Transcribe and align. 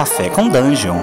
Café 0.00 0.30
com 0.30 0.48
Dungeon. 0.48 0.96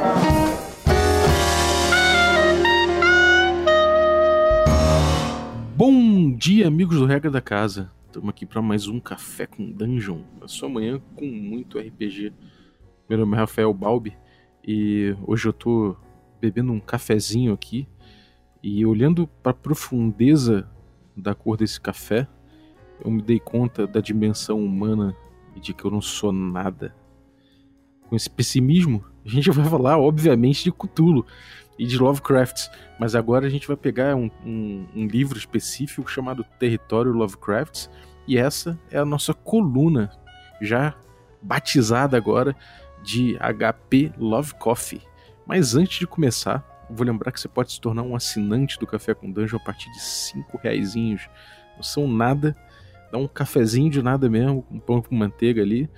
Bom 5.76 6.32
dia, 6.36 6.66
amigos 6.66 6.98
do 6.98 7.06
Regra 7.06 7.30
da 7.30 7.40
Casa. 7.40 7.92
Estamos 8.08 8.30
aqui 8.30 8.44
para 8.44 8.60
mais 8.60 8.88
um 8.88 9.00
Café 9.00 9.46
com 9.46 9.72
Dungeon. 9.72 10.24
A 10.42 10.48
sua 10.48 10.68
manhã 10.68 11.00
com 11.16 11.28
muito 11.28 11.78
RPG. 11.78 12.34
Meu 13.08 13.20
nome 13.20 13.36
é 13.36 13.40
Rafael 13.40 13.72
Balbi 13.72 14.18
e 14.68 15.16
hoje 15.28 15.48
eu 15.48 15.54
tô 15.54 15.96
bebendo 16.42 16.72
um 16.72 16.80
cafezinho 16.80 17.54
aqui 17.54 17.88
e 18.64 18.84
olhando 18.84 19.28
para 19.44 19.52
a 19.52 19.54
profundeza 19.56 20.68
da 21.16 21.36
cor 21.36 21.56
desse 21.56 21.80
café, 21.80 22.28
eu 23.06 23.12
me 23.12 23.22
dei 23.22 23.40
conta 23.40 23.86
da 23.86 24.02
dimensão 24.02 24.60
humana 24.60 25.16
e 25.56 25.60
de 25.60 25.72
que 25.72 25.86
eu 25.86 25.92
não 25.92 26.02
sou 26.02 26.32
nada. 26.32 26.96
Com 28.10 28.16
esse 28.16 28.30
pessimismo, 28.30 29.04
a 29.26 29.30
gente 29.30 29.50
vai 29.52 29.66
falar, 29.66 29.98
obviamente, 29.98 30.64
de 30.64 30.72
Cthulhu 30.72 31.26
e 31.78 31.86
de 31.86 31.98
Lovecraft, 31.98 32.70
mas 33.00 33.16
agora 33.16 33.46
a 33.46 33.50
gente 33.50 33.68
vai 33.68 33.78
pegar 33.78 34.16
um, 34.16 34.32
um, 34.46 34.86
um 34.96 35.08
livro 35.08 35.38
específico 35.38 36.10
chamado 36.10 36.44
Território 36.60 37.12
Lovecraft, 37.12 37.88
e 38.28 38.38
essa 38.38 38.78
é 38.92 38.98
a 38.98 39.06
nossa 39.06 39.34
coluna, 39.34 40.12
já 40.60 40.96
batizada 41.42 42.18
agora 42.18 42.56
de 43.04 43.38
HP 43.38 44.12
Love 44.18 44.56
Coffee. 44.56 45.02
Mas 45.46 45.76
antes 45.76 46.00
de 46.00 46.08
começar, 46.08 46.86
vou 46.90 47.06
lembrar 47.06 47.32
que 47.32 47.40
você 47.40 47.48
pode 47.48 47.72
se 47.72 47.80
tornar 47.80 48.04
um 48.04 48.16
assinante 48.16 48.78
do 48.80 48.88
Café 48.88 49.14
com 49.14 49.32
Dungeon 49.32 49.58
a 49.58 49.64
partir 49.64 49.90
de 49.92 50.02
5 50.02 50.58
reais. 50.58 50.94
Não 50.96 51.84
são 51.84 52.08
nada, 52.08 52.56
dá 53.12 53.18
um 53.18 53.28
cafezinho 53.28 53.90
de 53.90 54.02
nada 54.02 54.30
mesmo, 54.30 54.66
um 54.70 54.80
pão 54.80 55.02
com 55.02 55.16
manteiga 55.16 55.62
ali. 55.62 55.90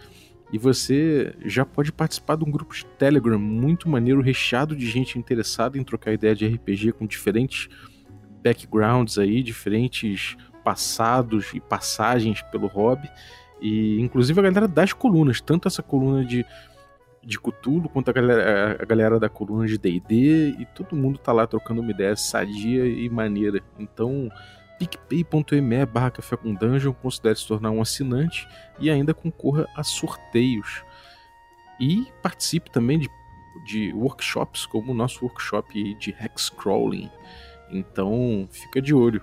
E 0.51 0.57
você 0.57 1.33
já 1.45 1.63
pode 1.63 1.91
participar 1.91 2.35
de 2.35 2.43
um 2.43 2.51
grupo 2.51 2.73
de 2.73 2.85
Telegram 2.85 3.37
muito 3.37 3.87
maneiro, 3.87 4.21
recheado 4.21 4.75
de 4.75 4.87
gente 4.87 5.19
interessada 5.19 5.77
em 5.77 5.83
trocar 5.83 6.13
ideia 6.13 6.35
de 6.35 6.47
RPG 6.47 6.93
com 6.93 7.05
diferentes 7.05 7.69
backgrounds 8.43 9.19
aí, 9.19 9.43
diferentes 9.43 10.35
passados 10.63 11.53
e 11.53 11.59
passagens 11.59 12.41
pelo 12.43 12.67
hobby. 12.67 13.09
E 13.61 13.99
inclusive 13.99 14.39
a 14.39 14.43
galera 14.43 14.67
das 14.67 14.91
colunas, 14.93 15.39
tanto 15.39 15.67
essa 15.67 15.83
coluna 15.83 16.25
de, 16.25 16.45
de 17.23 17.37
Cthulhu 17.39 17.89
quanto 17.89 18.09
a 18.09 18.13
galera, 18.13 18.77
a 18.81 18.85
galera 18.85 19.19
da 19.19 19.29
coluna 19.29 19.67
de 19.67 19.77
D&D 19.77 20.55
e 20.57 20.65
todo 20.73 20.95
mundo 20.95 21.19
tá 21.19 21.31
lá 21.31 21.45
trocando 21.45 21.81
uma 21.81 21.91
ideia 21.91 22.15
sadia 22.15 22.85
e 22.87 23.07
maneira. 23.09 23.61
Então, 23.77 24.31
picpay.me 24.79 25.85
barra 25.85 26.09
café 26.09 26.37
com 26.37 26.53
dungeon, 26.53 26.93
considere 26.93 27.35
se 27.35 27.45
tornar 27.45 27.71
um 27.71 27.81
assinante 27.81 28.47
e 28.79 28.89
ainda 28.89 29.13
concorra 29.13 29.67
a 29.75 29.83
sorteios. 29.83 30.83
E 31.79 32.07
participe 32.23 32.71
também 32.71 32.97
de, 32.97 33.09
de 33.65 33.93
workshops, 33.93 34.65
como 34.65 34.91
o 34.91 34.95
nosso 34.95 35.23
workshop 35.25 35.93
de 35.95 36.15
Hexcrawling. 36.17 37.09
Então, 37.69 38.47
fica 38.49 38.81
de 38.81 38.93
olho. 38.93 39.21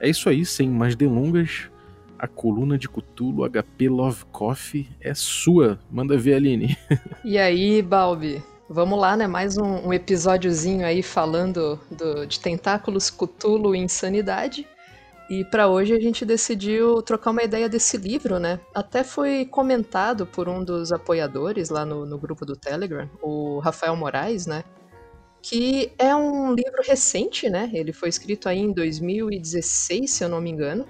É 0.00 0.08
isso 0.08 0.28
aí, 0.28 0.44
sem 0.44 0.68
mais 0.68 0.96
delongas. 0.96 1.70
A 2.18 2.26
coluna 2.26 2.76
de 2.76 2.88
Cthulhu 2.88 3.48
HP 3.48 3.88
Love 3.88 4.24
Coffee 4.32 4.88
é 5.00 5.14
sua. 5.14 5.78
Manda 5.90 6.16
ver, 6.16 6.34
Aline. 6.34 6.76
E 7.24 7.38
aí, 7.38 7.82
Balbi? 7.82 8.42
Vamos 8.68 8.98
lá, 8.98 9.16
né? 9.16 9.26
Mais 9.26 9.56
um, 9.56 9.88
um 9.88 9.92
episódiozinho 9.92 10.84
aí 10.84 11.02
falando 11.02 11.80
do, 11.90 12.26
de 12.26 12.38
tentáculos, 12.38 13.10
Cthulhu 13.10 13.74
e 13.74 13.78
insanidade. 13.78 14.66
E 15.28 15.44
para 15.44 15.68
hoje 15.68 15.92
a 15.92 16.00
gente 16.00 16.24
decidiu 16.24 17.02
trocar 17.02 17.32
uma 17.32 17.42
ideia 17.42 17.68
desse 17.68 17.98
livro, 17.98 18.38
né? 18.38 18.58
Até 18.74 19.04
foi 19.04 19.44
comentado 19.44 20.26
por 20.26 20.48
um 20.48 20.64
dos 20.64 20.90
apoiadores 20.90 21.68
lá 21.68 21.84
no, 21.84 22.06
no 22.06 22.18
grupo 22.18 22.46
do 22.46 22.56
Telegram, 22.56 23.10
o 23.20 23.58
Rafael 23.58 23.94
Moraes, 23.94 24.46
né? 24.46 24.64
Que 25.42 25.92
é 25.98 26.16
um 26.16 26.54
livro 26.54 26.82
recente, 26.82 27.50
né? 27.50 27.70
Ele 27.74 27.92
foi 27.92 28.08
escrito 28.08 28.48
aí 28.48 28.58
em 28.58 28.72
2016, 28.72 30.10
se 30.10 30.24
eu 30.24 30.30
não 30.30 30.40
me 30.40 30.50
engano, 30.50 30.86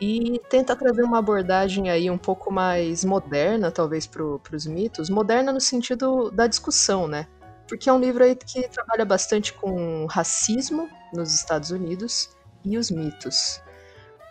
e 0.00 0.40
tenta 0.48 0.74
trazer 0.74 1.02
uma 1.02 1.18
abordagem 1.18 1.90
aí 1.90 2.10
um 2.10 2.18
pouco 2.18 2.50
mais 2.50 3.04
moderna, 3.04 3.70
talvez, 3.70 4.06
para 4.06 4.24
os 4.24 4.66
mitos. 4.66 5.10
Moderna 5.10 5.52
no 5.52 5.60
sentido 5.60 6.30
da 6.30 6.46
discussão, 6.46 7.06
né? 7.06 7.26
Porque 7.68 7.88
é 7.88 7.92
um 7.92 8.00
livro 8.00 8.24
aí 8.24 8.34
que 8.34 8.66
trabalha 8.68 9.04
bastante 9.04 9.52
com 9.52 10.06
racismo 10.06 10.88
nos 11.12 11.34
Estados 11.34 11.70
Unidos 11.70 12.30
e 12.64 12.76
os 12.78 12.90
mitos. 12.90 13.63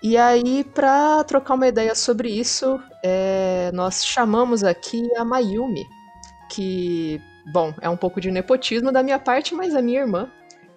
E 0.04 0.18
aí, 0.18 0.66
para 0.66 1.24
trocar 1.24 1.54
uma 1.54 1.66
ideia 1.66 1.96
sobre 1.96 2.30
isso, 2.30 2.78
é, 3.02 3.72
nós 3.74 4.06
chamamos 4.06 4.62
aqui 4.62 5.02
a 5.16 5.24
Mayumi, 5.24 5.88
que, 6.50 7.22
bom, 7.54 7.74
é 7.80 7.88
um 7.88 7.96
pouco 7.96 8.20
de 8.20 8.30
nepotismo 8.30 8.92
da 8.92 9.02
minha 9.02 9.18
parte, 9.18 9.56
mas 9.56 9.74
é 9.74 9.82
minha 9.82 10.02
irmã. 10.02 10.30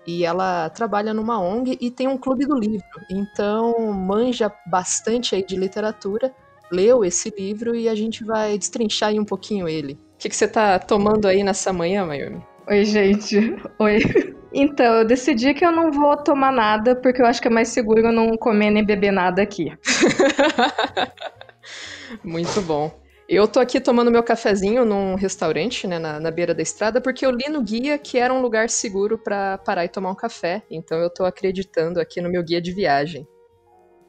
E 0.07 0.25
ela 0.25 0.71
trabalha 0.71 1.13
numa 1.13 1.41
ONG 1.41 1.77
e 1.81 1.91
tem 1.91 2.07
um 2.07 2.17
clube 2.17 2.47
do 2.47 2.57
livro. 2.57 2.87
Então, 3.11 3.93
manja 3.93 4.53
bastante 4.71 5.35
aí 5.35 5.45
de 5.45 5.57
literatura, 5.57 6.33
leu 6.71 7.05
esse 7.05 7.29
livro 7.37 7.75
e 7.75 7.89
a 7.89 7.97
gente 7.97 8.23
vai 8.23 8.57
destrinchar 8.57 9.09
aí 9.09 9.19
um 9.19 9.25
pouquinho 9.25 9.69
ele. 9.69 9.95
O 9.95 10.19
que, 10.19 10.29
que 10.29 10.37
você 10.37 10.47
tá 10.47 10.79
tomando 10.79 11.27
aí 11.27 11.43
nessa 11.43 11.73
manhã, 11.73 12.07
Mayumi? 12.07 12.41
Oi, 12.69 12.85
gente. 12.85 13.57
Oi. 13.81 14.36
Então, 14.59 15.01
eu 15.01 15.05
decidi 15.05 15.53
que 15.53 15.63
eu 15.63 15.71
não 15.71 15.93
vou 15.93 16.17
tomar 16.17 16.51
nada, 16.51 16.97
porque 16.97 17.21
eu 17.21 17.27
acho 17.27 17.43
que 17.43 17.47
é 17.47 17.51
mais 17.51 17.69
seguro 17.69 18.11
não 18.11 18.39
comer 18.39 18.71
nem 18.71 18.83
beber 18.83 19.13
nada 19.13 19.43
aqui. 19.43 19.71
Muito 22.25 22.63
bom. 22.63 22.91
Eu 23.29 23.47
tô 23.47 23.61
aqui 23.61 23.79
tomando 23.79 24.11
meu 24.11 24.23
cafezinho 24.23 24.83
num 24.83 25.15
restaurante, 25.15 25.87
né, 25.87 25.99
na, 25.99 26.19
na, 26.19 26.31
beira 26.31 26.55
da 26.55 26.63
estrada, 26.63 27.03
porque 27.03 27.27
eu 27.27 27.33
li 27.33 27.51
no 27.51 27.63
guia 27.63 27.99
que 27.99 28.17
era 28.17 28.33
um 28.33 28.41
lugar 28.41 28.71
seguro 28.71 29.19
para 29.19 29.59
parar 29.59 29.85
e 29.85 29.91
tomar 29.91 30.11
um 30.11 30.15
café. 30.15 30.63
Então 30.71 30.97
eu 30.97 31.11
tô 31.11 31.27
acreditando 31.27 32.01
aqui 32.01 32.23
no 32.23 32.31
meu 32.31 32.43
guia 32.43 32.63
de 32.63 32.73
viagem. 32.73 33.29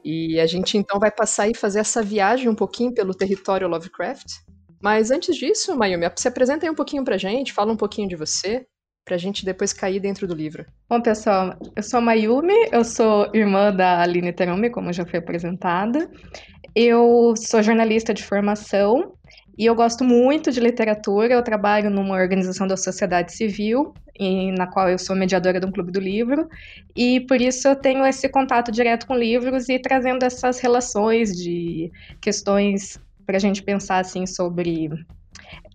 E 0.02 0.40
a 0.40 0.46
gente 0.46 0.78
então 0.78 0.98
vai 0.98 1.10
passar 1.10 1.46
e 1.46 1.54
fazer 1.54 1.80
essa 1.80 2.02
viagem 2.02 2.48
um 2.48 2.54
pouquinho 2.54 2.94
pelo 2.94 3.12
território 3.12 3.68
Lovecraft. 3.68 4.36
Mas 4.80 5.10
antes 5.10 5.36
disso, 5.36 5.76
Mayumi, 5.76 6.06
se 6.16 6.26
apresenta 6.26 6.64
aí 6.64 6.70
um 6.70 6.74
pouquinho 6.74 7.04
pra 7.04 7.18
gente, 7.18 7.52
fala 7.52 7.70
um 7.70 7.76
pouquinho 7.76 8.08
de 8.08 8.16
você 8.16 8.66
pra 9.08 9.16
gente 9.16 9.42
depois 9.42 9.72
cair 9.72 9.98
dentro 9.98 10.28
do 10.28 10.34
livro. 10.34 10.66
Bom, 10.86 11.00
pessoal, 11.00 11.56
eu 11.74 11.82
sou 11.82 11.96
a 11.96 12.00
Mayumi, 12.02 12.68
eu 12.70 12.84
sou 12.84 13.30
irmã 13.32 13.72
da 13.72 14.02
Aline 14.02 14.34
Terumi, 14.34 14.68
como 14.68 14.92
já 14.92 15.06
foi 15.06 15.18
apresentada. 15.18 16.10
Eu 16.74 17.32
sou 17.34 17.62
jornalista 17.62 18.12
de 18.12 18.22
formação 18.22 19.14
e 19.56 19.64
eu 19.64 19.74
gosto 19.74 20.04
muito 20.04 20.52
de 20.52 20.60
literatura. 20.60 21.32
Eu 21.32 21.42
trabalho 21.42 21.88
numa 21.88 22.16
organização 22.16 22.66
da 22.66 22.76
sociedade 22.76 23.32
civil, 23.32 23.94
em, 24.14 24.52
na 24.52 24.66
qual 24.66 24.90
eu 24.90 24.98
sou 24.98 25.16
mediadora 25.16 25.58
de 25.58 25.64
um 25.64 25.72
clube 25.72 25.90
do 25.90 26.00
livro, 26.00 26.46
e 26.94 27.20
por 27.20 27.40
isso 27.40 27.66
eu 27.66 27.76
tenho 27.76 28.04
esse 28.04 28.28
contato 28.28 28.70
direto 28.70 29.06
com 29.06 29.14
livros 29.14 29.70
e 29.70 29.78
trazendo 29.78 30.22
essas 30.22 30.60
relações 30.60 31.34
de 31.34 31.90
questões 32.20 33.00
para 33.24 33.36
a 33.36 33.40
gente 33.40 33.62
pensar 33.62 34.00
assim 34.00 34.26
sobre 34.26 34.90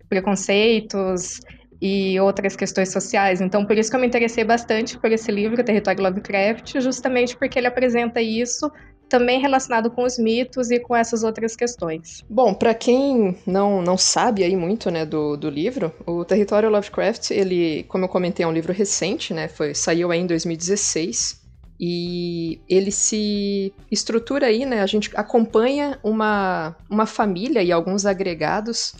preconceitos 0.08 1.40
e 1.86 2.18
outras 2.18 2.56
questões 2.56 2.90
sociais. 2.90 3.42
Então, 3.42 3.66
por 3.66 3.76
isso 3.76 3.90
que 3.90 3.96
eu 3.96 4.00
me 4.00 4.06
interessei 4.06 4.42
bastante 4.42 4.96
por 4.98 5.12
esse 5.12 5.30
livro, 5.30 5.62
Território 5.62 6.02
Lovecraft, 6.02 6.80
justamente 6.80 7.36
porque 7.36 7.58
ele 7.58 7.66
apresenta 7.66 8.22
isso 8.22 8.72
também 9.06 9.38
relacionado 9.38 9.90
com 9.90 10.02
os 10.02 10.18
mitos 10.18 10.70
e 10.70 10.80
com 10.80 10.96
essas 10.96 11.22
outras 11.22 11.54
questões. 11.54 12.24
Bom, 12.26 12.54
para 12.54 12.72
quem 12.72 13.36
não, 13.46 13.82
não 13.82 13.98
sabe 13.98 14.42
aí 14.42 14.56
muito, 14.56 14.90
né, 14.90 15.04
do, 15.04 15.36
do 15.36 15.50
livro, 15.50 15.92
o 16.06 16.24
Território 16.24 16.70
Lovecraft, 16.70 17.30
ele, 17.32 17.84
como 17.86 18.06
eu 18.06 18.08
comentei, 18.08 18.44
é 18.44 18.48
um 18.48 18.52
livro 18.52 18.72
recente, 18.72 19.34
né, 19.34 19.46
foi, 19.46 19.74
saiu 19.74 20.10
aí 20.10 20.20
em 20.20 20.26
2016, 20.26 21.44
e 21.78 22.62
ele 22.66 22.90
se 22.90 23.74
estrutura 23.90 24.46
aí, 24.46 24.64
né, 24.64 24.80
a 24.80 24.86
gente 24.86 25.10
acompanha 25.14 25.98
uma, 26.02 26.74
uma 26.88 27.04
família 27.04 27.62
e 27.62 27.70
alguns 27.70 28.06
agregados 28.06 28.94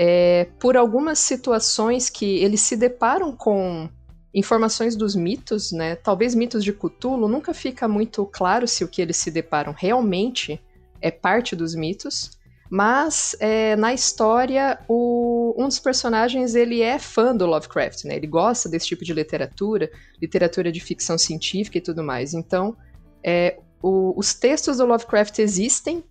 é, 0.00 0.46
por 0.60 0.76
algumas 0.76 1.18
situações 1.18 2.08
que 2.08 2.38
eles 2.38 2.60
se 2.60 2.76
deparam 2.76 3.34
com 3.34 3.90
informações 4.32 4.94
dos 4.94 5.16
mitos, 5.16 5.72
né? 5.72 5.96
Talvez 5.96 6.36
mitos 6.36 6.62
de 6.62 6.72
Cthulhu, 6.72 7.26
nunca 7.26 7.52
fica 7.52 7.88
muito 7.88 8.24
claro 8.26 8.68
se 8.68 8.84
o 8.84 8.88
que 8.88 9.02
eles 9.02 9.16
se 9.16 9.28
deparam 9.28 9.74
realmente 9.76 10.60
é 11.00 11.10
parte 11.10 11.56
dos 11.56 11.74
mitos. 11.74 12.38
Mas 12.70 13.34
é, 13.40 13.74
na 13.74 13.92
história, 13.92 14.78
o, 14.86 15.54
um 15.58 15.66
dos 15.66 15.80
personagens 15.80 16.54
ele 16.54 16.80
é 16.80 16.98
fã 16.98 17.34
do 17.34 17.46
Lovecraft, 17.46 18.04
né? 18.04 18.14
Ele 18.14 18.26
gosta 18.28 18.68
desse 18.68 18.86
tipo 18.86 19.04
de 19.04 19.12
literatura, 19.12 19.90
literatura 20.22 20.70
de 20.70 20.78
ficção 20.78 21.18
científica 21.18 21.78
e 21.78 21.80
tudo 21.80 22.04
mais. 22.04 22.34
Então, 22.34 22.76
é, 23.24 23.58
o, 23.82 24.12
os 24.16 24.32
textos 24.34 24.76
do 24.76 24.86
Lovecraft 24.86 25.40
existem 25.40 26.04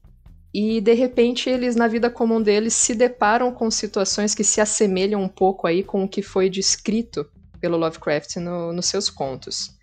e 0.60 0.82
de 0.82 0.94
repente 0.94 1.52
eles 1.52 1.76
na 1.76 1.88
vida 1.88 2.10
comum 2.10 2.42
deles 2.42 2.74
se 2.74 2.96
deparam 2.96 3.52
com 3.52 3.70
situações 3.70 4.34
que 4.34 4.44
se 4.44 4.60
assemelham 4.60 5.22
um 5.22 5.28
pouco 5.28 5.68
aí 5.68 5.84
com 5.84 6.04
o 6.04 6.08
que 6.08 6.24
foi 6.24 6.50
descrito 6.50 7.30
pelo 7.62 7.78
Lovecraft 7.78 8.38
no, 8.38 8.74
nos 8.74 8.88
seus 8.88 9.08
contos. 9.08 9.78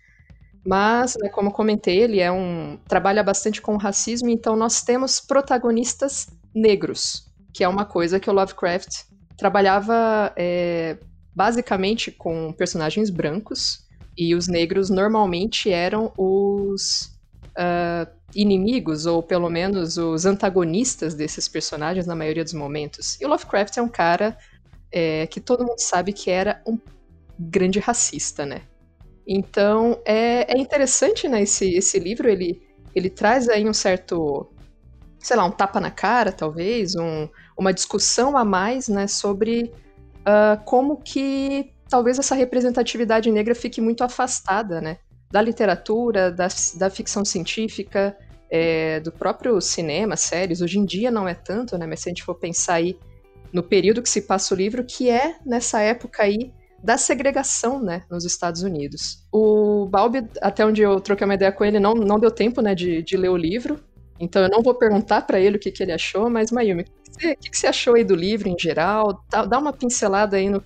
Mas, 0.65 1.15
né, 1.21 1.29
como 1.29 1.49
comentei, 1.49 1.99
ele 1.99 2.19
é 2.19 2.29
um 2.29 2.77
trabalha 2.89 3.23
bastante 3.23 3.61
com 3.61 3.77
racismo, 3.77 4.27
então 4.27 4.57
nós 4.57 4.81
temos 4.81 5.21
protagonistas 5.21 6.27
negros, 6.53 7.25
que 7.53 7.63
é 7.63 7.69
uma 7.69 7.85
coisa 7.85 8.19
que 8.19 8.29
o 8.29 8.33
Lovecraft 8.33 9.05
trabalhava 9.37 10.33
é, 10.35 10.97
basicamente 11.33 12.11
com 12.11 12.51
personagens 12.51 13.09
brancos, 13.09 13.85
e 14.17 14.35
os 14.35 14.49
negros 14.49 14.89
normalmente 14.89 15.71
eram 15.71 16.11
os 16.17 17.17
uh, 17.51 18.11
inimigos, 18.33 19.05
ou 19.05 19.21
pelo 19.21 19.49
menos 19.49 19.97
os 19.97 20.25
antagonistas 20.25 21.13
desses 21.13 21.47
personagens 21.47 22.07
na 22.07 22.15
maioria 22.15 22.43
dos 22.43 22.53
momentos. 22.53 23.19
E 23.21 23.25
o 23.25 23.27
Lovecraft 23.29 23.77
é 23.77 23.81
um 23.81 23.87
cara 23.87 24.37
é, 24.91 25.27
que 25.27 25.39
todo 25.39 25.65
mundo 25.65 25.79
sabe 25.79 26.13
que 26.13 26.31
era 26.31 26.61
um 26.65 26.79
grande 27.37 27.79
racista, 27.79 28.45
né? 28.45 28.61
Então 29.27 29.99
é, 30.05 30.53
é 30.53 30.57
interessante, 30.57 31.27
né? 31.27 31.41
Esse, 31.41 31.73
esse 31.73 31.99
livro 31.99 32.29
ele, 32.29 32.61
ele 32.93 33.09
traz 33.09 33.49
aí 33.49 33.67
um 33.67 33.73
certo, 33.73 34.51
sei 35.19 35.35
lá, 35.35 35.45
um 35.45 35.51
tapa 35.51 35.79
na 35.79 35.91
cara, 35.91 36.31
talvez, 36.31 36.95
um, 36.95 37.27
uma 37.57 37.73
discussão 37.73 38.37
a 38.37 38.45
mais, 38.45 38.87
né? 38.87 39.07
Sobre 39.07 39.71
uh, 40.21 40.63
como 40.65 40.97
que 40.97 41.73
talvez 41.89 42.19
essa 42.19 42.35
representatividade 42.35 43.31
negra 43.31 43.55
fique 43.55 43.81
muito 43.81 44.03
afastada, 44.03 44.81
né? 44.81 44.97
Da 45.31 45.41
literatura, 45.41 46.31
da, 46.31 46.47
da 46.77 46.89
ficção 46.89 47.25
científica, 47.25 48.15
é, 48.49 48.99
do 48.99 49.11
próprio 49.11 49.59
cinema, 49.59 50.15
séries. 50.15 50.61
Hoje 50.61 50.79
em 50.79 50.85
dia 50.85 51.11
não 51.11 51.27
é 51.27 51.33
tanto, 51.33 51.77
né? 51.77 51.85
Mas 51.85 52.01
se 52.01 52.09
a 52.09 52.11
gente 52.11 52.23
for 52.23 52.35
pensar 52.35 52.75
aí 52.75 52.97
no 53.51 53.63
período 53.63 54.01
que 54.01 54.09
se 54.09 54.21
passa 54.21 54.53
o 54.53 54.57
livro, 54.57 54.83
que 54.83 55.09
é 55.09 55.37
nessa 55.45 55.81
época 55.81 56.23
aí 56.23 56.51
da 56.83 56.97
segregação, 56.97 57.81
né, 57.81 58.03
nos 58.11 58.25
Estados 58.25 58.61
Unidos. 58.61 59.25
O 59.31 59.87
Balbi, 59.87 60.27
até 60.41 60.63
onde 60.63 60.81
eu 60.81 60.99
troquei 60.99 61.25
uma 61.25 61.33
ideia 61.33 61.51
com 61.51 61.65
ele, 61.65 61.79
não, 61.79 61.95
não 61.95 62.19
deu 62.19 62.29
tempo, 62.29 62.61
né, 62.61 62.75
de, 62.75 63.01
de 63.01 63.17
ler 63.17 63.29
o 63.29 63.37
livro, 63.37 63.79
então 64.19 64.43
eu 64.43 64.49
não 64.49 64.61
vou 64.61 64.75
perguntar 64.75 65.21
para 65.21 65.39
ele 65.39 65.57
o 65.57 65.59
que, 65.59 65.71
que 65.71 65.81
ele 65.81 65.91
achou, 65.91 66.29
mas 66.29 66.51
Mayumi, 66.51 66.83
o 66.83 67.17
que, 67.17 67.35
que, 67.35 67.57
você 67.57 67.67
achou 67.67 67.95
aí 67.95 68.03
do 68.03 68.15
livro 68.15 68.47
em 68.47 68.59
geral? 68.59 69.23
Dá 69.29 69.57
uma 69.57 69.73
pincelada 69.73 70.37
aí 70.37 70.49
no, 70.49 70.63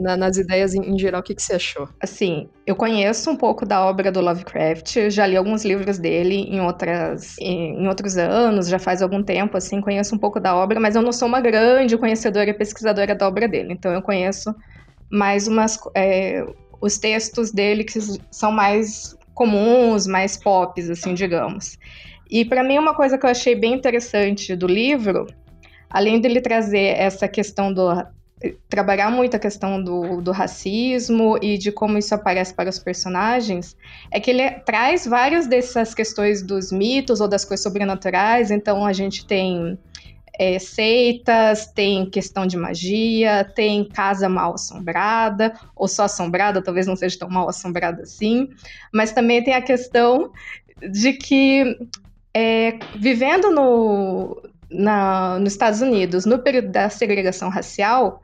na, 0.00 0.16
nas 0.16 0.36
ideias 0.36 0.74
em, 0.74 0.80
em 0.80 0.98
geral, 0.98 1.20
o 1.20 1.24
que, 1.24 1.34
que 1.34 1.42
você 1.42 1.54
achou? 1.54 1.88
Assim, 2.00 2.48
eu 2.66 2.74
conheço 2.74 3.30
um 3.30 3.36
pouco 3.36 3.66
da 3.66 3.84
obra 3.84 4.10
do 4.10 4.20
Lovecraft, 4.20 5.10
já 5.10 5.26
li 5.26 5.36
alguns 5.36 5.64
livros 5.64 5.98
dele 5.98 6.46
em, 6.48 6.60
outras, 6.60 7.36
em, 7.38 7.82
em, 7.82 7.88
outros 7.88 8.16
anos, 8.16 8.68
já 8.68 8.78
faz 8.78 9.02
algum 9.02 9.22
tempo, 9.22 9.56
assim, 9.56 9.80
conheço 9.80 10.14
um 10.14 10.18
pouco 10.18 10.40
da 10.40 10.56
obra, 10.56 10.80
mas 10.80 10.96
eu 10.96 11.02
não 11.02 11.12
sou 11.12 11.28
uma 11.28 11.40
grande 11.40 11.96
conhecedora 11.98 12.50
e 12.50 12.54
pesquisadora 12.54 13.14
da 13.14 13.28
obra 13.28 13.46
dele, 13.46 13.72
então 13.72 13.92
eu 13.92 14.02
conheço 14.02 14.54
mais 15.10 15.46
umas, 15.46 15.78
é, 15.94 16.44
os 16.80 16.98
textos 16.98 17.52
dele 17.52 17.84
que 17.84 17.98
são 18.30 18.50
mais 18.50 19.16
comuns, 19.34 20.06
mais 20.06 20.36
pop, 20.36 20.80
assim, 20.80 21.14
digamos. 21.14 21.78
E 22.30 22.44
para 22.44 22.62
mim 22.62 22.78
uma 22.78 22.94
coisa 22.94 23.18
que 23.18 23.26
eu 23.26 23.30
achei 23.30 23.54
bem 23.54 23.74
interessante 23.74 24.54
do 24.54 24.66
livro, 24.66 25.26
além 25.90 26.20
dele 26.20 26.40
trazer 26.40 26.96
essa 26.96 27.26
questão 27.26 27.72
do 27.72 27.88
trabalhar 28.68 29.10
muito 29.10 29.36
a 29.36 29.38
questão 29.38 29.82
do, 29.82 30.20
do 30.22 30.32
racismo 30.32 31.38
e 31.42 31.58
de 31.58 31.70
como 31.70 31.98
isso 31.98 32.14
aparece 32.14 32.54
para 32.54 32.70
os 32.70 32.78
personagens, 32.78 33.76
é 34.10 34.18
que 34.18 34.30
ele 34.30 34.48
traz 34.60 35.06
várias 35.06 35.46
dessas 35.46 35.94
questões 35.94 36.42
dos 36.42 36.72
mitos 36.72 37.20
ou 37.20 37.28
das 37.28 37.44
coisas 37.44 37.62
sobrenaturais. 37.62 38.50
Então 38.50 38.86
a 38.86 38.92
gente 38.92 39.26
tem 39.26 39.78
é, 40.38 40.58
seitas, 40.58 41.66
tem 41.66 42.08
questão 42.08 42.46
de 42.46 42.56
magia, 42.56 43.44
tem 43.54 43.84
casa 43.84 44.26
mal 44.26 44.54
assombrada, 44.54 45.52
ou 45.76 45.86
só 45.86 46.04
assombrada, 46.04 46.62
talvez 46.62 46.86
não 46.86 46.96
seja 46.96 47.18
tão 47.18 47.28
mal 47.28 47.46
assombrada 47.48 48.02
assim, 48.02 48.48
mas 48.92 49.12
também 49.12 49.44
tem 49.44 49.52
a 49.52 49.60
questão 49.60 50.32
de 50.90 51.12
que 51.12 51.78
é, 52.32 52.78
vivendo 52.96 53.50
no, 53.50 54.42
na, 54.70 55.38
nos 55.38 55.52
Estados 55.52 55.82
Unidos, 55.82 56.24
no 56.24 56.38
período 56.38 56.68
da 56.68 56.88
segregação 56.88 57.50
racial, 57.50 58.22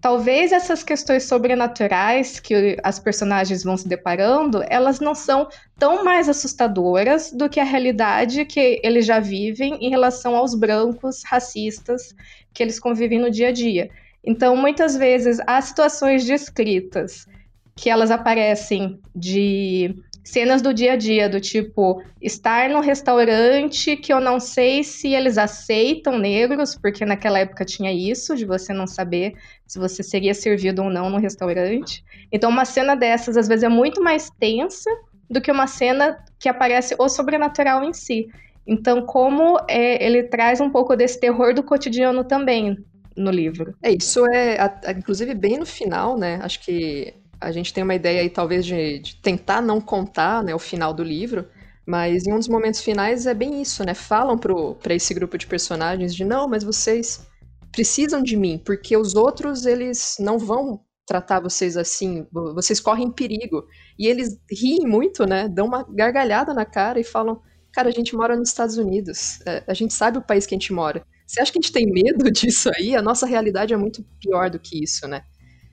talvez 0.00 0.52
essas 0.52 0.82
questões 0.82 1.24
sobrenaturais 1.24 2.40
que 2.40 2.76
as 2.82 2.98
personagens 2.98 3.62
vão 3.62 3.76
se 3.76 3.88
deparando, 3.88 4.62
elas 4.68 5.00
não 5.00 5.14
são 5.14 5.48
tão 5.78 6.04
mais 6.04 6.28
assustadoras 6.28 7.32
do 7.32 7.48
que 7.48 7.60
a 7.60 7.64
realidade 7.64 8.44
que 8.44 8.80
eles 8.82 9.06
já 9.06 9.20
vivem 9.20 9.74
em 9.80 9.90
relação 9.90 10.36
aos 10.36 10.54
brancos 10.54 11.22
racistas 11.24 12.14
que 12.52 12.62
eles 12.62 12.78
convivem 12.78 13.18
no 13.18 13.30
dia 13.30 13.48
a 13.48 13.52
dia. 13.52 13.90
Então, 14.24 14.56
muitas 14.56 14.96
vezes, 14.96 15.38
há 15.46 15.60
situações 15.60 16.24
descritas 16.24 17.26
que 17.74 17.88
elas 17.88 18.10
aparecem 18.10 19.00
de 19.14 19.94
cenas 20.28 20.60
do 20.60 20.74
dia 20.74 20.92
a 20.92 20.96
dia, 20.96 21.28
do 21.28 21.40
tipo 21.40 22.02
estar 22.20 22.68
num 22.68 22.80
restaurante 22.80 23.96
que 23.96 24.12
eu 24.12 24.20
não 24.20 24.38
sei 24.38 24.84
se 24.84 25.14
eles 25.14 25.38
aceitam 25.38 26.18
negros, 26.18 26.76
porque 26.76 27.04
naquela 27.04 27.38
época 27.38 27.64
tinha 27.64 27.92
isso, 27.92 28.36
de 28.36 28.44
você 28.44 28.72
não 28.72 28.86
saber 28.86 29.34
se 29.66 29.78
você 29.78 30.02
seria 30.02 30.34
servido 30.34 30.82
ou 30.82 30.90
não 30.90 31.08
no 31.08 31.18
restaurante. 31.18 32.04
Então, 32.30 32.50
uma 32.50 32.64
cena 32.64 32.94
dessas, 32.94 33.36
às 33.36 33.48
vezes, 33.48 33.64
é 33.64 33.68
muito 33.68 34.02
mais 34.02 34.30
tensa 34.38 34.90
do 35.30 35.40
que 35.40 35.50
uma 35.50 35.66
cena 35.66 36.18
que 36.38 36.48
aparece 36.48 36.94
o 36.98 37.08
sobrenatural 37.08 37.82
em 37.82 37.92
si. 37.92 38.28
Então, 38.66 39.06
como 39.06 39.58
é, 39.68 40.04
ele 40.04 40.24
traz 40.24 40.60
um 40.60 40.70
pouco 40.70 40.94
desse 40.94 41.18
terror 41.18 41.54
do 41.54 41.62
cotidiano 41.62 42.22
também 42.22 42.76
no 43.16 43.30
livro. 43.30 43.74
É, 43.82 43.90
isso 43.90 44.26
é, 44.30 44.58
inclusive, 44.96 45.34
bem 45.34 45.58
no 45.58 45.66
final, 45.66 46.18
né? 46.18 46.38
Acho 46.42 46.60
que 46.60 47.14
a 47.40 47.52
gente 47.52 47.72
tem 47.72 47.84
uma 47.84 47.94
ideia 47.94 48.20
aí, 48.20 48.30
talvez, 48.30 48.64
de, 48.66 48.98
de 48.98 49.16
tentar 49.16 49.60
não 49.60 49.80
contar 49.80 50.42
né, 50.42 50.54
o 50.54 50.58
final 50.58 50.92
do 50.92 51.02
livro, 51.02 51.48
mas 51.86 52.26
em 52.26 52.32
um 52.32 52.38
dos 52.38 52.48
momentos 52.48 52.80
finais 52.80 53.26
é 53.26 53.34
bem 53.34 53.62
isso, 53.62 53.84
né? 53.84 53.94
Falam 53.94 54.38
para 54.38 54.94
esse 54.94 55.14
grupo 55.14 55.38
de 55.38 55.46
personagens 55.46 56.14
de 56.14 56.24
não, 56.24 56.48
mas 56.48 56.62
vocês 56.62 57.26
precisam 57.72 58.22
de 58.22 58.36
mim, 58.36 58.60
porque 58.64 58.96
os 58.96 59.14
outros, 59.14 59.64
eles 59.64 60.16
não 60.18 60.38
vão 60.38 60.80
tratar 61.06 61.40
vocês 61.40 61.76
assim, 61.78 62.26
vocês 62.54 62.78
correm 62.78 63.10
perigo. 63.10 63.64
E 63.98 64.06
eles 64.06 64.38
riem 64.50 64.86
muito, 64.86 65.24
né? 65.24 65.48
Dão 65.48 65.66
uma 65.66 65.82
gargalhada 65.82 66.52
na 66.52 66.66
cara 66.66 67.00
e 67.00 67.04
falam: 67.04 67.40
Cara, 67.72 67.88
a 67.88 67.92
gente 67.92 68.14
mora 68.14 68.36
nos 68.36 68.50
Estados 68.50 68.76
Unidos, 68.76 69.40
é, 69.46 69.64
a 69.66 69.72
gente 69.72 69.94
sabe 69.94 70.18
o 70.18 70.22
país 70.22 70.46
que 70.46 70.54
a 70.54 70.58
gente 70.58 70.72
mora. 70.72 71.02
Você 71.26 71.40
acha 71.40 71.50
que 71.50 71.58
a 71.58 71.62
gente 71.62 71.72
tem 71.72 71.86
medo 71.86 72.24
disso 72.30 72.70
aí? 72.74 72.94
A 72.94 73.02
nossa 73.02 73.26
realidade 73.26 73.72
é 73.72 73.76
muito 73.76 74.04
pior 74.20 74.50
do 74.50 74.58
que 74.58 74.82
isso, 74.82 75.08
né? 75.08 75.22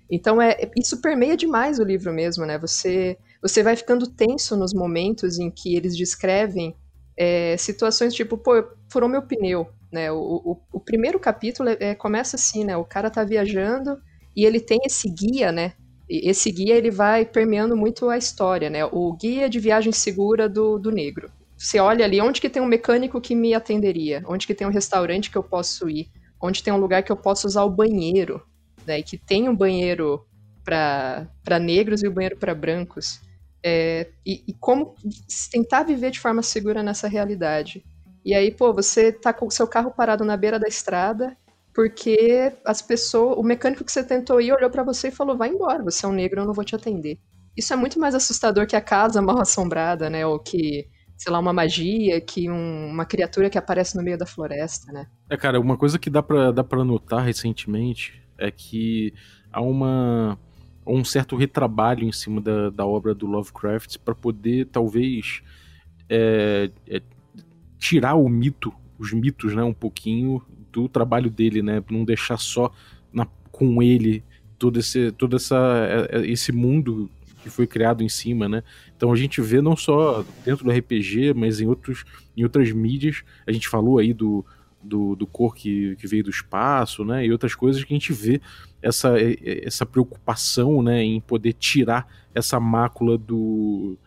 Então 0.10 0.42
é 0.42 0.70
isso 0.78 1.02
permeia 1.02 1.36
demais 1.36 1.80
o 1.80 1.84
livro 1.84 2.14
mesmo, 2.14 2.46
né? 2.46 2.58
Você 2.58 3.18
você 3.42 3.62
vai 3.62 3.76
ficando 3.76 4.08
tenso 4.08 4.56
nos 4.56 4.74
momentos 4.74 5.38
em 5.38 5.52
que 5.52 5.76
eles 5.76 5.96
descrevem 5.96 6.76
é, 7.18 7.56
situações 7.58 8.14
tipo, 8.14 8.38
pô, 8.38 8.52
furou 8.90 9.08
meu 9.08 9.22
pneu, 9.22 9.68
né? 9.92 10.12
O, 10.12 10.18
o, 10.18 10.58
o 10.74 10.80
primeiro 10.80 11.20
capítulo 11.20 11.70
é, 11.70 11.78
é, 11.80 11.96
começa 11.96 12.36
assim, 12.36 12.64
né? 12.64 12.76
O 12.76 12.84
cara 12.84 13.10
tá 13.10 13.24
viajando 13.24 14.00
e 14.36 14.46
ele 14.46 14.60
tem 14.60 14.80
esse 14.86 15.10
guia, 15.10 15.52
né? 15.52 15.74
E 16.10 16.30
esse 16.30 16.52
guia 16.52 16.76
ele 16.76 16.92
vai 16.92 17.26
permeando 17.26 17.76
muito 17.76 18.10
a 18.10 18.18
história, 18.18 18.70
né? 18.70 18.86
O 18.86 19.14
guia 19.14 19.50
de 19.50 19.60
viagem 19.60 19.92
segura 19.92 20.50
do, 20.50 20.78
do 20.78 20.92
negro. 20.92 21.32
Você 21.58 21.80
olha 21.80 22.04
ali 22.04 22.20
onde 22.20 22.42
que 22.42 22.50
tem 22.50 22.62
um 22.62 22.68
mecânico 22.68 23.22
que 23.22 23.34
me 23.34 23.54
atenderia, 23.54 24.24
onde 24.28 24.46
que 24.46 24.54
tem 24.54 24.68
um 24.68 24.72
restaurante 24.72 25.32
que 25.32 25.38
eu 25.38 25.44
posso 25.44 25.90
ir, 25.90 26.10
onde 26.42 26.62
tem 26.62 26.74
um 26.74 26.78
lugar 26.78 27.02
que 27.02 27.12
eu 27.12 27.16
posso 27.16 27.48
usar 27.48 27.64
o 27.64 27.70
banheiro, 27.70 28.42
né, 28.86 29.00
e 29.00 29.04
que 29.04 29.18
tem 29.18 29.50
um 29.50 29.56
banheiro 29.56 30.26
para 30.64 31.60
negros 31.60 32.02
e 32.04 32.08
o 32.08 32.12
um 32.12 32.14
banheiro 32.14 32.38
para 32.38 32.56
brancos. 32.56 33.22
É, 33.64 34.08
e, 34.26 34.44
e, 34.48 34.54
como 34.54 34.96
tentar 35.52 35.84
viver 35.84 36.12
de 36.12 36.20
forma 36.20 36.44
segura 36.44 36.84
nessa 36.84 37.08
realidade. 37.08 37.84
E 38.24 38.34
aí, 38.34 38.52
pô, 38.52 38.74
você 38.74 39.12
tá 39.12 39.34
com 39.34 39.48
o 39.48 39.52
seu 39.52 39.68
carro 39.68 39.92
parado 39.92 40.24
na 40.24 40.38
beira 40.38 40.60
da 40.60 40.68
estrada 40.68 41.36
porque 41.76 42.54
as 42.64 42.82
pessoas, 42.82 43.38
o 43.38 43.44
mecânico 43.44 43.84
que 43.84 43.92
você 43.92 44.02
tentou 44.02 44.40
ir 44.40 44.54
olhou 44.54 44.70
para 44.70 44.82
você 44.82 45.10
e 45.10 45.12
falou: 45.12 45.36
"Vai 45.36 45.50
embora, 45.50 45.84
você 45.84 46.06
é 46.06 46.10
um 46.10 46.14
negro, 46.14 46.40
eu 46.40 46.46
não 46.46 46.54
vou 46.54 46.64
te 46.64 46.74
atender". 46.74 47.20
Isso 47.56 47.74
é 47.74 47.76
muito 47.76 48.00
mais 48.00 48.16
assustador 48.16 48.66
que 48.66 48.78
a 48.78 48.82
casa 48.82 49.22
mal 49.22 49.40
assombrada, 49.40 50.10
né? 50.10 50.26
Ou 50.26 50.40
que, 50.40 50.88
sei 51.18 51.32
lá, 51.32 51.40
uma 51.40 51.52
magia, 51.52 52.20
que 52.22 52.50
um, 52.50 52.88
uma 52.88 53.06
criatura 53.06 53.50
que 53.50 53.58
aparece 53.58 53.98
no 53.98 54.04
meio 54.04 54.18
da 54.18 54.26
floresta, 54.26 54.92
né? 54.92 55.06
É, 55.30 55.36
cara, 55.36 55.60
uma 55.60 55.78
coisa 55.78 56.00
que 56.00 56.10
dá 56.10 56.24
para 56.24 56.52
dá 56.52 56.64
para 56.64 56.84
notar 56.86 57.22
recentemente 57.22 58.25
é 58.38 58.52
que 58.52 59.14
há 59.52 59.62
uma 59.62 60.38
um 60.88 61.04
certo 61.04 61.36
retrabalho 61.36 62.08
em 62.08 62.12
cima 62.12 62.40
da, 62.40 62.70
da 62.70 62.86
obra 62.86 63.16
do 63.16 63.26
Lovecraft 63.26 63.98
para 64.00 64.14
poder 64.14 64.68
talvez 64.68 65.42
é, 66.08 66.70
é, 66.88 67.02
tirar 67.80 68.14
o 68.16 68.30
mito, 68.30 68.72
os 69.00 69.12
mitos, 69.12 69.56
né, 69.56 69.64
um 69.64 69.74
pouquinho 69.74 70.42
do 70.72 70.88
trabalho 70.88 71.30
dele, 71.30 71.64
né, 71.64 71.84
não 71.90 72.06
deixar 72.06 72.38
só 72.38 72.72
na, 73.12 73.26
com 73.52 73.82
ele 73.82 74.24
todo 74.60 74.80
esse 74.80 75.12
todo 75.12 75.36
essa 75.36 75.58
é, 76.12 76.20
é, 76.20 76.28
esse 76.28 76.52
mundo 76.52 77.10
que 77.42 77.50
foi 77.50 77.68
criado 77.68 78.04
em 78.04 78.10
cima, 78.10 78.50
né? 78.50 78.64
Então 78.98 79.12
a 79.12 79.16
gente 79.16 79.40
vê 79.40 79.62
não 79.62 79.76
só 79.76 80.26
dentro 80.44 80.66
do 80.66 80.72
RPG, 80.72 81.34
mas 81.36 81.62
em 81.62 81.68
outros 81.68 82.04
em 82.36 82.44
outras 82.44 82.72
mídias. 82.72 83.24
A 83.46 83.52
gente 83.52 83.70
falou 83.70 84.00
aí 84.00 84.14
do 84.14 84.44
do, 84.86 85.16
do 85.16 85.26
cor 85.26 85.56
que, 85.56 85.96
que 85.98 86.08
veio 86.08 86.24
do 86.24 86.30
espaço, 86.30 87.04
né? 87.04 87.26
E 87.26 87.32
outras 87.32 87.56
coisas 87.56 87.84
que 87.84 87.94
a 87.94 87.96
gente 87.96 88.14
vê 88.14 88.40
essa, 88.82 89.14
essa 89.64 89.86
preocupação, 89.86 90.82
né? 90.82 91.04
Em 91.04 91.20
poder 91.20 91.54
tirar 91.54 92.08
essa 92.34 92.60
mácula 92.60 93.18
do, 93.18 93.98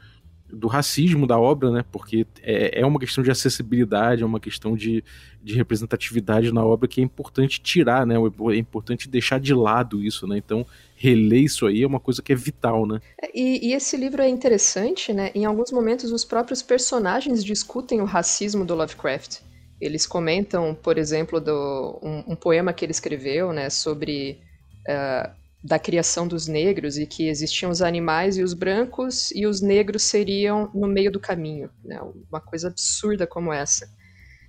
do 0.51 0.69
racismo 0.69 1.27
da 1.27 1.39
obra, 1.39 1.71
né? 1.71 1.85
Porque 1.91 2.27
é, 2.43 2.81
é 2.81 2.87
uma 2.87 2.99
questão 2.99 3.23
de 3.23 3.31
acessibilidade, 3.31 4.23
é 4.23 4.27
uma 4.27 4.41
questão 4.41 4.77
de, 4.77 5.05
de 5.43 5.55
representatividade 5.55 6.53
na 6.53 6.65
obra 6.65 6.89
que 6.89 7.01
é 7.01 7.05
importante 7.05 7.61
tirar, 7.61 8.07
né? 8.07 8.15
É 8.17 8.57
importante 8.57 9.09
deixar 9.09 9.39
de 9.39 9.53
lado 9.53 10.03
isso, 10.03 10.27
né? 10.27 10.39
Então, 10.39 10.65
reler 10.97 11.43
isso 11.43 11.67
aí 11.67 11.83
é 11.83 11.87
uma 11.87 12.01
coisa 12.01 12.23
que 12.23 12.33
é 12.33 12.37
vital, 12.37 12.87
né? 12.87 13.01
E, 13.35 13.69
e, 13.69 13.73
esse 13.73 13.97
livro 13.97 14.23
é 14.23 14.29
interessante, 14.29 15.13
né? 15.13 15.31
Em 15.35 15.45
alguns 15.45 15.71
momentos, 15.71 16.13
os 16.13 16.25
próprios 16.25 16.63
personagens 16.63 17.45
discutem 17.45 18.01
o 18.01 18.05
racismo 18.05 18.65
do 18.65 18.75
Lovecraft. 18.75 19.48
Eles 19.81 20.07
comentam, 20.07 20.75
por 20.75 20.99
exemplo, 20.99 21.41
do, 21.41 22.01
um, 22.03 22.33
um 22.33 22.37
poema 22.37 22.73
que 22.73 22.85
ele 22.85 22.93
escreveu, 22.93 23.53
né? 23.53 23.71
Sobre 23.71 24.41
uh, 24.89 25.31
da 25.63 25.79
criação 25.79 26.27
dos 26.27 26.47
negros 26.47 26.99
e 26.99 27.07
que 27.07 27.29
existiam 27.29 27.71
os 27.71 27.83
animais 27.83 28.37
e 28.37 28.43
os 28.43 28.55
brancos 28.55 29.31
e 29.33 29.47
os 29.47 29.61
negros 29.61 30.05
seriam 30.05 30.71
no 30.73 30.87
meio 30.87 31.11
do 31.11 31.21
caminho, 31.21 31.71
né? 31.85 32.01
Uma 32.31 32.41
coisa 32.41 32.69
absurda 32.69 33.27
como 33.27 33.53
essa. 33.53 33.89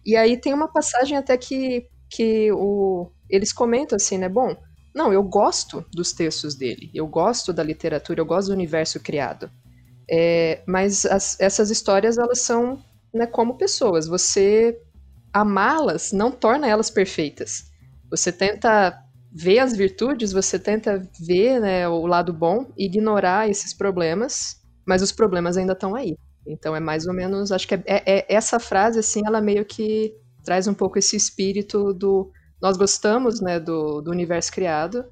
E 0.05 0.15
aí 0.15 0.37
tem 0.37 0.53
uma 0.53 0.71
passagem 0.71 1.17
até 1.17 1.37
que, 1.37 1.87
que 2.09 2.51
o, 2.51 3.11
eles 3.29 3.51
comentam 3.51 3.95
assim, 3.95 4.17
né? 4.17 4.29
Bom, 4.29 4.55
não, 4.93 5.13
eu 5.13 5.23
gosto 5.23 5.85
dos 5.93 6.13
textos 6.13 6.55
dele, 6.55 6.89
eu 6.93 7.07
gosto 7.07 7.53
da 7.53 7.63
literatura, 7.63 8.21
eu 8.21 8.25
gosto 8.25 8.47
do 8.49 8.53
universo 8.53 8.99
criado. 8.99 9.49
É, 10.09 10.61
mas 10.67 11.05
as, 11.05 11.39
essas 11.39 11.69
histórias, 11.69 12.17
elas 12.17 12.41
são 12.41 12.83
né, 13.13 13.27
como 13.27 13.57
pessoas. 13.57 14.07
Você 14.07 14.79
amá-las 15.33 16.11
não 16.11 16.31
torna 16.31 16.67
elas 16.67 16.89
perfeitas. 16.89 17.65
Você 18.09 18.31
tenta 18.31 18.97
ver 19.31 19.59
as 19.59 19.75
virtudes, 19.75 20.31
você 20.31 20.57
tenta 20.57 21.07
ver 21.19 21.59
né, 21.59 21.87
o 21.87 22.05
lado 22.05 22.33
bom 22.33 22.71
ignorar 22.77 23.49
esses 23.49 23.73
problemas, 23.73 24.57
mas 24.85 25.01
os 25.01 25.11
problemas 25.11 25.57
ainda 25.57 25.73
estão 25.73 25.93
aí. 25.95 26.15
Então 26.47 26.75
é 26.75 26.79
mais 26.79 27.05
ou 27.05 27.13
menos, 27.13 27.51
acho 27.51 27.67
que 27.67 27.75
é, 27.75 27.83
é, 27.85 28.03
é, 28.05 28.25
essa 28.27 28.59
frase 28.59 28.99
assim, 28.99 29.21
ela 29.25 29.39
meio 29.39 29.63
que 29.65 30.13
traz 30.43 30.67
um 30.67 30.73
pouco 30.73 30.97
esse 30.97 31.15
espírito 31.15 31.93
do 31.93 32.31
nós 32.61 32.75
gostamos 32.75 33.39
né, 33.39 33.59
do, 33.59 34.01
do 34.01 34.11
universo 34.11 34.51
criado, 34.51 35.05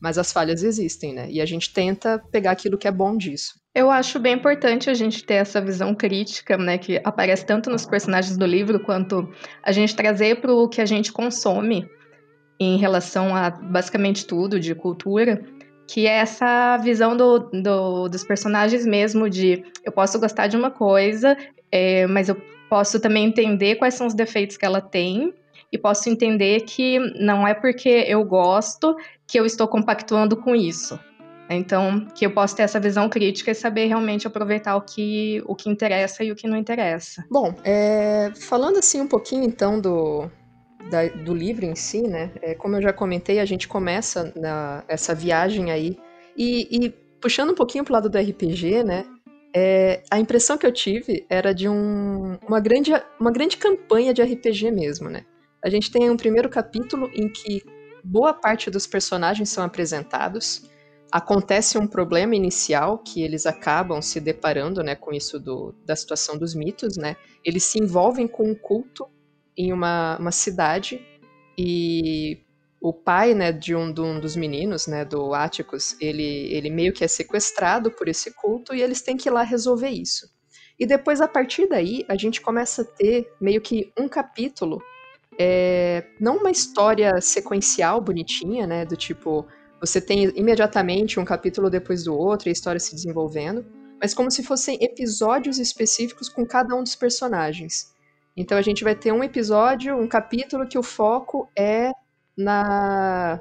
mas 0.00 0.16
as 0.18 0.30
falhas 0.30 0.62
existem, 0.62 1.12
né? 1.12 1.28
E 1.30 1.40
a 1.40 1.46
gente 1.46 1.72
tenta 1.72 2.22
pegar 2.30 2.52
aquilo 2.52 2.78
que 2.78 2.86
é 2.86 2.92
bom 2.92 3.16
disso. 3.16 3.54
Eu 3.74 3.90
acho 3.90 4.20
bem 4.20 4.34
importante 4.34 4.88
a 4.88 4.94
gente 4.94 5.24
ter 5.24 5.34
essa 5.34 5.60
visão 5.60 5.94
crítica, 5.96 6.56
né, 6.56 6.78
que 6.78 7.00
aparece 7.02 7.44
tanto 7.44 7.68
nos 7.68 7.84
personagens 7.84 8.36
do 8.36 8.46
livro 8.46 8.78
quanto 8.78 9.28
a 9.64 9.72
gente 9.72 9.96
trazer 9.96 10.40
para 10.40 10.52
o 10.52 10.68
que 10.68 10.80
a 10.80 10.86
gente 10.86 11.12
consome 11.12 11.88
em 12.60 12.76
relação 12.76 13.34
a 13.34 13.50
basicamente 13.50 14.26
tudo 14.26 14.60
de 14.60 14.76
cultura, 14.76 15.42
que 15.88 16.06
é 16.06 16.18
essa 16.18 16.76
visão 16.78 17.16
do, 17.16 17.40
do, 17.50 18.08
dos 18.08 18.22
personagens 18.22 18.86
mesmo 18.86 19.28
de 19.28 19.64
eu 19.84 19.90
posso 19.90 20.20
gostar 20.20 20.46
de 20.46 20.56
uma 20.56 20.70
coisa, 20.70 21.36
é, 21.72 22.06
mas 22.06 22.28
eu 22.28 22.40
posso 22.70 23.00
também 23.00 23.26
entender 23.26 23.74
quais 23.74 23.94
são 23.94 24.06
os 24.06 24.14
defeitos 24.14 24.56
que 24.56 24.64
ela 24.64 24.80
tem 24.80 25.34
e 25.72 25.76
posso 25.76 26.08
entender 26.08 26.60
que 26.60 27.00
não 27.20 27.46
é 27.46 27.52
porque 27.52 28.04
eu 28.06 28.24
gosto 28.24 28.96
que 29.26 29.38
eu 29.38 29.44
estou 29.44 29.66
compactuando 29.66 30.36
com 30.36 30.54
isso. 30.54 30.98
Então, 31.48 32.06
que 32.14 32.24
eu 32.24 32.30
posso 32.30 32.56
ter 32.56 32.62
essa 32.62 32.80
visão 32.80 33.08
crítica 33.08 33.50
e 33.50 33.54
saber 33.54 33.86
realmente 33.86 34.26
aproveitar 34.26 34.76
o 34.76 34.80
que, 34.80 35.42
o 35.46 35.54
que 35.54 35.68
interessa 35.68 36.24
e 36.24 36.32
o 36.32 36.36
que 36.36 36.48
não 36.48 36.56
interessa. 36.56 37.24
Bom, 37.30 37.54
é, 37.62 38.32
falando 38.34 38.78
assim 38.78 39.00
um 39.00 39.06
pouquinho 39.06 39.44
então 39.44 39.80
do, 39.80 40.30
da, 40.90 41.06
do 41.08 41.34
livro 41.34 41.64
em 41.64 41.74
si, 41.74 42.02
né? 42.02 42.30
É, 42.40 42.54
como 42.54 42.76
eu 42.76 42.82
já 42.82 42.92
comentei, 42.92 43.40
a 43.40 43.44
gente 43.44 43.68
começa 43.68 44.32
na, 44.36 44.84
essa 44.88 45.14
viagem 45.14 45.70
aí. 45.70 45.98
E, 46.36 46.68
e 46.70 46.90
puxando 47.20 47.50
um 47.50 47.54
pouquinho 47.54 47.84
pro 47.84 47.92
lado 47.92 48.08
do 48.08 48.18
RPG, 48.18 48.82
né? 48.84 49.04
É, 49.56 50.02
a 50.10 50.18
impressão 50.18 50.58
que 50.58 50.66
eu 50.66 50.72
tive 50.72 51.24
era 51.28 51.54
de 51.54 51.68
um, 51.68 52.36
uma, 52.46 52.58
grande, 52.58 52.90
uma 53.20 53.30
grande 53.30 53.56
campanha 53.56 54.12
de 54.12 54.22
RPG 54.22 54.70
mesmo, 54.72 55.08
né? 55.08 55.24
A 55.62 55.70
gente 55.70 55.90
tem 55.90 56.10
um 56.10 56.16
primeiro 56.16 56.48
capítulo 56.48 57.08
em 57.14 57.28
que 57.28 57.62
boa 58.02 58.34
parte 58.34 58.68
dos 58.68 58.86
personagens 58.86 59.48
são 59.48 59.64
apresentados. 59.64 60.68
Acontece 61.10 61.78
um 61.78 61.86
problema 61.86 62.34
inicial 62.34 62.98
que 62.98 63.22
eles 63.22 63.46
acabam 63.46 64.02
se 64.02 64.20
deparando, 64.20 64.82
né, 64.82 64.96
com 64.96 65.12
isso 65.12 65.38
do, 65.38 65.74
da 65.84 65.94
situação 65.94 66.36
dos 66.36 66.54
mitos, 66.54 66.96
né? 66.96 67.16
Eles 67.44 67.64
se 67.64 67.78
envolvem 67.78 68.26
com 68.26 68.50
um 68.50 68.54
culto 68.54 69.06
em 69.56 69.72
uma, 69.72 70.18
uma 70.18 70.32
cidade 70.32 71.00
e 71.56 72.40
o 72.80 72.92
pai, 72.92 73.32
né, 73.32 73.50
de 73.50 73.74
um, 73.74 73.90
de 73.90 74.02
um 74.02 74.20
dos 74.20 74.36
meninos, 74.36 74.86
né, 74.86 75.06
do 75.06 75.32
Atticus, 75.32 75.96
ele, 75.98 76.52
ele 76.52 76.68
meio 76.68 76.92
que 76.92 77.02
é 77.02 77.08
sequestrado 77.08 77.90
por 77.90 78.08
esse 78.08 78.34
culto 78.34 78.74
e 78.74 78.82
eles 78.82 79.00
têm 79.00 79.16
que 79.16 79.28
ir 79.28 79.32
lá 79.32 79.42
resolver 79.42 79.88
isso. 79.88 80.28
E 80.78 80.84
depois, 80.84 81.22
a 81.22 81.28
partir 81.28 81.66
daí, 81.66 82.04
a 82.08 82.14
gente 82.14 82.42
começa 82.42 82.82
a 82.82 82.84
ter 82.84 83.32
meio 83.40 83.62
que 83.62 83.90
um 83.98 84.06
capítulo, 84.06 84.82
é, 85.38 86.04
não 86.20 86.36
uma 86.36 86.50
história 86.50 87.20
sequencial 87.22 88.02
bonitinha, 88.02 88.66
né, 88.66 88.84
do 88.84 88.96
tipo, 88.96 89.46
você 89.80 90.00
tem 90.00 90.32
imediatamente 90.36 91.20
um 91.20 91.24
capítulo 91.24 91.68
depois 91.68 92.04
do 92.04 92.16
outro 92.16 92.48
a 92.48 92.52
história 92.52 92.80
se 92.80 92.94
desenvolvendo, 92.94 93.64
mas 94.00 94.14
como 94.14 94.30
se 94.30 94.42
fossem 94.42 94.78
episódios 94.80 95.58
específicos 95.58 96.28
com 96.28 96.46
cada 96.46 96.74
um 96.74 96.82
dos 96.82 96.94
personagens. 96.94 97.94
Então 98.36 98.58
a 98.58 98.62
gente 98.62 98.82
vai 98.82 98.94
ter 98.94 99.12
um 99.12 99.22
episódio, 99.22 99.96
um 99.96 100.08
capítulo 100.08 100.66
que 100.66 100.78
o 100.78 100.82
foco 100.82 101.48
é 101.56 101.92
na, 102.36 103.40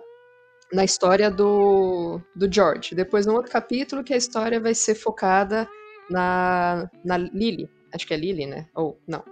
na 0.72 0.84
história 0.84 1.32
do, 1.32 2.22
do 2.36 2.52
George. 2.52 2.94
Depois 2.94 3.26
um 3.26 3.34
outro 3.34 3.52
capítulo 3.52 4.04
que 4.04 4.14
a 4.14 4.18
história 4.18 4.60
vai 4.60 4.76
ser 4.76 4.96
focada 4.96 5.68
na, 6.10 6.90
na 7.04 7.18
Lily. 7.18 7.70
Acho 7.92 8.06
que 8.06 8.14
é 8.14 8.18
Lily, 8.18 8.46
né? 8.46 8.68
Ou 8.76 9.00
não, 9.08 9.24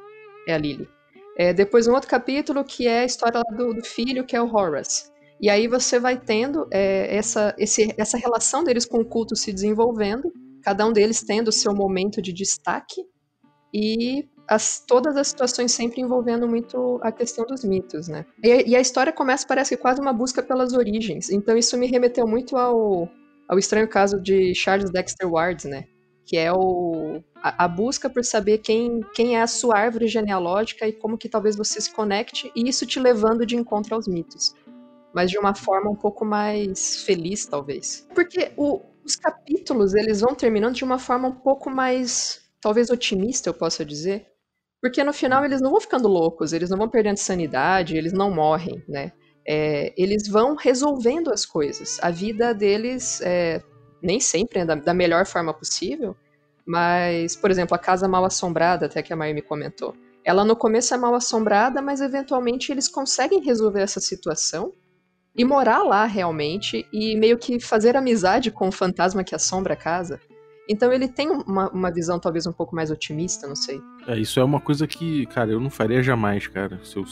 é 0.47 0.53
a 0.53 0.57
Lily. 0.57 0.87
É, 1.37 1.53
depois 1.53 1.87
um 1.87 1.93
outro 1.93 2.09
capítulo 2.09 2.63
que 2.63 2.87
é 2.87 3.01
a 3.01 3.05
história 3.05 3.41
do, 3.55 3.73
do 3.73 3.83
filho, 3.83 4.25
que 4.25 4.35
é 4.35 4.41
o 4.41 4.53
Horace. 4.53 5.10
E 5.41 5.49
aí 5.49 5.67
você 5.67 5.99
vai 5.99 6.19
tendo 6.19 6.67
é, 6.71 7.15
essa, 7.15 7.55
esse, 7.57 7.93
essa 7.97 8.17
relação 8.17 8.63
deles 8.63 8.85
com 8.85 8.99
o 8.99 9.05
culto 9.05 9.35
se 9.35 9.51
desenvolvendo, 9.51 10.31
cada 10.61 10.85
um 10.85 10.93
deles 10.93 11.23
tendo 11.23 11.47
o 11.47 11.51
seu 11.51 11.73
momento 11.73 12.21
de 12.21 12.31
destaque, 12.31 13.01
e 13.73 14.29
as, 14.47 14.83
todas 14.85 15.15
as 15.15 15.29
situações 15.29 15.71
sempre 15.71 16.01
envolvendo 16.01 16.47
muito 16.47 16.99
a 17.01 17.11
questão 17.11 17.45
dos 17.45 17.63
mitos, 17.63 18.07
né? 18.07 18.25
E, 18.43 18.71
e, 18.71 18.75
a 18.75 18.81
história 18.81 19.11
começa, 19.11 19.47
parece 19.47 19.75
que 19.75 19.81
quase 19.81 20.01
uma 20.01 20.13
busca 20.13 20.43
pelas 20.43 20.73
origens. 20.73 21.29
Então 21.29 21.57
isso 21.57 21.77
me 21.77 21.87
remeteu 21.87 22.27
muito 22.27 22.57
ao, 22.57 23.09
ao 23.47 23.57
estranho 23.57 23.87
caso 23.87 24.21
de 24.21 24.53
Charles 24.53 24.91
Dexter 24.91 25.31
Ward, 25.31 25.67
né? 25.67 25.85
Que 26.25 26.37
é 26.37 26.51
o, 26.51 27.23
a, 27.41 27.65
a, 27.65 27.67
busca 27.67 28.09
por 28.09 28.23
saber 28.23 28.59
quem, 28.59 29.01
quem 29.15 29.37
é 29.37 29.41
a 29.41 29.47
sua 29.47 29.77
árvore 29.77 30.07
genealógica 30.07 30.87
e 30.87 30.93
como 30.93 31.17
que 31.17 31.29
talvez 31.29 31.55
você 31.55 31.79
se 31.79 31.91
conecte, 31.91 32.51
e 32.55 32.67
isso 32.67 32.85
te 32.85 32.99
levando 32.99 33.45
de 33.45 33.55
encontro 33.55 33.95
aos 33.95 34.07
mitos. 34.07 34.53
Mas 35.13 35.29
de 35.29 35.37
uma 35.37 35.53
forma 35.53 35.89
um 35.89 35.95
pouco 35.95 36.23
mais 36.23 37.03
feliz, 37.03 37.45
talvez. 37.45 38.07
Porque 38.15 38.51
o, 38.55 38.81
os 39.03 39.15
capítulos, 39.15 39.93
eles 39.93 40.21
vão 40.21 40.33
terminando 40.33 40.75
de 40.75 40.83
uma 40.83 40.99
forma 40.99 41.27
um 41.27 41.35
pouco 41.35 41.69
mais, 41.69 42.41
talvez 42.61 42.89
otimista, 42.89 43.49
eu 43.49 43.53
possa 43.53 43.83
dizer, 43.83 44.27
porque 44.81 45.03
no 45.03 45.13
final 45.13 45.45
eles 45.45 45.61
não 45.61 45.71
vão 45.71 45.79
ficando 45.79 46.07
loucos, 46.07 46.53
eles 46.53 46.69
não 46.69 46.77
vão 46.77 46.89
perdendo 46.89 47.17
sanidade, 47.17 47.95
eles 47.95 48.13
não 48.13 48.31
morrem, 48.31 48.83
né? 48.87 49.11
É, 49.47 49.93
eles 49.95 50.27
vão 50.27 50.55
resolvendo 50.55 51.31
as 51.31 51.45
coisas. 51.45 51.99
A 52.01 52.09
vida 52.09 52.53
deles, 52.53 53.21
é, 53.21 53.61
nem 54.01 54.19
sempre 54.19 54.59
é 54.59 54.65
da, 54.65 54.75
da, 54.75 54.93
melhor 54.93 55.25
forma 55.25 55.53
possível, 55.53 56.15
mas, 56.65 57.35
por 57.35 57.51
exemplo, 57.51 57.75
a 57.75 57.79
casa 57.79 58.07
mal 58.07 58.25
assombrada, 58.25 58.87
até 58.87 59.01
que 59.01 59.13
a 59.13 59.15
Mari 59.15 59.33
me 59.33 59.41
comentou. 59.41 59.95
Ela 60.23 60.45
no 60.45 60.55
começo 60.55 60.93
é 60.93 60.97
mal 60.97 61.13
assombrada, 61.15 61.81
mas 61.81 62.01
eventualmente 62.01 62.71
eles 62.71 62.87
conseguem 62.87 63.43
resolver 63.43 63.81
essa 63.81 63.99
situação 63.99 64.73
e 65.35 65.45
morar 65.45 65.83
lá 65.83 66.05
realmente 66.05 66.85
e 66.91 67.15
meio 67.15 67.37
que 67.37 67.59
fazer 67.59 67.95
amizade 67.95 68.51
com 68.51 68.67
o 68.67 68.71
fantasma 68.71 69.23
que 69.23 69.35
assombra 69.35 69.73
a 69.73 69.77
casa. 69.77 70.19
Então 70.69 70.93
ele 70.93 71.07
tem 71.07 71.29
uma, 71.29 71.69
uma 71.69 71.91
visão 71.91 72.19
talvez 72.19 72.45
um 72.45 72.53
pouco 72.53 72.75
mais 72.75 72.91
otimista, 72.91 73.47
não 73.47 73.55
sei. 73.55 73.81
É, 74.07 74.17
isso 74.17 74.39
é 74.39 74.43
uma 74.43 74.59
coisa 74.59 74.87
que, 74.87 75.25
cara, 75.25 75.51
eu 75.51 75.59
não 75.59 75.69
faria 75.69 76.01
jamais, 76.01 76.47
cara. 76.47 76.79
Se 76.83 76.95
eu 76.95 77.03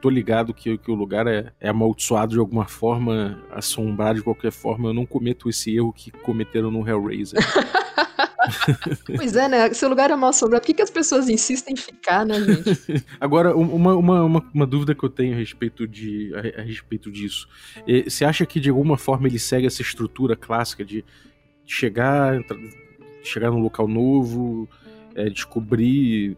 tô 0.00 0.08
ligado 0.08 0.54
que, 0.54 0.78
que 0.78 0.90
o 0.90 0.94
lugar 0.94 1.26
é, 1.26 1.52
é 1.60 1.68
amaldiçoado 1.68 2.32
de 2.32 2.38
alguma 2.38 2.66
forma, 2.66 3.42
assombrado 3.50 4.18
de 4.18 4.24
qualquer 4.24 4.52
forma, 4.52 4.90
eu 4.90 4.94
não 4.94 5.06
cometo 5.06 5.48
esse 5.48 5.74
erro 5.74 5.92
que 5.92 6.10
cometeram 6.10 6.70
no 6.70 6.88
Hellraiser. 6.88 7.40
pois 9.16 9.36
é, 9.36 9.48
né? 9.48 9.72
Se 9.72 9.84
o 9.84 9.88
lugar 9.88 10.10
é 10.10 10.16
mal 10.16 10.30
assombrado, 10.30 10.62
por 10.62 10.66
que, 10.66 10.74
que 10.74 10.82
as 10.82 10.90
pessoas 10.90 11.28
insistem 11.28 11.74
em 11.74 11.76
ficar, 11.76 12.24
né, 12.24 12.40
gente? 12.40 13.04
Agora, 13.20 13.56
uma, 13.56 13.94
uma, 13.94 14.24
uma, 14.24 14.50
uma, 14.54 14.66
dúvida 14.66 14.94
que 14.94 15.04
eu 15.04 15.10
tenho 15.10 15.34
a 15.34 15.38
respeito, 15.38 15.86
de, 15.86 16.32
a, 16.34 16.60
a 16.60 16.64
respeito 16.64 17.10
disso. 17.10 17.48
É, 17.86 18.08
você 18.08 18.24
acha 18.24 18.44
que 18.46 18.60
de 18.60 18.70
alguma 18.70 18.96
forma 18.96 19.26
ele 19.26 19.38
segue 19.38 19.66
essa 19.66 19.82
estrutura 19.82 20.36
clássica 20.36 20.84
de 20.84 21.04
chegar, 21.64 22.40
chegar 23.22 23.50
num 23.50 23.60
local 23.60 23.88
novo, 23.88 24.68
é, 25.14 25.28
descobrir 25.28 26.36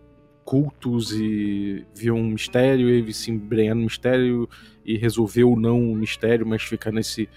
cultos 0.49 1.13
e 1.13 1.85
ver 1.95 2.11
um 2.11 2.25
mistério 2.25 2.89
e 2.89 3.13
se 3.13 3.31
embrenhar 3.31 3.75
no 3.75 3.83
mistério 3.83 4.49
e 4.83 4.97
resolver 4.97 5.45
ou 5.45 5.61
não 5.61 5.93
o 5.93 5.95
mistério, 5.95 6.47
mas 6.47 6.63
ficar 6.63 6.91
nesse 6.91 7.29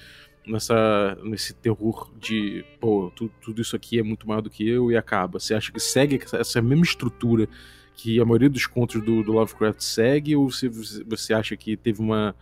nessa, 0.46 1.18
nesse 1.24 1.54
terror 1.54 2.12
de, 2.20 2.66
pô, 2.80 3.12
tu, 3.16 3.30
tudo 3.42 3.62
isso 3.62 3.76
aqui 3.76 4.00
é 4.00 4.04
muito 4.04 4.28
maior 4.28 4.42
do 4.42 4.50
que 4.50 4.68
eu 4.68 4.92
e 4.92 4.98
acaba? 4.98 5.40
Você 5.40 5.54
acha 5.54 5.72
que 5.72 5.80
segue 5.80 6.20
essa 6.34 6.62
mesma 6.62 6.84
estrutura 6.84 7.48
que 7.94 8.20
a 8.20 8.26
maioria 8.26 8.50
dos 8.50 8.66
contos 8.66 9.04
do, 9.04 9.24
do 9.24 9.32
Lovecraft 9.32 9.82
segue, 9.82 10.36
ou 10.36 10.50
você, 10.50 10.70
você 10.70 11.34
acha 11.34 11.56
que 11.56 11.78
teve 11.78 12.02
uma, 12.02 12.36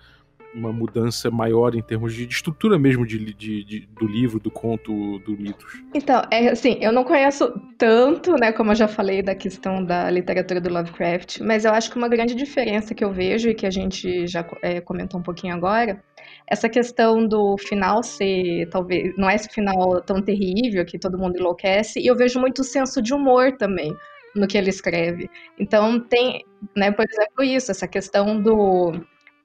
uma 0.53 0.71
mudança 0.71 1.29
maior 1.29 1.75
em 1.75 1.81
termos 1.81 2.13
de, 2.13 2.25
de 2.25 2.33
estrutura 2.33 2.77
mesmo 2.79 3.05
de, 3.05 3.33
de, 3.33 3.63
de, 3.63 3.79
do 3.87 4.07
livro, 4.07 4.39
do 4.39 4.49
conto, 4.49 5.19
do 5.19 5.37
mitos? 5.37 5.81
Então, 5.93 6.21
é 6.31 6.49
assim, 6.49 6.77
eu 6.81 6.91
não 6.91 7.03
conheço 7.03 7.51
tanto, 7.77 8.33
né, 8.33 8.51
como 8.51 8.71
eu 8.71 8.75
já 8.75 8.87
falei 8.87 9.21
da 9.21 9.35
questão 9.35 9.83
da 9.83 10.09
literatura 10.09 10.59
do 10.59 10.71
Lovecraft, 10.71 11.39
mas 11.41 11.65
eu 11.65 11.71
acho 11.71 11.91
que 11.91 11.97
uma 11.97 12.07
grande 12.07 12.35
diferença 12.35 12.93
que 12.93 13.03
eu 13.03 13.11
vejo 13.11 13.49
e 13.49 13.55
que 13.55 13.65
a 13.65 13.71
gente 13.71 14.27
já 14.27 14.45
é, 14.61 14.81
comentou 14.81 15.19
um 15.19 15.23
pouquinho 15.23 15.53
agora, 15.53 16.01
essa 16.49 16.67
questão 16.69 17.27
do 17.27 17.57
final 17.57 18.03
ser, 18.03 18.67
talvez, 18.69 19.15
não 19.17 19.29
é 19.29 19.35
esse 19.35 19.49
final 19.49 20.01
tão 20.01 20.21
terrível 20.21 20.85
que 20.85 20.99
todo 20.99 21.17
mundo 21.17 21.37
enlouquece, 21.37 21.99
e 21.99 22.07
eu 22.07 22.15
vejo 22.15 22.39
muito 22.39 22.63
senso 22.63 23.01
de 23.01 23.13
humor 23.13 23.55
também 23.57 23.95
no 24.35 24.47
que 24.47 24.57
ele 24.57 24.69
escreve. 24.69 25.29
Então 25.59 25.99
tem, 25.99 26.43
né, 26.75 26.91
por 26.91 27.05
exemplo, 27.09 27.43
isso, 27.43 27.71
essa 27.71 27.87
questão 27.87 28.41
do 28.41 28.93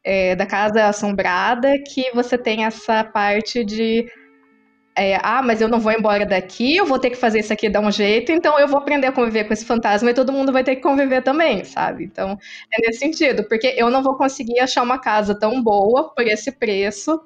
é, 0.05 0.37
da 0.37 0.47
casa 0.47 0.87
assombrada, 0.87 1.73
que 1.93 2.11
você 2.15 2.37
tem 2.37 2.65
essa 2.65 3.03
parte 3.05 3.65
de 3.65 4.07
é, 4.97 5.19
ah, 5.23 5.43
mas 5.43 5.61
eu 5.61 5.69
não 5.69 5.81
vou 5.81 5.91
embora 5.91 6.25
daqui, 6.25 6.77
eu 6.77 6.87
vou 6.87 6.99
ter 7.01 7.11
que 7.11 7.17
fazer 7.17 7.41
isso 7.41 7.53
aqui 7.53 7.69
dar 7.69 7.81
um 7.81 7.91
jeito, 7.91 8.31
então 8.31 8.59
eu 8.61 8.69
vou 8.69 8.79
aprender 8.79 9.09
a 9.09 9.13
conviver 9.13 9.45
com 9.45 9.53
esse 9.53 9.65
fantasma 9.65 10.11
e 10.11 10.15
todo 10.15 10.33
mundo 10.33 10.53
vai 10.53 10.63
ter 10.63 10.77
que 10.77 10.83
conviver 10.83 11.21
também, 11.23 11.65
sabe? 11.65 12.05
Então, 12.05 12.39
é 12.73 12.87
nesse 12.87 13.01
sentido, 13.01 13.45
porque 13.49 13.75
eu 13.77 13.91
não 13.91 14.03
vou 14.05 14.17
conseguir 14.17 14.61
achar 14.61 14.83
uma 14.83 14.99
casa 14.99 15.37
tão 15.37 15.61
boa 15.61 16.15
por 16.15 16.25
esse 16.25 16.53
preço, 16.53 17.21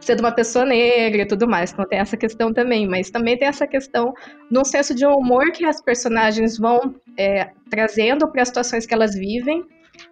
sendo 0.00 0.18
uma 0.18 0.32
pessoa 0.32 0.64
negra 0.64 1.22
e 1.22 1.26
tudo 1.26 1.46
mais, 1.48 1.72
então 1.72 1.86
tem 1.86 2.00
essa 2.00 2.16
questão 2.16 2.52
também, 2.52 2.88
mas 2.88 3.08
também 3.08 3.38
tem 3.38 3.46
essa 3.46 3.68
questão 3.68 4.12
no 4.50 4.64
senso 4.64 4.92
de 4.92 5.06
humor 5.06 5.52
que 5.52 5.64
as 5.64 5.80
personagens 5.80 6.58
vão 6.58 6.96
é, 7.16 7.50
trazendo 7.70 8.26
para 8.32 8.42
as 8.42 8.48
situações 8.48 8.84
que 8.84 8.92
elas 8.92 9.14
vivem, 9.14 9.64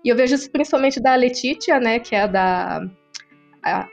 e 0.04 0.08
eu 0.08 0.14
vejo 0.14 0.36
isso 0.36 0.48
principalmente 0.50 1.00
da 1.00 1.16
Letitia, 1.16 1.80
né, 1.80 1.98
que 1.98 2.14
é 2.14 2.28
da 2.28 2.82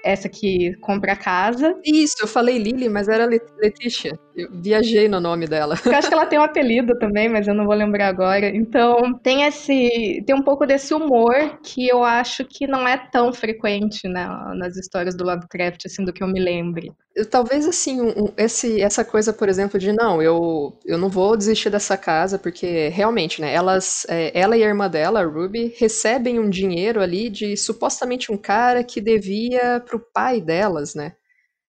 essa 0.03 0.29
que 0.29 0.75
compra 0.77 1.13
a 1.13 1.15
casa. 1.15 1.75
Isso, 1.83 2.15
eu 2.21 2.27
falei 2.27 2.57
Lily, 2.57 2.89
mas 2.89 3.07
era 3.07 3.25
Letícia. 3.25 4.17
Eu 4.35 4.49
viajei 4.51 5.07
no 5.07 5.19
nome 5.19 5.47
dela. 5.47 5.75
Eu 5.85 5.95
acho 5.95 6.07
que 6.07 6.13
ela 6.13 6.25
tem 6.25 6.37
um 6.37 6.43
apelido 6.43 6.97
também, 6.99 7.27
mas 7.27 7.47
eu 7.47 7.53
não 7.53 7.65
vou 7.65 7.73
lembrar 7.73 8.07
agora. 8.07 8.47
Então, 8.47 9.13
tem 9.23 9.43
esse. 9.43 10.23
Tem 10.25 10.35
um 10.35 10.43
pouco 10.43 10.65
desse 10.65 10.93
humor 10.93 11.59
que 11.63 11.87
eu 11.87 12.03
acho 12.03 12.45
que 12.45 12.67
não 12.67 12.87
é 12.87 12.97
tão 12.97 13.33
frequente 13.33 14.07
né, 14.07 14.27
nas 14.55 14.77
histórias 14.77 15.15
do 15.15 15.23
Lovecraft, 15.23 15.85
assim, 15.85 16.05
do 16.05 16.13
que 16.13 16.23
eu 16.23 16.27
me 16.27 16.39
lembre. 16.39 16.91
Talvez 17.31 17.67
assim, 17.67 17.99
um, 18.01 18.31
esse, 18.37 18.79
essa 18.81 19.03
coisa, 19.03 19.33
por 19.33 19.49
exemplo, 19.49 19.79
de 19.79 19.91
não, 19.91 20.21
eu, 20.21 20.77
eu 20.85 20.97
não 20.99 21.09
vou 21.09 21.35
desistir 21.35 21.69
dessa 21.71 21.97
casa, 21.97 22.37
porque 22.37 22.89
realmente, 22.89 23.41
né, 23.41 23.51
elas, 23.53 24.05
é, 24.07 24.31
ela 24.39 24.55
e 24.55 24.63
a 24.63 24.67
irmã 24.67 24.87
dela, 24.87 25.21
a 25.21 25.25
Ruby, 25.25 25.73
recebem 25.77 26.39
um 26.39 26.49
dinheiro 26.49 27.01
ali 27.01 27.29
de 27.29 27.57
supostamente 27.57 28.31
um 28.31 28.37
cara 28.37 28.83
que 28.83 29.01
devia 29.01 29.79
pro 29.79 29.99
pai 30.13 30.39
delas, 30.39 30.93
né? 30.93 31.13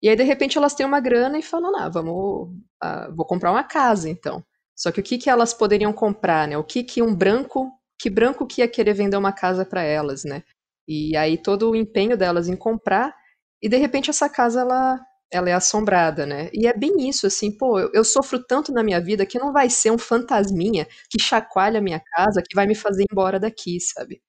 E 0.02 0.10
aí, 0.10 0.16
de 0.16 0.24
repente, 0.24 0.58
elas 0.58 0.76
têm 0.76 0.86
uma 0.86 1.00
grana 1.00 1.40
e 1.40 1.42
falam, 1.42 1.76
ah, 1.78 1.90
vamos. 1.90 2.50
Ah, 2.82 3.10
vou 3.16 3.26
comprar 3.26 3.52
uma 3.52 3.64
casa, 3.64 4.10
então. 4.10 4.44
Só 4.76 4.92
que 4.92 5.00
o 5.00 5.04
que, 5.04 5.18
que 5.18 5.30
elas 5.30 5.54
poderiam 5.54 5.94
comprar, 5.94 6.48
né? 6.48 6.58
O 6.58 6.64
que, 6.64 6.84
que 6.84 7.02
um 7.02 7.16
branco. 7.16 7.72
Que 8.00 8.10
branco 8.10 8.46
que 8.46 8.62
ia 8.62 8.68
querer 8.68 8.94
vender 8.94 9.18
uma 9.18 9.32
casa 9.32 9.66
para 9.66 9.82
elas, 9.84 10.24
né? 10.26 10.44
E 10.88 11.16
aí 11.16 11.38
todo 11.38 11.70
o 11.72 11.76
empenho 11.76 12.18
delas 12.18 12.50
em 12.50 12.56
comprar, 12.56 13.16
e 13.62 13.70
de 13.70 13.78
repente 13.78 14.10
essa 14.10 14.28
casa 14.30 14.62
ela, 14.62 15.00
ela 15.32 15.50
é 15.50 15.54
assombrada, 15.54 16.26
né? 16.26 16.50
E 16.54 16.68
é 16.68 16.78
bem 16.78 17.10
isso, 17.10 17.28
assim, 17.28 17.52
pô, 17.52 17.80
eu, 17.80 17.90
eu, 17.94 18.04
sofro 18.04 18.44
tanto 18.44 18.72
na 18.72 18.84
minha 18.84 19.02
vida 19.02 19.26
que 19.26 19.40
não 19.40 19.52
vai 19.52 19.70
ser 19.70 19.92
um 19.92 19.98
fantasminha 19.98 20.88
que 21.10 21.20
chacoalha 21.22 21.80
a 21.80 21.82
minha 21.82 22.00
casa 22.00 22.42
que 22.48 22.56
vai 22.56 22.68
me 22.68 22.76
fazer 22.76 23.04
ir 23.04 23.08
embora 23.12 23.40
daqui, 23.40 23.80
sabe? 23.80 24.22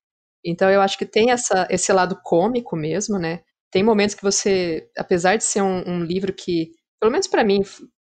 Então 0.44 0.70
eu 0.70 0.80
acho 0.80 0.98
que 0.98 1.06
tem 1.06 1.30
essa, 1.30 1.66
esse 1.70 1.92
lado 1.92 2.18
cômico 2.22 2.76
mesmo, 2.76 3.18
né? 3.18 3.40
tem 3.74 3.82
momentos 3.82 4.14
que 4.14 4.22
você, 4.22 4.88
apesar 4.96 5.34
de 5.34 5.42
ser 5.42 5.60
um, 5.60 5.82
um 5.84 6.04
livro 6.04 6.32
que, 6.32 6.70
pelo 7.00 7.10
menos 7.10 7.26
para 7.26 7.42
mim, 7.42 7.60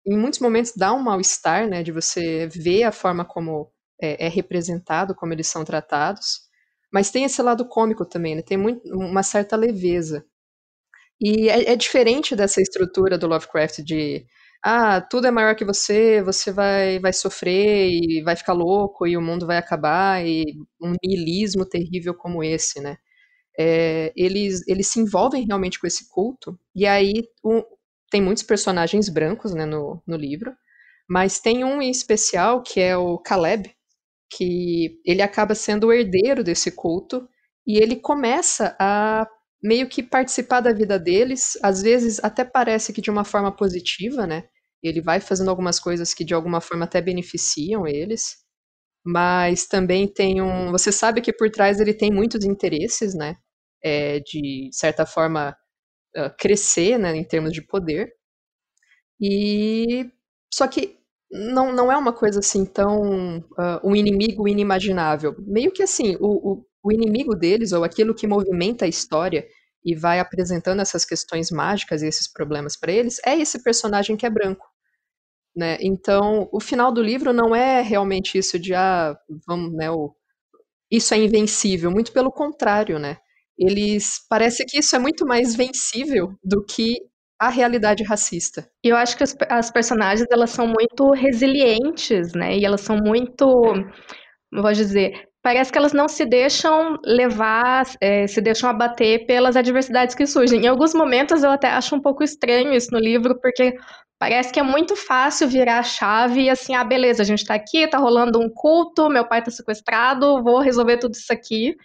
em 0.04 0.18
muitos 0.18 0.40
momentos 0.40 0.72
dá 0.76 0.92
um 0.92 0.98
mal-estar, 1.00 1.68
né, 1.68 1.84
de 1.84 1.92
você 1.92 2.48
ver 2.48 2.82
a 2.82 2.90
forma 2.90 3.24
como 3.24 3.70
é, 4.02 4.26
é, 4.26 4.28
representado, 4.28 5.14
como 5.14 5.32
eles 5.32 5.46
são 5.46 5.64
tratados, 5.64 6.40
mas 6.92 7.12
tem 7.12 7.22
esse 7.22 7.40
lado 7.40 7.64
cômico 7.68 8.04
também, 8.04 8.34
né, 8.34 8.42
tem 8.42 8.56
muito, 8.56 8.82
uma 8.88 9.22
certa 9.22 9.54
leveza. 9.54 10.26
E 11.22 11.48
é, 11.48 11.72
é 11.72 11.76
diferente 11.76 12.34
dessa 12.36 12.60
estrutura 12.60 13.18
do 13.18 13.26
Lovecraft 13.28 13.80
de 13.82 14.26
ah, 14.64 15.00
tudo 15.00 15.26
é 15.26 15.30
maior 15.30 15.54
que 15.56 15.64
você, 15.64 16.22
você 16.22 16.52
vai, 16.52 16.98
vai 17.00 17.12
sofrer 17.12 17.90
e 17.90 18.22
vai 18.22 18.36
ficar 18.36 18.52
louco 18.52 19.06
e 19.06 19.16
o 19.16 19.22
mundo 19.22 19.46
vai 19.46 19.56
acabar 19.58 20.24
e 20.26 20.44
um 20.80 20.94
niilismo 21.04 21.66
terrível 21.66 22.14
como 22.14 22.44
esse, 22.44 22.80
né? 22.80 22.96
é, 23.58 24.12
eles, 24.16 24.66
eles 24.66 24.88
se 24.88 25.00
envolvem 25.00 25.44
realmente 25.46 25.78
com 25.78 25.86
esse 25.86 26.08
culto, 26.08 26.58
e 26.74 26.86
aí 26.86 27.12
um, 27.44 27.62
tem 28.10 28.20
muitos 28.22 28.42
personagens 28.42 29.08
brancos 29.08 29.52
né, 29.54 29.66
no, 29.66 30.02
no 30.06 30.16
livro, 30.16 30.54
mas 31.08 31.40
tem 31.40 31.64
um 31.64 31.82
em 31.82 31.90
especial 31.90 32.62
que 32.62 32.80
é 32.80 32.96
o 32.96 33.18
Caleb, 33.18 33.70
que 34.30 35.00
ele 35.04 35.22
acaba 35.22 35.54
sendo 35.54 35.88
o 35.88 35.92
herdeiro 35.92 36.42
desse 36.42 36.70
culto, 36.72 37.28
e 37.66 37.78
ele 37.78 37.96
começa 37.96 38.74
a 38.80 39.26
meio 39.62 39.88
que 39.88 40.02
participar 40.02 40.60
da 40.60 40.72
vida 40.72 40.98
deles, 40.98 41.58
às 41.62 41.82
vezes 41.82 42.20
até 42.22 42.44
parece 42.44 42.92
que 42.92 43.00
de 43.00 43.10
uma 43.10 43.24
forma 43.24 43.54
positiva, 43.54 44.26
né? 44.26 44.44
Ele 44.82 45.00
vai 45.00 45.20
fazendo 45.20 45.50
algumas 45.50 45.78
coisas 45.78 46.12
que 46.14 46.24
de 46.24 46.34
alguma 46.34 46.60
forma 46.60 46.84
até 46.84 47.00
beneficiam 47.00 47.86
eles, 47.86 48.36
mas 49.04 49.66
também 49.66 50.08
tem 50.08 50.42
um. 50.42 50.72
Você 50.72 50.92
sabe 50.92 51.20
que 51.22 51.32
por 51.32 51.50
trás 51.50 51.80
ele 51.80 51.94
tem 51.94 52.10
muitos 52.12 52.44
interesses, 52.44 53.14
né? 53.14 53.36
É, 53.84 54.20
de 54.20 54.70
certa 54.72 55.06
forma 55.06 55.56
uh, 56.16 56.30
crescer, 56.38 56.98
né, 56.98 57.14
em 57.16 57.24
termos 57.24 57.52
de 57.52 57.62
poder. 57.62 58.12
E 59.20 60.10
só 60.52 60.66
que 60.68 60.98
não, 61.30 61.72
não 61.72 61.90
é 61.90 61.96
uma 61.96 62.12
coisa 62.12 62.40
assim 62.40 62.64
tão 62.64 63.38
uh, 63.38 63.80
um 63.84 63.96
inimigo 63.96 64.48
inimaginável. 64.48 65.34
Meio 65.40 65.72
que 65.72 65.82
assim, 65.82 66.16
o, 66.20 66.52
o, 66.52 66.66
o 66.82 66.92
inimigo 66.92 67.34
deles, 67.34 67.72
ou 67.72 67.84
aquilo 67.84 68.14
que 68.14 68.26
movimenta 68.26 68.84
a 68.84 68.88
história 68.88 69.46
e 69.84 69.94
vai 69.94 70.20
apresentando 70.20 70.80
essas 70.80 71.04
questões 71.04 71.50
mágicas 71.50 72.02
e 72.02 72.06
esses 72.06 72.30
problemas 72.30 72.76
para 72.76 72.92
eles, 72.92 73.20
é 73.24 73.36
esse 73.36 73.62
personagem 73.62 74.16
que 74.16 74.26
é 74.26 74.30
branco. 74.30 74.66
Né? 75.54 75.76
Então, 75.80 76.48
o 76.50 76.60
final 76.60 76.90
do 76.92 77.02
livro 77.02 77.32
não 77.32 77.54
é 77.54 77.82
realmente 77.82 78.38
isso 78.38 78.58
de 78.58 78.74
ah, 78.74 79.16
vamos, 79.46 79.72
né, 79.74 79.90
o, 79.90 80.14
isso 80.90 81.12
é 81.14 81.18
invencível, 81.18 81.90
muito 81.90 82.12
pelo 82.12 82.30
contrário, 82.30 82.98
né? 82.98 83.18
Eles 83.58 84.26
parece 84.28 84.64
que 84.64 84.78
isso 84.78 84.96
é 84.96 84.98
muito 84.98 85.26
mais 85.26 85.54
vencível 85.54 86.34
do 86.42 86.64
que 86.64 86.98
a 87.38 87.48
realidade 87.48 88.02
racista. 88.02 88.68
Eu 88.82 88.96
acho 88.96 89.16
que 89.16 89.22
as, 89.22 89.36
as 89.48 89.70
personagens 89.70 90.26
elas 90.30 90.50
são 90.50 90.66
muito 90.66 91.10
resilientes, 91.10 92.32
né? 92.34 92.56
E 92.56 92.64
elas 92.64 92.82
são 92.82 92.96
muito, 92.96 93.44
vou 94.52 94.72
dizer, 94.72 95.28
parece 95.42 95.72
que 95.72 95.78
elas 95.78 95.92
não 95.92 96.08
se 96.08 96.24
deixam 96.24 96.98
levar, 97.04 97.84
é, 98.00 98.26
se 98.26 98.40
deixam 98.40 98.70
abater 98.70 99.26
pelas 99.26 99.56
adversidades 99.56 100.14
que 100.14 100.26
surgem. 100.26 100.64
Em 100.64 100.68
alguns 100.68 100.94
momentos 100.94 101.42
eu 101.42 101.50
até 101.50 101.68
acho 101.68 101.96
um 101.96 102.00
pouco 102.00 102.22
estranho 102.22 102.72
isso 102.72 102.92
no 102.92 102.98
livro, 102.98 103.38
porque 103.40 103.76
Parece 104.22 104.52
que 104.52 104.60
é 104.60 104.62
muito 104.62 104.94
fácil 104.94 105.48
virar 105.48 105.80
a 105.80 105.82
chave 105.82 106.42
e 106.42 106.48
assim, 106.48 106.76
ah, 106.76 106.84
beleza, 106.84 107.24
a 107.24 107.26
gente 107.26 107.44
tá 107.44 107.54
aqui, 107.54 107.88
tá 107.88 107.98
rolando 107.98 108.38
um 108.38 108.48
culto, 108.48 109.08
meu 109.08 109.26
pai 109.26 109.42
tá 109.42 109.50
sequestrado, 109.50 110.40
vou 110.44 110.60
resolver 110.60 110.98
tudo 110.98 111.14
isso 111.14 111.32
aqui. 111.32 111.76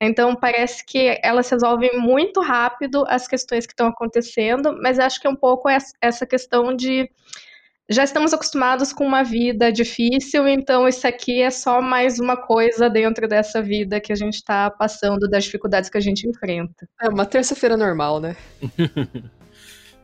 Então 0.00 0.34
parece 0.34 0.84
que 0.84 1.16
elas 1.22 1.48
resolvem 1.48 1.96
muito 1.96 2.40
rápido 2.40 3.04
as 3.06 3.28
questões 3.28 3.66
que 3.66 3.72
estão 3.72 3.86
acontecendo, 3.86 4.76
mas 4.82 4.98
acho 4.98 5.20
que 5.20 5.28
é 5.28 5.30
um 5.30 5.36
pouco 5.36 5.68
essa 5.68 6.26
questão 6.26 6.74
de 6.74 7.08
já 7.88 8.02
estamos 8.02 8.34
acostumados 8.34 8.92
com 8.92 9.06
uma 9.06 9.22
vida 9.22 9.70
difícil, 9.70 10.48
então 10.48 10.88
isso 10.88 11.06
aqui 11.06 11.40
é 11.40 11.50
só 11.50 11.80
mais 11.80 12.18
uma 12.18 12.36
coisa 12.36 12.90
dentro 12.90 13.28
dessa 13.28 13.62
vida 13.62 14.00
que 14.00 14.12
a 14.12 14.16
gente 14.16 14.34
está 14.34 14.70
passando, 14.70 15.28
das 15.28 15.44
dificuldades 15.44 15.88
que 15.88 15.96
a 15.96 16.00
gente 16.00 16.28
enfrenta. 16.28 16.88
É 17.00 17.08
uma 17.08 17.24
terça-feira 17.24 17.76
normal, 17.76 18.20
né? 18.20 18.36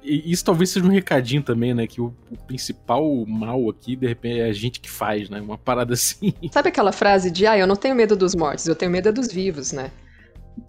E 0.05 0.33
isso 0.33 0.45
talvez 0.45 0.71
seja 0.71 0.85
um 0.85 0.91
recadinho 0.91 1.43
também, 1.43 1.73
né? 1.73 1.87
Que 1.87 2.01
o, 2.01 2.13
o, 2.29 2.37
principal 2.37 3.25
mal 3.25 3.71
aqui, 3.71 3.95
de 3.95 4.07
repente, 4.07 4.41
é 4.41 4.47
a 4.47 4.53
gente 4.53 4.81
que 4.81 4.91
faz, 4.91 5.31
né? 5.31 5.41
Uma 5.41 5.57
parada 5.57 5.95
assim. 5.95 6.35
Sabe 6.51 6.71
aquela 6.71 6.91
frase 6.91 7.31
de, 7.31 7.47
ah, 7.47 7.57
eu 7.57 7.69
não 7.69 7.77
tenho 7.77 7.95
medo 7.95 8.17
dos 8.17 8.35
mortos, 8.35 8.67
eu 8.67 8.75
tenho 8.75 8.91
medo 8.91 9.09
é 9.09 9.13
dos 9.13 9.33
vivos, 9.33 9.71
né? 9.71 9.93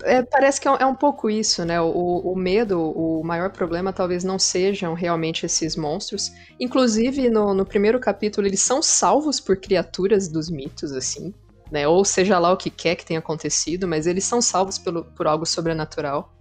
É, 0.03 0.21
parece 0.23 0.59
que 0.59 0.67
é 0.67 0.71
um, 0.71 0.75
é 0.75 0.85
um, 0.85 0.95
pouco 0.95 1.29
isso, 1.29 1.63
né? 1.65 1.79
O, 1.79 1.87
o, 1.87 2.35
medo, 2.35 2.79
o 2.79 3.23
maior 3.23 3.49
problema 3.51 3.93
talvez 3.93 4.23
não 4.23 4.39
sejam 4.39 4.93
realmente 4.93 5.45
esses 5.45 5.75
monstros. 5.75 6.31
Inclusive, 6.59 7.29
no, 7.29 7.53
no 7.53 7.65
primeiro 7.65 7.99
capítulo, 7.99 8.47
eles 8.47 8.61
são 8.61 8.81
salvos 8.81 9.39
por 9.39 9.57
criaturas 9.57 10.27
dos 10.27 10.49
mitos, 10.49 10.91
assim, 10.91 11.33
né? 11.71 11.87
Ou 11.87 12.03
seja 12.03 12.39
lá 12.39 12.51
o 12.51 12.57
que 12.57 12.69
quer 12.69 12.95
que 12.95 13.05
tenha 13.05 13.19
acontecido, 13.19 13.87
mas 13.87 14.07
eles 14.07 14.23
são 14.23 14.41
salvos 14.41 14.77
pelo, 14.77 15.05
por 15.05 15.27
algo 15.27 15.45
sobrenatural. 15.45 16.33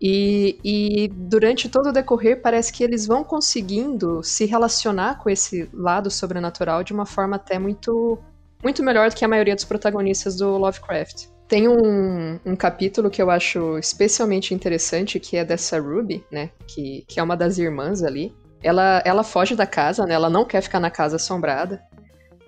E, 0.00 0.58
e, 0.62 1.08
durante 1.08 1.70
todo 1.70 1.88
o 1.88 1.92
decorrer 1.92 2.42
parece 2.42 2.70
que 2.70 2.84
eles 2.84 3.06
vão 3.06 3.24
conseguindo 3.24 4.22
se 4.22 4.44
relacionar 4.44 5.18
com 5.22 5.30
esse 5.30 5.70
lado 5.72 6.10
sobrenatural 6.10 6.84
de 6.84 6.92
uma 6.92 7.06
forma 7.06 7.36
até 7.36 7.58
muito, 7.58 8.18
muito 8.62 8.82
melhor 8.82 9.08
do 9.08 9.16
que 9.16 9.24
a 9.24 9.28
maioria 9.28 9.54
dos 9.54 9.64
protagonistas 9.64 10.36
do 10.36 10.58
Lovecraft. 10.58 11.28
Tem 11.48 11.68
um, 11.68 12.40
um 12.44 12.56
capítulo 12.56 13.08
que 13.08 13.22
eu 13.22 13.30
acho 13.30 13.78
especialmente 13.78 14.52
interessante, 14.52 15.20
que 15.20 15.36
é 15.36 15.44
dessa 15.44 15.78
Ruby, 15.80 16.24
né? 16.30 16.50
Que, 16.66 17.04
que 17.06 17.20
é 17.20 17.22
uma 17.22 17.36
das 17.36 17.56
irmãs 17.58 18.02
ali. 18.02 18.34
Ela, 18.62 19.00
ela 19.04 19.22
foge 19.22 19.54
da 19.54 19.66
casa, 19.66 20.04
né? 20.04 20.14
Ela 20.14 20.28
não 20.28 20.44
quer 20.44 20.60
ficar 20.60 20.80
na 20.80 20.90
casa 20.90 21.16
assombrada. 21.16 21.80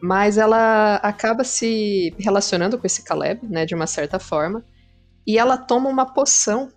Mas 0.01 0.37
ela 0.37 0.97
acaba 0.97 1.45
se 1.45 2.13
relacionando 2.19 2.77
com 2.77 2.87
esse 2.87 3.05
Caleb, 3.05 3.41
né? 3.47 3.65
De 3.65 3.75
uma 3.75 3.87
certa 3.87 4.19
forma. 4.19 4.65
E 5.25 5.39
ela 5.39 5.57
toma 5.57 5.89
uma 5.89 6.07
poção 6.07 6.71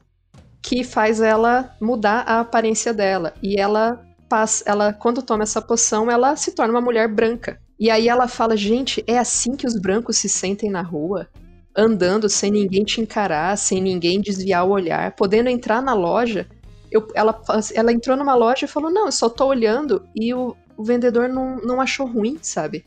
que 0.62 0.84
faz 0.84 1.20
ela 1.22 1.76
mudar 1.82 2.24
a 2.28 2.40
aparência 2.40 2.94
dela. 2.94 3.34
E 3.42 3.60
ela 3.60 4.06
passa, 4.30 4.64
ela 4.68 4.94
quando 4.94 5.24
toma 5.24 5.44
essa 5.44 5.62
poção, 5.62 6.10
ela 6.10 6.36
se 6.36 6.52
torna 6.52 6.72
uma 6.72 6.82
mulher 6.82 7.08
branca. 7.08 7.60
E 7.80 7.90
aí 7.90 8.08
ela 8.08 8.28
fala, 8.28 8.56
gente, 8.56 9.04
é 9.08 9.18
assim 9.18 9.56
que 9.56 9.66
os 9.66 9.76
brancos 9.76 10.18
se 10.18 10.30
sentem 10.30 10.70
na 10.70 10.84
rua, 10.84 11.28
andando 11.76 12.30
sem 12.30 12.52
ninguém 12.52 12.84
te 12.84 13.02
encarar, 13.02 13.58
sem 13.58 13.82
ninguém 13.82 14.20
desviar 14.22 14.66
o 14.66 14.72
olhar, 14.72 15.14
podendo 15.16 15.50
entrar 15.50 15.82
na 15.82 15.94
loja. 15.94 16.48
Eu, 16.92 17.08
ela, 17.14 17.40
ela 17.74 17.94
entrou 17.94 18.18
numa 18.18 18.36
loja 18.36 18.66
e 18.66 18.68
falou, 18.70 18.92
não, 18.92 19.06
eu 19.06 19.12
só 19.12 19.30
tô 19.30 19.46
olhando, 19.46 20.06
e 20.16 20.34
o, 20.34 20.56
o 20.76 20.84
vendedor 20.84 21.30
não, 21.30 21.58
não 21.58 21.80
achou 21.80 22.06
ruim, 22.06 22.38
sabe? 22.42 22.86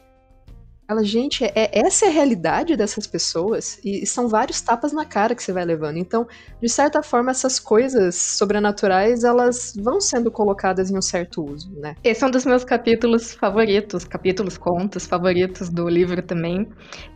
Ela, 0.86 1.02
gente, 1.02 1.42
é, 1.44 1.52
é, 1.54 1.86
essa 1.86 2.04
é 2.04 2.08
a 2.08 2.12
realidade 2.12 2.76
dessas 2.76 3.06
pessoas 3.06 3.80
e, 3.82 4.04
são 4.04 4.28
vários 4.28 4.60
tapas 4.60 4.92
na 4.92 5.04
cara 5.04 5.34
que 5.34 5.42
você 5.42 5.50
vai 5.50 5.64
levando. 5.64 5.96
Então, 5.96 6.26
de 6.60 6.68
certa 6.68 7.02
forma, 7.02 7.30
essas 7.30 7.58
coisas 7.58 8.14
sobrenaturais 8.14 9.24
elas 9.24 9.72
vão 9.76 9.98
sendo 9.98 10.30
colocadas 10.30 10.90
em 10.90 10.98
um 10.98 11.02
certo 11.02 11.42
uso, 11.42 11.72
né? 11.76 11.96
Esse 12.04 12.22
é 12.22 12.26
um 12.26 12.30
dos 12.30 12.44
meus 12.44 12.64
capítulos 12.64 13.32
favoritos, 13.32 14.04
capítulos, 14.04 14.58
contos 14.58 15.06
favoritos 15.06 15.70
do 15.70 15.88
livro 15.88 16.20
também. 16.20 16.68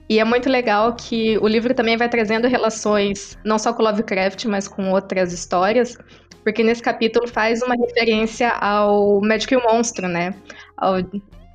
E 0.08 0.18
é 0.18 0.24
muito 0.24 0.48
legal 0.48 0.94
que 0.96 1.36
o 1.38 1.46
livro 1.46 1.74
também 1.74 1.98
vai 1.98 2.08
trazendo 2.08 2.48
relações 2.48 3.36
não 3.44 3.58
só 3.58 3.74
com 3.74 3.82
Lovecraft, 3.82 4.46
mas 4.46 4.66
com 4.66 4.90
outras 4.90 5.30
histórias, 5.30 5.98
porque 6.42 6.62
nesse 6.62 6.82
capítulo 6.82 7.28
faz 7.28 7.60
uma 7.62 7.74
referência 7.74 8.48
ao 8.48 9.20
Magic 9.20 9.54
Monstro, 9.56 10.08
né? 10.08 10.34
Ao 10.74 10.94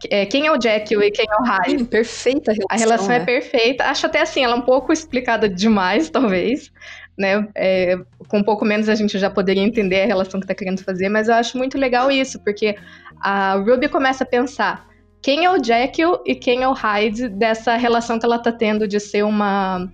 é, 0.09 0.25
quem 0.25 0.47
é 0.47 0.51
o 0.51 0.59
Jekyll 0.59 1.01
e 1.03 1.11
quem 1.11 1.25
é 1.29 1.41
o 1.41 1.43
Hyde. 1.43 1.79
Sim, 1.79 1.85
perfeita 1.85 2.51
a 2.51 2.53
relação. 2.53 2.67
A 2.69 2.75
relação 2.77 3.11
é 3.11 3.17
né? 3.17 3.23
é 3.23 3.25
perfeita. 3.25 3.83
Acho 3.85 4.05
até 4.05 4.21
assim, 4.21 4.43
ela 4.43 4.53
é 4.53 4.57
um 4.57 4.61
pouco 4.61 4.91
explicada 4.91 5.49
demais, 5.49 6.09
talvez. 6.11 6.71
Né? 7.17 7.47
É, 7.55 7.95
com 8.27 8.39
um 8.39 8.43
pouco 8.43 8.65
menos 8.65 8.89
a 8.89 8.95
gente 8.95 9.19
já 9.19 9.29
poderia 9.29 9.63
entender 9.63 10.01
a 10.01 10.05
relação 10.05 10.39
que 10.39 10.45
está 10.45 10.55
querendo 10.55 10.83
fazer, 10.83 11.09
mas 11.09 11.27
eu 11.27 11.35
acho 11.35 11.57
muito 11.57 11.77
legal 11.77 12.09
isso, 12.09 12.43
porque 12.43 12.75
a 13.21 13.53
Ruby 13.53 13.87
começa 13.87 14.23
a 14.23 14.27
pensar 14.27 14.87
quem 15.21 15.45
é 15.45 15.49
o 15.51 15.63
Jekyll 15.63 16.21
e 16.25 16.35
quem 16.35 16.63
é 16.63 16.67
o 16.67 16.73
Hyde 16.73 17.29
dessa 17.29 17.77
relação 17.77 18.19
que 18.19 18.25
ela 18.25 18.35
está 18.35 18.51
tendo 18.51 18.87
de 18.87 18.99
ser 18.99 19.23
uma 19.23 19.87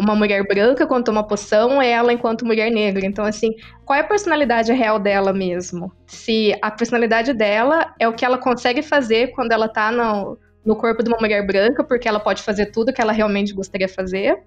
uma 0.00 0.16
mulher 0.16 0.46
branca 0.46 0.86
quando 0.86 1.04
toma 1.04 1.26
poção, 1.26 1.80
ela 1.80 2.12
enquanto 2.12 2.44
mulher 2.44 2.70
negra. 2.70 3.04
Então, 3.04 3.24
assim, 3.24 3.54
qual 3.84 3.98
é 3.98 4.02
a 4.02 4.06
personalidade 4.06 4.72
real 4.72 4.98
dela 4.98 5.32
mesmo? 5.32 5.92
Se 6.06 6.56
a 6.62 6.70
personalidade 6.70 7.32
dela 7.32 7.94
é 7.98 8.08
o 8.08 8.12
que 8.12 8.24
ela 8.24 8.38
consegue 8.38 8.82
fazer 8.82 9.28
quando 9.28 9.52
ela 9.52 9.68
tá 9.68 9.92
no, 9.92 10.38
no 10.64 10.74
corpo 10.74 11.02
de 11.02 11.10
uma 11.10 11.18
mulher 11.18 11.46
branca, 11.46 11.84
porque 11.84 12.08
ela 12.08 12.18
pode 12.18 12.42
fazer 12.42 12.66
tudo 12.66 12.92
que 12.92 13.00
ela 13.00 13.12
realmente 13.12 13.52
gostaria 13.52 13.86
de 13.86 13.92
fazer, 13.92 14.38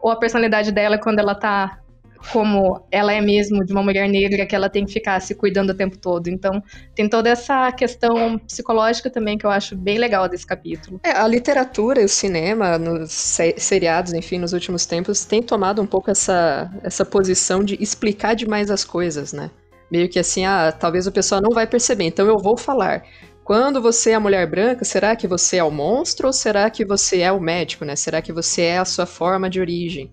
ou 0.00 0.10
a 0.10 0.16
personalidade 0.16 0.70
dela 0.70 0.96
é 0.96 0.98
quando 0.98 1.18
ela 1.18 1.34
tá 1.34 1.78
como 2.32 2.82
ela 2.90 3.12
é 3.12 3.20
mesmo 3.20 3.64
de 3.64 3.72
uma 3.72 3.82
mulher 3.82 4.08
negra 4.08 4.44
que 4.44 4.54
ela 4.54 4.68
tem 4.68 4.84
que 4.84 4.92
ficar 4.92 5.20
se 5.20 5.34
cuidando 5.34 5.70
o 5.70 5.74
tempo 5.74 5.96
todo. 5.96 6.28
Então, 6.28 6.62
tem 6.94 7.08
toda 7.08 7.30
essa 7.30 7.70
questão 7.72 8.38
psicológica 8.38 9.08
também 9.08 9.38
que 9.38 9.46
eu 9.46 9.50
acho 9.50 9.76
bem 9.76 9.98
legal 9.98 10.28
desse 10.28 10.46
capítulo. 10.46 11.00
É, 11.04 11.12
a 11.12 11.26
literatura 11.26 12.02
e 12.02 12.04
o 12.04 12.08
cinema, 12.08 12.78
nos 12.78 13.12
seriados, 13.56 14.12
enfim, 14.12 14.38
nos 14.38 14.52
últimos 14.52 14.84
tempos, 14.84 15.24
tem 15.24 15.42
tomado 15.42 15.80
um 15.80 15.86
pouco 15.86 16.10
essa, 16.10 16.70
essa 16.82 17.04
posição 17.04 17.62
de 17.62 17.76
explicar 17.82 18.34
demais 18.34 18.70
as 18.70 18.84
coisas, 18.84 19.32
né? 19.32 19.50
Meio 19.90 20.08
que 20.08 20.18
assim, 20.18 20.44
ah, 20.44 20.70
talvez 20.70 21.06
o 21.06 21.12
pessoal 21.12 21.40
não 21.40 21.50
vai 21.50 21.66
perceber, 21.66 22.04
então 22.04 22.26
eu 22.26 22.38
vou 22.38 22.56
falar. 22.56 23.04
Quando 23.42 23.80
você 23.80 24.10
é 24.10 24.14
a 24.14 24.20
mulher 24.20 24.46
branca, 24.46 24.84
será 24.84 25.16
que 25.16 25.26
você 25.26 25.56
é 25.56 25.64
o 25.64 25.70
monstro 25.70 26.26
ou 26.26 26.32
será 26.34 26.68
que 26.68 26.84
você 26.84 27.20
é 27.20 27.32
o 27.32 27.40
médico, 27.40 27.82
né? 27.82 27.96
Será 27.96 28.20
que 28.20 28.30
você 28.30 28.60
é 28.62 28.78
a 28.78 28.84
sua 28.84 29.06
forma 29.06 29.48
de 29.48 29.58
origem? 29.58 30.12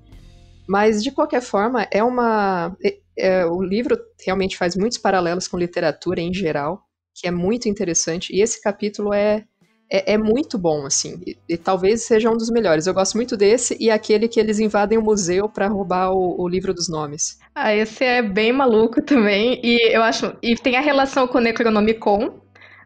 Mas, 0.67 1.04
de 1.04 1.12
qualquer 1.12 1.41
forma, 1.41 1.88
é 1.91 2.04
uma. 2.04 2.75
É, 2.84 2.97
é, 3.17 3.45
o 3.45 3.62
livro 3.62 3.97
realmente 4.25 4.58
faz 4.58 4.75
muitos 4.75 4.97
paralelos 4.97 5.47
com 5.47 5.58
literatura 5.58 6.19
em 6.19 6.34
geral, 6.34 6.84
que 7.13 7.28
é 7.28 7.32
muito 7.32 7.69
interessante. 7.69 8.36
E 8.36 8.41
esse 8.41 8.62
capítulo 8.62 9.13
é, 9.13 9.45
é, 9.89 10.13
é 10.13 10.17
muito 10.17 10.58
bom, 10.58 10.86
assim. 10.86 11.21
E, 11.25 11.38
e, 11.47 11.58
talvez 11.58 12.04
seja 12.04 12.30
um 12.30 12.38
dos 12.38 12.49
melhores. 12.49 12.88
Eu 12.88 12.93
gosto 12.93 13.15
muito 13.15 13.38
desse 13.38 13.78
e 13.80 13.89
aquele 13.89 14.28
que 14.28 14.39
eles 14.39 14.60
invadem 14.60 14.97
o 14.97 15.01
museu 15.01 15.47
para 15.47 15.67
roubar 15.67 16.12
o, 16.12 16.41
o, 16.41 16.47
livro 16.47 16.73
dos 16.73 16.89
nomes. 16.89 17.39
Ah, 17.54 17.73
esse 17.73 18.04
é 18.04 18.21
bem 18.21 18.51
maluco 18.51 19.01
também. 19.01 19.60
E 19.63 19.95
eu 19.95 20.04
acho. 20.04 20.36
E 20.41 20.56
tem 20.56 20.75
a 20.75 20.82
relação 20.82 21.28
com 21.28 21.38
o 21.38 21.41
Necronomicon, 21.41 22.39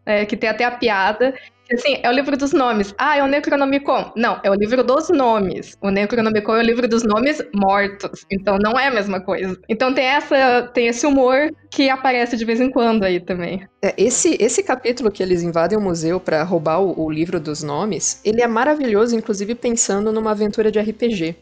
é, 0.05 0.25
que 0.25 0.37
tem 0.37 0.49
até 0.49 0.65
a 0.65 0.71
piada. 0.71 1.33
Assim, 1.71 1.99
é 2.01 2.09
o 2.09 2.11
livro 2.11 2.35
dos 2.35 2.51
nomes. 2.51 2.93
Ah, 2.97 3.17
é 3.17 3.23
o 3.23 3.27
Necronomicon. 3.27 4.11
Não, 4.15 4.39
é 4.43 4.49
o 4.49 4.55
livro 4.55 4.83
dos 4.83 5.09
nomes. 5.09 5.77
O 5.81 5.89
Necronomicon 5.89 6.55
é 6.55 6.59
o 6.59 6.65
livro 6.65 6.87
dos 6.87 7.03
nomes 7.03 7.41
mortos. 7.53 8.25
Então 8.31 8.57
não 8.57 8.79
é 8.79 8.87
a 8.87 8.91
mesma 8.91 9.19
coisa. 9.19 9.57
Então 9.69 9.93
tem 9.93 10.05
essa, 10.05 10.63
tem 10.73 10.87
esse 10.87 11.05
humor 11.05 11.51
que 11.69 11.89
aparece 11.89 12.35
de 12.35 12.45
vez 12.45 12.59
em 12.59 12.71
quando 12.71 13.03
aí 13.03 13.19
também. 13.19 13.67
É, 13.81 13.93
esse, 13.97 14.35
esse 14.39 14.63
capítulo 14.63 15.11
que 15.11 15.21
eles 15.21 15.43
invadem 15.43 15.77
o 15.77 15.81
museu 15.81 16.19
para 16.19 16.43
roubar 16.43 16.81
o, 16.81 17.05
o 17.05 17.11
livro 17.11 17.39
dos 17.39 17.61
nomes, 17.61 18.19
ele 18.25 18.41
é 18.41 18.47
maravilhoso, 18.47 19.15
inclusive 19.15 19.53
pensando 19.55 20.11
numa 20.11 20.31
aventura 20.31 20.71
de 20.71 20.79
RPG. 20.79 21.35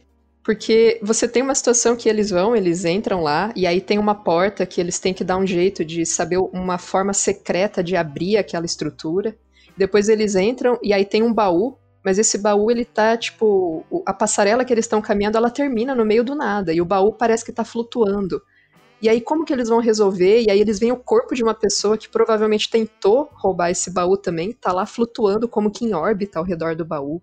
Porque 0.48 0.98
você 1.04 1.28
tem 1.28 1.44
uma 1.44 1.54
situação 1.54 1.94
que 1.94 2.08
eles 2.08 2.30
vão, 2.30 2.56
eles 2.56 2.86
entram 2.86 3.22
lá, 3.22 3.52
e 3.54 3.68
aí 3.68 3.82
tem 3.82 4.00
uma 4.00 4.16
porta 4.16 4.66
que 4.66 4.80
eles 4.80 4.98
têm 4.98 5.14
que 5.14 5.22
dar 5.22 5.36
um 5.36 5.46
jeito 5.46 5.84
de 5.84 6.06
saber 6.06 6.38
uma 6.38 6.78
forma 6.78 7.12
secreta 7.12 7.84
de 7.84 7.98
abrir 7.98 8.38
aquela 8.38 8.66
estrutura. 8.66 9.36
Depois 9.78 10.10
eles 10.10 10.36
entram 10.36 10.80
e 10.82 10.92
aí 10.94 11.06
tem 11.06 11.22
um 11.22 11.34
baú, 11.34 11.78
mas 12.04 12.18
esse 12.18 12.38
baú 12.38 12.72
ele 12.72 12.84
tá 12.84 13.16
tipo, 13.16 13.86
a 14.06 14.14
passarela 14.14 14.66
que 14.66 14.74
eles 14.74 14.86
estão 14.86 15.02
caminhando, 15.02 15.38
ela 15.38 15.50
termina 15.50 15.94
no 15.94 16.06
meio 16.06 16.24
do 16.24 16.36
nada 16.36 16.74
e 16.74 16.82
o 16.82 16.86
baú 16.86 17.14
parece 17.14 17.46
que 17.46 17.52
tá 17.52 17.64
flutuando. 17.64 18.42
E 19.02 19.08
aí 19.08 19.22
como 19.22 19.46
que 19.46 19.54
eles 19.54 19.70
vão 19.70 19.80
resolver? 19.80 20.42
E 20.42 20.50
aí 20.50 20.60
eles 20.60 20.80
veem 20.80 20.92
o 20.92 20.98
corpo 20.98 21.36
de 21.36 21.44
uma 21.44 21.54
pessoa 21.54 21.98
que 21.98 22.10
provavelmente 22.10 22.70
tentou 22.70 23.30
roubar 23.34 23.70
esse 23.70 23.92
baú 23.92 24.18
também, 24.18 24.52
tá 24.52 24.72
lá 24.74 24.86
flutuando 24.86 25.48
como 25.48 25.70
que 25.70 25.86
em 25.86 25.94
órbita 25.94 26.40
ao 26.40 26.46
redor 26.46 26.76
do 26.76 26.84
baú. 26.84 27.22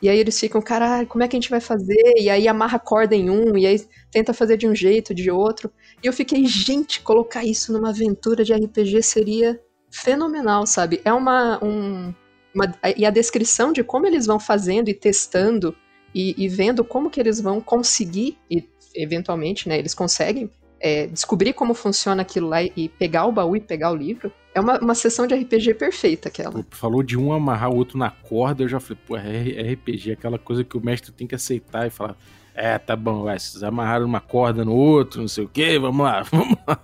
E 0.00 0.08
aí 0.08 0.18
eles 0.18 0.38
ficam, 0.38 0.62
caralho, 0.62 1.08
como 1.08 1.24
é 1.24 1.28
que 1.28 1.34
a 1.36 1.40
gente 1.40 1.50
vai 1.50 1.60
fazer? 1.60 2.14
E 2.16 2.30
aí 2.30 2.46
amarra 2.46 2.78
corda 2.78 3.16
em 3.16 3.28
um, 3.30 3.56
e 3.58 3.66
aí 3.66 3.84
tenta 4.12 4.32
fazer 4.32 4.56
de 4.56 4.68
um 4.68 4.74
jeito, 4.74 5.12
de 5.12 5.30
outro. 5.30 5.72
E 6.02 6.06
eu 6.06 6.12
fiquei, 6.12 6.44
gente, 6.46 7.02
colocar 7.02 7.44
isso 7.44 7.72
numa 7.72 7.90
aventura 7.90 8.44
de 8.44 8.52
RPG 8.52 9.02
seria 9.02 9.60
fenomenal, 9.90 10.66
sabe? 10.66 11.00
É 11.04 11.12
uma, 11.12 11.62
um, 11.64 12.14
uma. 12.54 12.74
E 12.96 13.04
a 13.04 13.10
descrição 13.10 13.72
de 13.72 13.82
como 13.82 14.06
eles 14.06 14.26
vão 14.26 14.38
fazendo 14.38 14.88
e 14.88 14.94
testando 14.94 15.74
e, 16.14 16.34
e 16.36 16.48
vendo 16.48 16.84
como 16.84 17.10
que 17.10 17.20
eles 17.20 17.40
vão 17.40 17.60
conseguir, 17.60 18.38
e 18.50 18.66
eventualmente, 18.94 19.68
né, 19.68 19.78
eles 19.78 19.94
conseguem 19.94 20.50
é, 20.80 21.06
descobrir 21.06 21.52
como 21.52 21.74
funciona 21.74 22.22
aquilo 22.22 22.48
lá 22.48 22.62
e 22.62 22.88
pegar 22.98 23.26
o 23.26 23.32
baú 23.32 23.56
e 23.56 23.60
pegar 23.60 23.90
o 23.90 23.96
livro. 23.96 24.32
É 24.54 24.60
uma, 24.60 24.78
uma 24.78 24.94
sessão 24.94 25.26
de 25.26 25.34
RPG 25.34 25.74
perfeita 25.74 26.28
aquela. 26.28 26.64
Falou 26.70 27.02
de 27.02 27.16
um 27.16 27.32
amarrar 27.32 27.70
o 27.70 27.76
outro 27.76 27.98
na 27.98 28.10
corda, 28.10 28.64
eu 28.64 28.68
já 28.68 28.80
falei, 28.80 28.98
pô, 29.06 29.16
é 29.16 29.72
RPG, 29.72 30.12
aquela 30.12 30.38
coisa 30.38 30.64
que 30.64 30.76
o 30.76 30.84
mestre 30.84 31.12
tem 31.12 31.26
que 31.26 31.34
aceitar 31.34 31.86
e 31.86 31.90
falar, 31.90 32.16
é, 32.60 32.76
tá 32.76 32.96
bom, 32.96 33.22
vai, 33.22 33.38
vocês 33.38 33.62
amarraram 33.62 34.04
uma 34.04 34.20
corda 34.20 34.64
no 34.64 34.74
outro, 34.74 35.20
não 35.20 35.28
sei 35.28 35.44
o 35.44 35.48
quê, 35.48 35.78
vamos 35.78 36.04
lá, 36.04 36.22
vamos 36.32 36.58
lá. 36.66 36.80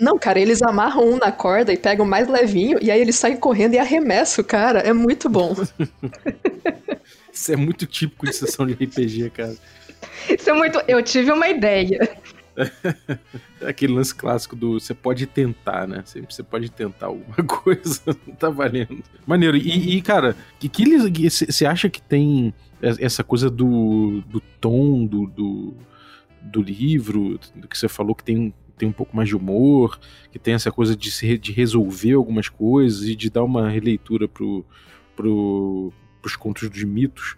Não, 0.00 0.18
cara, 0.18 0.40
eles 0.40 0.62
amarram 0.62 1.10
um 1.10 1.18
na 1.18 1.30
corda 1.30 1.70
e 1.70 1.76
pegam 1.76 2.06
mais 2.06 2.26
levinho, 2.26 2.78
e 2.80 2.90
aí 2.90 2.98
eles 2.98 3.16
saem 3.16 3.36
correndo 3.36 3.74
e 3.74 3.78
arremessam, 3.78 4.42
cara, 4.42 4.78
é 4.78 4.94
muito 4.94 5.28
bom. 5.28 5.54
Isso 7.30 7.52
é 7.52 7.56
muito 7.56 7.84
típico 7.84 8.24
de 8.24 8.34
sessão 8.34 8.66
de 8.66 8.72
RPG, 8.72 9.30
cara. 9.30 9.54
Isso 10.28 10.48
é 10.48 10.52
muito. 10.54 10.82
Eu 10.88 11.02
tive 11.02 11.30
uma 11.30 11.48
ideia. 11.48 12.16
Aquele 13.64 13.92
lance 13.92 14.14
clássico 14.14 14.56
do 14.56 14.80
você 14.80 14.94
pode 14.94 15.26
tentar, 15.26 15.86
né? 15.86 16.02
Sempre 16.06 16.34
você 16.34 16.42
pode 16.42 16.70
tentar 16.70 17.06
alguma 17.06 17.36
coisa, 17.46 18.00
não 18.26 18.34
tá 18.34 18.48
valendo. 18.48 19.04
Maneiro. 19.26 19.56
E, 19.56 19.96
e 19.96 20.02
cara, 20.02 20.34
que 20.58 20.68
que 20.68 21.30
você 21.30 21.66
acha 21.66 21.88
que 21.88 22.00
tem 22.00 22.52
essa 22.80 23.24
coisa 23.24 23.50
do, 23.50 24.22
do 24.22 24.40
tom 24.60 25.04
do, 25.06 25.26
do, 25.26 25.74
do 26.40 26.62
livro, 26.62 27.38
do 27.54 27.68
que 27.68 27.76
você 27.76 27.88
falou 27.88 28.14
que 28.14 28.24
tem 28.24 28.54
tem 28.78 28.88
um 28.88 28.92
pouco 28.92 29.14
mais 29.14 29.28
de 29.28 29.36
humor, 29.36 29.98
que 30.30 30.38
tem 30.38 30.54
essa 30.54 30.70
coisa 30.70 30.94
de, 30.94 31.10
se, 31.10 31.36
de 31.36 31.50
resolver 31.50 32.12
algumas 32.12 32.48
coisas 32.48 33.02
e 33.08 33.16
de 33.16 33.28
dar 33.28 33.42
uma 33.42 33.68
releitura 33.68 34.28
pro, 34.28 34.64
pro, 35.16 35.92
pros 36.22 36.36
contos 36.36 36.70
de 36.70 36.86
mitos. 36.86 37.36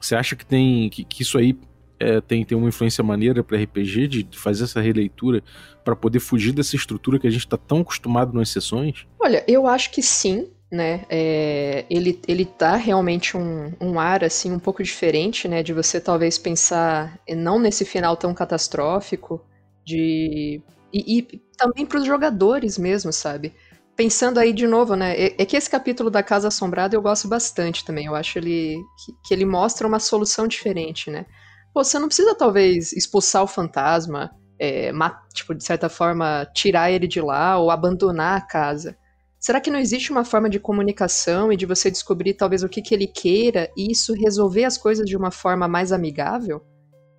Você 0.00 0.16
acha 0.16 0.34
que 0.34 0.44
tem 0.44 0.90
que, 0.90 1.04
que 1.04 1.22
isso 1.22 1.38
aí 1.38 1.56
é, 1.98 2.20
tem, 2.20 2.44
tem 2.44 2.58
uma 2.58 2.68
influência 2.68 3.04
maneira 3.04 3.44
para 3.44 3.56
RPG 3.56 4.08
de 4.08 4.28
fazer 4.32 4.64
essa 4.64 4.80
releitura 4.80 5.42
para 5.84 5.94
poder 5.94 6.18
fugir 6.18 6.52
dessa 6.52 6.74
estrutura 6.74 7.18
que 7.18 7.26
a 7.28 7.30
gente 7.30 7.46
está 7.46 7.56
tão 7.56 7.78
acostumado 7.78 8.32
nas 8.36 8.48
sessões? 8.48 9.06
Olha, 9.20 9.44
eu 9.46 9.68
acho 9.68 9.92
que 9.92 10.02
sim, 10.02 10.48
né? 10.72 11.04
É, 11.10 11.84
ele, 11.90 12.18
ele 12.26 12.48
dá 12.58 12.76
realmente 12.76 13.36
um, 13.36 13.70
um 13.78 14.00
ar 14.00 14.24
assim 14.24 14.50
um 14.52 14.58
pouco 14.58 14.82
diferente, 14.82 15.46
né? 15.46 15.62
De 15.62 15.74
você 15.74 16.00
talvez 16.00 16.38
pensar 16.38 17.20
não 17.28 17.58
nesse 17.58 17.84
final 17.84 18.16
tão 18.16 18.32
catastrófico, 18.32 19.44
de 19.84 20.62
e, 20.92 21.18
e 21.18 21.42
também 21.58 21.84
para 21.84 21.98
os 21.98 22.06
jogadores 22.06 22.78
mesmo, 22.78 23.12
sabe? 23.12 23.54
Pensando 23.94 24.38
aí 24.38 24.52
de 24.54 24.66
novo, 24.66 24.96
né? 24.96 25.14
É, 25.14 25.42
é, 25.42 25.44
que 25.46 25.56
esse 25.56 25.68
capítulo 25.68 26.10
da 26.10 26.22
Casa 26.22 26.48
Assombrada 26.48 26.96
eu 26.96 27.02
gosto 27.02 27.28
bastante 27.28 27.84
também. 27.84 28.06
Eu 28.06 28.14
acho 28.14 28.38
ele 28.38 28.76
que, 29.04 29.12
que 29.28 29.34
ele 29.34 29.44
mostra 29.44 29.86
uma 29.86 30.00
solução 30.00 30.48
diferente, 30.48 31.10
né? 31.10 31.26
Pô, 31.74 31.84
você 31.84 31.98
não 31.98 32.06
precisa 32.08 32.34
talvez 32.34 32.92
expulsar 32.94 33.42
o 33.42 33.46
fantasma, 33.46 34.30
é, 34.58 34.90
tipo, 35.34 35.54
de 35.54 35.64
certa 35.64 35.88
forma, 35.90 36.46
tirar 36.54 36.90
ele 36.90 37.06
de 37.06 37.20
lá 37.20 37.58
ou 37.58 37.70
abandonar 37.70 38.38
a 38.38 38.40
casa. 38.40 38.96
Será 39.42 39.60
que 39.60 39.72
não 39.72 39.78
existe 39.80 40.12
uma 40.12 40.24
forma 40.24 40.48
de 40.48 40.60
comunicação 40.60 41.52
e 41.52 41.56
de 41.56 41.66
você 41.66 41.90
descobrir 41.90 42.34
talvez 42.34 42.62
o 42.62 42.68
que, 42.68 42.80
que 42.80 42.94
ele 42.94 43.08
queira 43.08 43.68
e 43.76 43.90
isso 43.90 44.14
resolver 44.14 44.62
as 44.62 44.78
coisas 44.78 45.04
de 45.04 45.16
uma 45.16 45.32
forma 45.32 45.66
mais 45.66 45.90
amigável? 45.90 46.62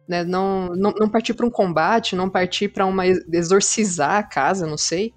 Né? 0.07 0.23
Não, 0.23 0.69
não, 0.69 0.91
não 0.91 1.09
partir 1.09 1.33
para 1.33 1.45
um 1.45 1.49
combate, 1.49 2.15
não 2.15 2.29
partir 2.29 2.69
para 2.69 2.85
uma 2.85 3.05
exorcizar 3.05 4.15
a 4.15 4.23
casa, 4.23 4.65
não 4.65 4.77
sei. 4.77 5.13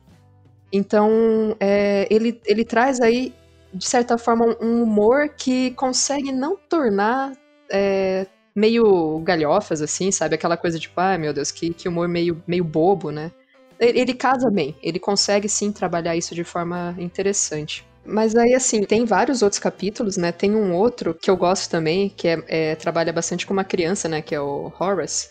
Então, 0.73 1.57
é, 1.61 2.09
ele, 2.11 2.41
ele 2.45 2.65
traz 2.65 3.01
aí, 3.01 3.33
de 3.73 3.87
certa 3.87 4.19
forma, 4.19 4.57
um 4.61 4.83
humor 4.83 5.29
que 5.29 5.71
consegue 5.73 6.33
não 6.33 6.57
tornar 6.57 7.33
é, 7.71 8.27
meio 8.53 9.21
galhofas, 9.21 9.81
assim, 9.81 10.11
sabe? 10.11 10.35
Aquela 10.35 10.57
coisa 10.57 10.77
tipo, 10.77 11.01
ai 11.01 11.15
ah, 11.15 11.19
meu 11.19 11.33
Deus, 11.33 11.53
que, 11.53 11.73
que 11.73 11.89
humor 11.89 12.09
meio, 12.09 12.43
meio 12.49 12.65
bobo, 12.65 13.13
né? 13.13 13.31
Ele, 13.79 14.15
casa 14.15 14.51
bem, 14.51 14.75
ele 14.83 14.99
consegue 14.99 15.49
sim 15.49 15.71
trabalhar 15.71 16.17
isso 16.17 16.35
de 16.35 16.45
forma 16.45 16.95
interessante. 16.99 17.87
Mas 18.05 18.37
aí, 18.37 18.55
assim, 18.55 18.85
tem 18.85 19.05
vários 19.05 19.43
outros 19.43 19.59
capítulos, 19.59 20.17
né? 20.17 20.31
Tem 20.31 20.55
um 20.55 20.75
outro 20.75 21.13
que 21.13 21.31
eu 21.31 21.37
gosto 21.37 21.71
também, 21.71 22.09
que 22.09 22.29
é, 22.29 22.45
é, 22.47 22.75
trabalha 22.77 23.13
bastante 23.13 23.45
com 23.45 23.53
uma 23.53 23.65
criança, 23.65 24.09
né? 24.09 24.23
Que 24.23 24.35
é 24.35 24.41
o 24.41 24.73
Horace. 24.79 25.29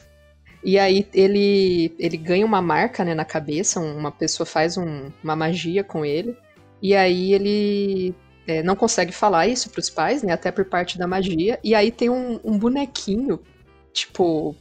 E 0.63 0.77
aí 0.77 1.07
ele, 1.13 1.95
ele 1.97 2.17
ganha 2.17 2.45
uma 2.45 2.61
marca 2.61 3.05
né, 3.05 3.13
na 3.13 3.23
cabeça, 3.23 3.79
uma 3.79 4.11
pessoa 4.11 4.45
faz 4.45 4.77
um, 4.77 5.11
uma 5.23 5.35
magia 5.35 5.83
com 5.83 6.03
ele. 6.03 6.35
E 6.81 6.95
aí 6.95 7.33
ele 7.33 8.15
é, 8.47 8.61
não 8.61 8.75
consegue 8.75 9.11
falar 9.11 9.47
isso 9.47 9.69
pros 9.69 9.89
pais, 9.89 10.21
né? 10.21 10.33
Até 10.33 10.51
por 10.51 10.65
parte 10.65 10.97
da 10.97 11.07
magia. 11.07 11.59
E 11.63 11.73
aí 11.73 11.91
tem 11.91 12.09
um, 12.09 12.39
um 12.43 12.57
bonequinho, 12.57 13.39
tipo, 13.93 14.55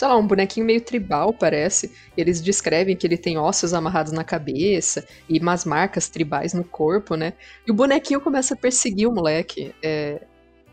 sei 0.00 0.08
lá, 0.08 0.16
um 0.16 0.26
bonequinho 0.26 0.64
meio 0.64 0.80
tribal, 0.80 1.30
parece. 1.30 1.92
Eles 2.16 2.40
descrevem 2.40 2.96
que 2.96 3.06
ele 3.06 3.18
tem 3.18 3.36
ossos 3.36 3.74
amarrados 3.74 4.12
na 4.12 4.24
cabeça 4.24 5.06
e 5.28 5.38
umas 5.38 5.66
marcas 5.66 6.08
tribais 6.08 6.54
no 6.54 6.64
corpo, 6.64 7.16
né? 7.16 7.34
E 7.66 7.70
o 7.70 7.74
bonequinho 7.74 8.18
começa 8.18 8.54
a 8.54 8.56
perseguir 8.56 9.06
o 9.06 9.12
moleque. 9.12 9.74
É, 9.82 10.22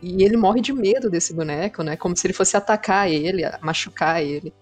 e 0.02 0.24
ele 0.24 0.38
morre 0.38 0.62
de 0.62 0.72
medo 0.72 1.10
desse 1.10 1.34
boneco, 1.34 1.84
né? 1.84 1.98
Como 1.98 2.16
se 2.16 2.26
ele 2.26 2.34
fosse 2.34 2.56
atacar 2.56 3.12
ele, 3.12 3.44
machucar 3.62 4.24
ele. 4.24 4.54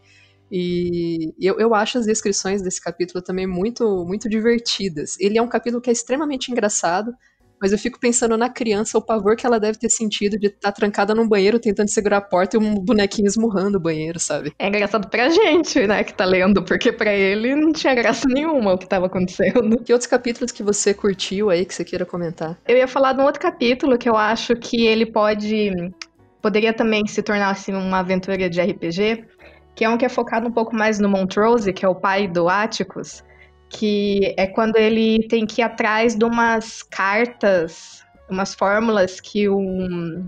E 0.52 1.32
eu, 1.40 1.60
eu 1.60 1.76
acho 1.76 2.00
as 2.00 2.08
descrições 2.08 2.64
desse 2.64 2.82
capítulo 2.82 3.24
também 3.24 3.46
muito, 3.46 4.04
muito 4.04 4.28
divertidas. 4.28 5.16
Ele 5.20 5.38
é 5.38 5.42
um 5.44 5.48
capítulo 5.48 5.80
que 5.80 5.92
é 5.92 5.94
extremamente 5.94 6.52
engraçado, 6.52 7.14
mas 7.62 7.72
eu 7.72 7.78
fico 7.78 8.00
pensando 8.00 8.38
na 8.38 8.50
criança, 8.50 8.98
o 8.98 9.02
pavor 9.02 9.36
que 9.36 9.46
ela 9.46 9.60
deve 9.60 9.78
ter 9.78 9.90
sentido 9.90 10.38
de 10.38 10.48
estar 10.48 10.72
tá 10.72 10.72
trancada 10.72 11.16
num 11.16 11.28
banheiro 11.28 11.60
tentando 11.60 11.90
segurar 11.90 12.18
a 12.18 12.22
porta 12.22 12.58
e 12.58 12.60
um 12.60 12.76
bonequinho 12.76 13.28
esmurrando 13.28 13.78
o 13.78 13.82
banheiro, 13.82 14.20
sabe? 14.20 14.54
É 14.60 14.68
engraçado 14.68 15.10
pra 15.10 15.30
gente, 15.30 15.86
né, 15.88 16.04
que 16.04 16.14
tá 16.14 16.26
lendo, 16.26 16.64
porque 16.64 16.92
pra 16.92 17.14
ele 17.14 17.56
não 17.56 17.72
tinha 17.72 17.94
graça 17.94 18.28
nenhuma 18.28 18.74
o 18.74 18.78
que 18.78 18.88
tava 18.88 19.06
acontecendo. 19.06 19.78
Que 19.86 19.94
outros 19.94 20.08
capítulos 20.08 20.52
que 20.52 20.64
você 20.64 20.94
curtiu 20.94 21.50
aí 21.50 21.66
que 21.66 21.74
você 21.74 21.84
queira 21.84 22.06
comentar? 22.06 22.58
Eu 22.68 22.78
ia 22.78 22.88
falar 22.88 23.14
de 23.14 23.22
um 23.22 23.26
outro 23.26 23.42
capítulo 23.42 23.98
que 23.98 24.10
eu 24.10 24.16
acho 24.16 24.56
que 24.56 24.86
ele 24.86 25.06
pode. 25.06 25.72
poderia 26.42 26.74
também 26.74 27.06
se 27.08 27.22
tornar 27.22 27.50
assim 27.50 27.74
uma 27.74 28.00
aventura 28.00 28.38
de 28.50 28.62
RPG, 28.62 29.26
que 29.76 29.86
é 29.86 29.90
um 29.90 29.98
que 29.98 30.06
é 30.06 30.10
focado 30.10 30.48
um 30.48 30.52
pouco 30.52 30.76
mais 30.76 31.00
no 31.00 31.10
Montrose, 31.10 31.72
que 31.74 31.86
é 31.86 31.90
o 31.90 31.96
pai 31.96 32.28
do 32.28 32.50
Atticus 32.50 33.24
que 33.70 34.34
é 34.38 34.48
quando 34.48 34.76
ele 34.78 35.28
tem 35.28 35.46
que 35.46 35.62
ir 35.62 35.64
atrás 35.64 36.16
de 36.16 36.24
umas 36.24 36.84
cartas, 36.84 38.04
umas 38.30 38.54
fórmulas 38.54 39.20
que 39.20 39.50
um, 39.50 40.26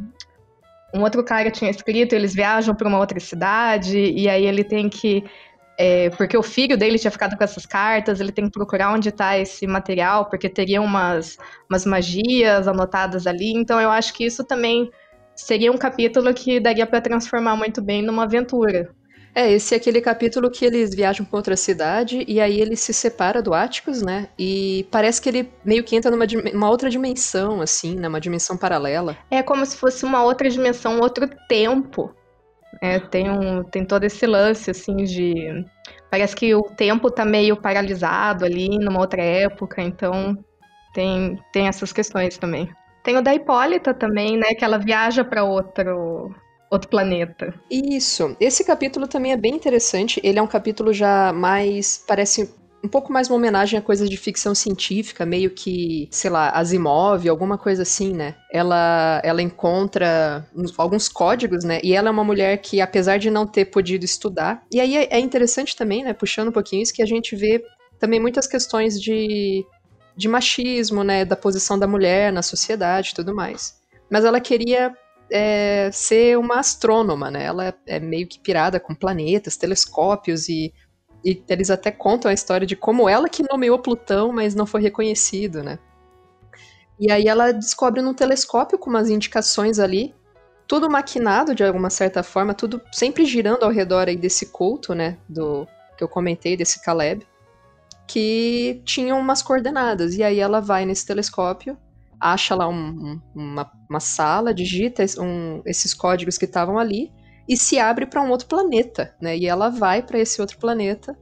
um 0.93 1.01
outro 1.01 1.23
cara 1.23 1.51
tinha 1.51 1.69
escrito, 1.69 2.13
eles 2.13 2.33
viajam 2.33 2.75
para 2.75 2.87
uma 2.87 2.99
outra 2.99 3.19
cidade, 3.19 3.97
e 3.97 4.29
aí 4.29 4.45
ele 4.45 4.63
tem 4.63 4.89
que. 4.89 5.23
É, 5.79 6.09
porque 6.11 6.35
o 6.35 6.41
filho 6.41 6.75
dele 6.75 6.97
tinha 6.97 7.11
ficado 7.11 7.37
com 7.37 7.43
essas 7.43 7.65
cartas, 7.65 8.19
ele 8.19 8.31
tem 8.31 8.45
que 8.45 8.51
procurar 8.51 8.91
onde 8.93 9.09
está 9.09 9.37
esse 9.37 9.67
material, 9.67 10.25
porque 10.25 10.49
teria 10.49 10.81
umas, 10.81 11.37
umas 11.69 11.85
magias 11.85 12.67
anotadas 12.67 13.27
ali. 13.27 13.53
Então 13.53 13.79
eu 13.79 13.91
acho 13.91 14.11
que 14.13 14.25
isso 14.25 14.43
também 14.43 14.89
seria 15.35 15.71
um 15.71 15.77
capítulo 15.77 16.33
que 16.33 16.59
daria 16.59 16.87
para 16.87 16.99
transformar 16.99 17.55
muito 17.55 17.79
bem 17.79 18.01
numa 18.01 18.23
aventura. 18.23 18.89
É, 19.37 19.51
esse 19.51 19.75
é 19.75 19.77
aquele 19.77 20.01
capítulo 20.01 20.49
que 20.49 20.65
eles 20.65 20.95
viajam 20.95 21.23
para 21.23 21.37
outra 21.37 21.55
cidade 21.55 22.25
e 22.27 22.41
aí 22.41 22.59
ele 22.59 22.75
se 22.75 22.91
separa 22.91 23.39
do 23.39 23.53
Atticus, 23.53 24.01
né? 24.01 24.29
E 24.35 24.87
parece 24.89 25.21
que 25.21 25.29
ele 25.29 25.53
meio 25.63 25.83
que 25.83 25.95
entra 25.95 26.09
numa 26.09 26.25
uma 26.55 26.67
outra 26.71 26.89
dimensão, 26.89 27.61
assim, 27.61 27.95
né? 27.95 28.07
Uma 28.07 28.19
dimensão 28.19 28.57
paralela. 28.57 29.15
É 29.29 29.43
como 29.43 29.63
se 29.63 29.77
fosse 29.77 30.03
uma 30.03 30.23
outra 30.23 30.49
dimensão, 30.49 30.99
outro 30.99 31.29
tempo. 31.47 32.11
É, 32.81 32.97
tem, 32.99 33.29
um, 33.29 33.63
tem 33.63 33.85
todo 33.85 34.05
esse 34.05 34.25
lance, 34.25 34.71
assim, 34.71 34.95
de. 35.03 35.63
Parece 36.09 36.35
que 36.35 36.55
o 36.55 36.63
tempo 36.63 37.11
tá 37.11 37.23
meio 37.23 37.55
paralisado 37.55 38.43
ali, 38.43 38.79
numa 38.79 38.99
outra 38.99 39.21
época, 39.21 39.83
então 39.83 40.35
tem, 40.95 41.39
tem 41.53 41.67
essas 41.67 41.93
questões 41.93 42.39
também. 42.39 42.67
Tem 43.03 43.15
o 43.15 43.21
da 43.21 43.35
Hipólita 43.35 43.93
também, 43.93 44.35
né? 44.35 44.55
Que 44.55 44.65
ela 44.65 44.79
viaja 44.79 45.23
para 45.23 45.43
outro 45.43 46.33
outro 46.69 46.89
planeta. 46.89 47.53
Isso. 47.69 48.35
Esse 48.39 48.63
capítulo 48.63 49.07
também 49.07 49.31
é 49.31 49.37
bem 49.37 49.55
interessante. 49.55 50.19
Ele 50.23 50.39
é 50.39 50.41
um 50.41 50.47
capítulo 50.47 50.93
já 50.93 51.31
mais. 51.33 52.03
parece 52.07 52.49
um 52.83 52.87
pouco 52.87 53.11
mais 53.11 53.27
uma 53.27 53.35
homenagem 53.35 53.77
a 53.77 53.81
coisas 53.81 54.09
de 54.09 54.17
ficção 54.17 54.53
científica, 54.53 55.25
meio 55.25 55.49
que, 55.49 56.07
sei 56.11 56.29
lá, 56.29 56.49
Asimov, 56.51 57.27
alguma 57.27 57.57
coisa 57.57 57.81
assim, 57.81 58.13
né? 58.13 58.35
Ela, 58.51 59.19
ela 59.23 59.41
encontra 59.41 60.47
alguns 60.77 61.09
códigos, 61.09 61.63
né? 61.63 61.79
E 61.83 61.93
ela 61.93 62.09
é 62.09 62.11
uma 62.11 62.23
mulher 62.23 62.57
que, 62.57 62.79
apesar 62.79 63.17
de 63.17 63.31
não 63.31 63.47
ter 63.47 63.65
podido 63.65 64.03
estudar, 64.03 64.63
e 64.71 64.79
aí 64.79 64.95
é, 64.95 65.15
é 65.17 65.19
interessante 65.19 65.75
também, 65.75 66.03
né? 66.03 66.13
Puxando 66.13 66.49
um 66.49 66.51
pouquinho 66.51 66.83
isso, 66.83 66.93
que 66.93 67.01
a 67.01 67.05
gente 67.05 67.35
vê 67.35 67.63
também 67.99 68.19
muitas 68.19 68.47
questões 68.47 69.01
de, 69.01 69.65
de 70.15 70.27
machismo, 70.27 71.03
né? 71.03 71.25
Da 71.25 71.35
posição 71.35 71.79
da 71.79 71.87
mulher 71.87 72.31
na 72.31 72.43
sociedade 72.43 73.09
e 73.11 73.15
tudo 73.15 73.35
mais. 73.35 73.75
Mas 74.09 74.23
ela 74.23 74.39
queria 74.39 74.93
é, 75.31 75.89
ser 75.91 76.37
uma 76.37 76.59
astrônoma, 76.59 77.29
né? 77.29 77.43
Ela 77.45 77.73
é 77.85 77.99
meio 77.99 78.27
que 78.27 78.39
pirada 78.39 78.79
com 78.79 78.95
planetas, 78.95 79.57
telescópios 79.57 80.47
e, 80.49 80.73
e 81.23 81.43
eles 81.49 81.69
até 81.69 81.91
contam 81.91 82.31
a 82.31 82.33
história 82.33 82.65
de 82.65 82.75
como 82.75 83.09
ela 83.09 83.29
que 83.29 83.43
nomeou 83.43 83.79
Plutão, 83.79 84.31
mas 84.31 84.55
não 84.55 84.65
foi 84.65 84.81
reconhecido, 84.81 85.63
né? 85.63 85.79
E 86.99 87.11
aí 87.11 87.27
ela 87.27 87.51
descobre 87.51 88.01
num 88.01 88.13
telescópio 88.13 88.79
com 88.79 88.89
umas 88.89 89.09
indicações 89.09 89.77
ali, 89.77 90.15
tudo 90.67 90.89
maquinado 90.89 91.53
de 91.53 91.63
alguma 91.63 91.89
certa 91.89 92.23
forma, 92.23 92.53
tudo 92.53 92.81
sempre 92.91 93.23
girando 93.25 93.63
ao 93.63 93.71
redor 93.71 94.07
aí 94.07 94.17
desse 94.17 94.47
culto, 94.47 94.93
né, 94.95 95.17
do 95.29 95.67
que 95.95 96.03
eu 96.03 96.09
comentei 96.09 96.57
desse 96.57 96.81
Caleb, 96.83 97.25
que 98.07 98.81
tinham 98.83 99.19
umas 99.19 99.41
coordenadas. 99.41 100.15
E 100.15 100.23
aí 100.23 100.39
ela 100.39 100.59
vai 100.59 100.85
nesse 100.85 101.05
telescópio 101.05 101.77
acha 102.19 102.55
lá 102.55 102.67
um, 102.67 103.19
uma, 103.35 103.71
uma, 103.89 103.99
sala, 103.99 104.53
digita 104.53 105.03
um, 105.19 105.61
esses 105.65 105.93
códigos 105.93 106.37
que 106.37 106.45
estavam 106.45 106.77
ali 106.77 107.11
e 107.47 107.55
se 107.55 107.79
abre 107.79 108.05
para 108.05 108.21
um 108.21 108.29
outro 108.29 108.47
planeta, 108.47 109.15
né? 109.21 109.37
E 109.37 109.47
ela 109.47 109.69
vai 109.69 110.01
para 110.01 110.19
esse 110.19 110.41
outro 110.41 110.57
planeta 110.57 111.17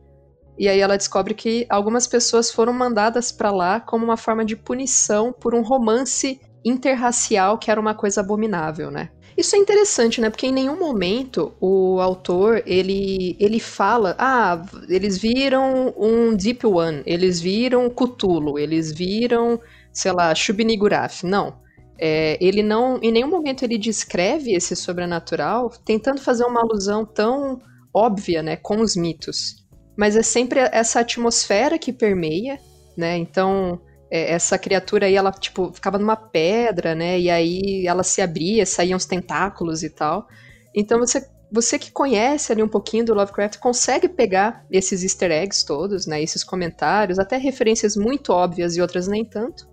e 0.57 0.69
aí 0.69 0.79
ela 0.79 0.97
descobre 0.97 1.33
que 1.33 1.65
algumas 1.69 2.07
pessoas 2.07 2.49
foram 2.49 2.71
mandadas 2.71 3.31
para 3.31 3.51
lá 3.51 3.79
como 3.79 4.05
uma 4.05 4.17
forma 4.17 4.45
de 4.45 4.55
punição 4.55 5.33
por 5.33 5.53
um 5.53 5.61
romance 5.61 6.39
interracial 6.63 7.57
que 7.57 7.69
era 7.69 7.79
uma 7.79 7.93
coisa 7.93 8.21
abominável, 8.21 8.89
né? 8.89 9.09
Isso 9.37 9.53
é 9.55 9.59
interessante, 9.59 10.21
né? 10.21 10.29
Porque 10.29 10.47
em 10.47 10.53
nenhum 10.53 10.79
momento 10.79 11.53
o 11.59 11.99
autor 11.99 12.63
ele, 12.65 13.35
ele 13.37 13.59
fala, 13.59 14.15
ah, 14.17 14.65
eles 14.87 15.17
viram 15.17 15.93
um 15.97 16.33
Deep 16.33 16.65
One, 16.65 17.03
eles 17.05 17.41
viram 17.41 17.89
Cthulhu, 17.89 18.57
eles 18.57 18.93
viram 18.93 19.59
sei 19.95 20.11
lá, 20.11 20.35
Shubiniguraf. 20.35 21.25
Não. 21.25 21.63
É, 21.97 22.37
ele 22.41 22.61
não, 22.61 22.99
em 23.01 23.11
nenhum 23.11 23.29
momento 23.29 23.63
ele 23.63 23.77
descreve 23.77 24.53
esse 24.53 24.75
sobrenatural 24.75 25.71
tentando 25.85 26.19
fazer 26.19 26.43
uma 26.43 26.59
alusão 26.59 27.05
tão 27.05 27.61
óbvia, 27.93 28.43
né, 28.43 28.57
com 28.57 28.81
os 28.81 28.97
mitos. 28.97 29.65
Mas 29.97 30.17
é 30.17 30.21
sempre 30.21 30.59
essa 30.59 30.99
atmosfera 30.99 31.79
que 31.79 31.93
permeia, 31.93 32.59
né? 32.97 33.17
Então, 33.17 33.79
é, 34.11 34.33
essa 34.33 34.57
criatura 34.57 35.05
aí, 35.05 35.15
ela, 35.15 35.31
tipo, 35.31 35.71
ficava 35.73 35.97
numa 35.97 36.17
pedra, 36.17 36.93
né? 36.93 37.17
E 37.17 37.29
aí 37.29 37.87
ela 37.87 38.03
se 38.03 38.21
abria, 38.21 38.65
saíam 38.65 38.97
os 38.97 39.05
tentáculos 39.05 39.83
e 39.83 39.89
tal. 39.89 40.27
Então 40.75 40.99
você 40.99 41.25
você 41.51 41.79
que 41.79 41.91
conhece 41.91 42.51
ali 42.51 42.61
um 42.61 42.67
pouquinho 42.67 43.05
do 43.05 43.13
Lovecraft 43.13 43.59
consegue 43.59 44.09
pegar 44.09 44.65
esses 44.69 45.03
easter 45.03 45.31
eggs 45.31 45.65
todos, 45.65 46.05
né? 46.05 46.21
Esses 46.21 46.43
comentários, 46.43 47.17
até 47.17 47.37
referências 47.37 47.95
muito 47.95 48.33
óbvias 48.33 48.75
e 48.75 48.81
outras 48.81 49.07
nem 49.07 49.23
tanto. 49.23 49.65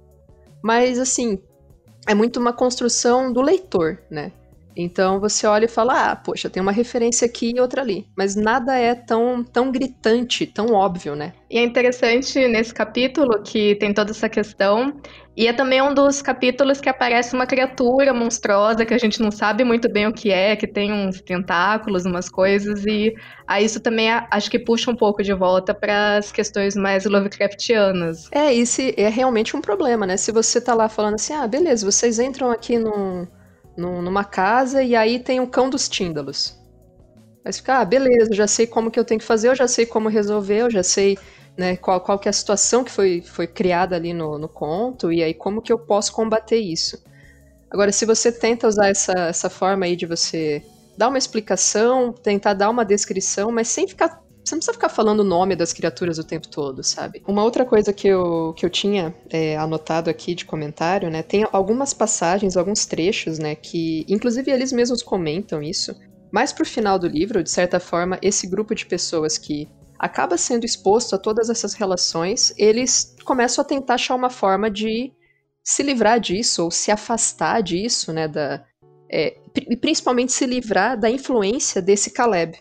Mas, 0.63 0.99
assim, 0.99 1.39
é 2.07 2.15
muito 2.15 2.39
uma 2.39 2.53
construção 2.53 3.33
do 3.33 3.41
leitor, 3.41 3.99
né? 4.11 4.33
Então 4.77 5.21
você 5.21 5.47
olha 5.47 5.67
e 5.67 5.69
fala, 5.69 6.13
ah, 6.13 6.17
poxa, 6.17 6.51
tem 6.51 6.63
uma 6.63 6.73
referência 6.73 7.27
aqui 7.27 7.53
e 7.55 7.61
outra 7.61 7.83
ali. 7.83 8.07
Mas 8.17 8.35
nada 8.35 8.77
é 8.77 8.95
tão, 8.95 9.45
tão 9.45 9.71
gritante, 9.71 10.47
tão 10.47 10.73
óbvio, 10.73 11.15
né? 11.15 11.33
E 11.51 11.59
é 11.59 11.63
interessante 11.63 12.49
nesse 12.49 12.73
capítulo 12.73 13.43
que 13.43 13.75
tem 13.77 13.93
toda 13.93 14.11
essa 14.11 14.29
questão. 14.29 14.95
E 15.37 15.47
é 15.47 15.53
também 15.53 15.81
um 15.81 15.95
dos 15.95 16.21
capítulos 16.21 16.81
que 16.81 16.89
aparece 16.89 17.35
uma 17.35 17.47
criatura 17.47 18.13
monstruosa 18.13 18.85
que 18.85 18.93
a 18.93 18.99
gente 18.99 19.21
não 19.21 19.31
sabe 19.31 19.65
muito 19.65 19.91
bem 19.91 20.07
o 20.07 20.13
que 20.13 20.31
é, 20.31 20.55
que 20.57 20.67
tem 20.67 20.93
uns 20.93 21.21
tentáculos, 21.23 22.05
umas 22.05 22.29
coisas. 22.29 22.85
E 22.85 23.15
aí 23.47 23.65
isso 23.65 23.81
também 23.81 24.11
acho 24.11 24.51
que 24.51 24.59
puxa 24.59 24.91
um 24.91 24.97
pouco 24.97 25.23
de 25.23 25.33
volta 25.33 25.73
para 25.75 26.19
as 26.19 26.31
questões 26.31 26.77
mais 26.77 27.05
Lovecraftianas. 27.05 28.29
É, 28.31 28.53
isso 28.53 28.83
é 28.97 29.09
realmente 29.09 29.57
um 29.57 29.61
problema, 29.61 30.07
né? 30.07 30.17
Se 30.17 30.31
você 30.33 30.61
tá 30.61 30.75
lá 30.75 30.89
falando 30.89 31.15
assim, 31.15 31.33
ah, 31.33 31.47
beleza, 31.47 31.91
vocês 31.91 32.19
entram 32.19 32.51
aqui 32.51 32.79
num 32.79 33.27
numa 33.77 34.25
casa 34.25 34.83
e 34.83 34.95
aí 34.95 35.19
tem 35.19 35.41
o 35.41 35.47
cão 35.47 35.71
dos 35.71 35.89
tíndalos. 35.89 36.59
Você 37.45 37.59
fica, 37.59 37.79
ah, 37.79 37.85
beleza, 37.85 38.33
já 38.33 38.47
sei 38.47 38.67
como 38.67 38.91
que 38.91 38.99
eu 38.99 39.05
tenho 39.05 39.19
que 39.19 39.27
fazer, 39.27 39.49
eu 39.49 39.55
já 39.55 39.67
sei 39.67 39.85
como 39.85 40.09
resolver, 40.09 40.63
eu 40.63 40.71
já 40.71 40.83
sei 40.83 41.19
né, 41.57 41.77
qual, 41.77 42.01
qual 42.01 42.19
que 42.19 42.29
é 42.29 42.31
a 42.31 42.33
situação 42.33 42.85
que 42.85 42.91
foi, 42.91 43.21
foi 43.21 43.47
criada 43.47 43.97
ali 43.97 44.13
no, 44.13 44.39
no 44.39 44.49
conto, 44.49 45.13
e 45.13 45.23
aí 45.23 45.35
como 45.35 45.61
que 45.61 45.73
eu 45.73 45.79
posso 45.79 46.13
combater 46.13 46.59
isso. 46.59 47.03
Agora, 47.71 47.91
se 47.91 48.05
você 48.05 48.31
tenta 48.31 48.69
usar 48.69 48.89
essa, 48.89 49.13
essa 49.13 49.51
forma 49.51 49.87
aí 49.87 49.97
de 49.97 50.07
você 50.07 50.63
dar 50.97 51.09
uma 51.09 51.19
explicação, 51.19 52.13
tentar 52.13 52.55
dar 52.55 52.71
uma 52.71 52.85
descrição, 52.85 53.51
mas 53.51 53.69
sem 53.69 53.89
ficar 53.89 54.22
você 54.45 54.55
não 54.55 54.59
precisa 54.59 54.73
ficar 54.73 54.89
falando 54.89 55.21
o 55.21 55.25
nome 55.25 55.55
das 55.55 55.73
criaturas 55.73 56.19
o 56.19 56.25
tempo 56.25 56.49
todo, 56.49 56.83
sabe? 56.83 57.23
Uma 57.27 57.45
outra 57.45 57.65
coisa 57.65 57.93
que 57.93 58.09
eu, 58.09 58.53
que 58.55 58.67
eu 58.67 58.71
tinha 58.71 59.15
é, 59.31 59.57
anotado 59.57 60.11
aqui 60.11 60.35
de 60.35 60.45
comentário, 60.45 61.11
né? 61.11 61.23
Tem 61.23 61.47
algumas 61.53 61.95
passagens, 61.95 62.57
alguns 62.57 62.85
trechos, 62.85 63.39
né? 63.39 63.55
Que, 63.55 64.05
inclusive, 64.09 64.51
eles 64.51 64.73
mesmos 64.73 65.03
comentam 65.03 65.63
isso. 65.63 65.95
Mais 66.33 66.53
pro 66.53 66.67
final 66.67 66.99
do 66.99 67.07
livro, 67.07 67.43
de 67.43 67.51
certa 67.51 67.79
forma, 67.79 68.19
esse 68.21 68.47
grupo 68.49 68.75
de 68.75 68.85
pessoas 68.85 69.39
que 69.39 69.69
acaba 69.99 70.37
sendo 70.37 70.65
exposto 70.65 71.15
a 71.15 71.19
todas 71.19 71.49
essas 71.49 71.75
relações, 71.75 72.53
eles 72.59 73.15
começam 73.25 73.63
a 73.63 73.65
tentar 73.65 73.95
achar 73.95 74.17
uma 74.17 74.31
forma 74.31 74.69
de 74.69 75.13
se 75.63 75.85
livrar 75.85 76.19
disso, 76.19 76.65
ou 76.65 76.71
se 76.73 76.91
afastar 76.91 77.63
disso, 77.63 78.13
né? 78.13 78.27
Da, 78.27 78.65
é, 79.09 79.37
principalmente 79.81 80.33
se 80.33 80.47
livrar 80.47 80.99
da 80.99 81.09
influência 81.09 81.81
desse 81.81 82.11
Caleb, 82.11 82.59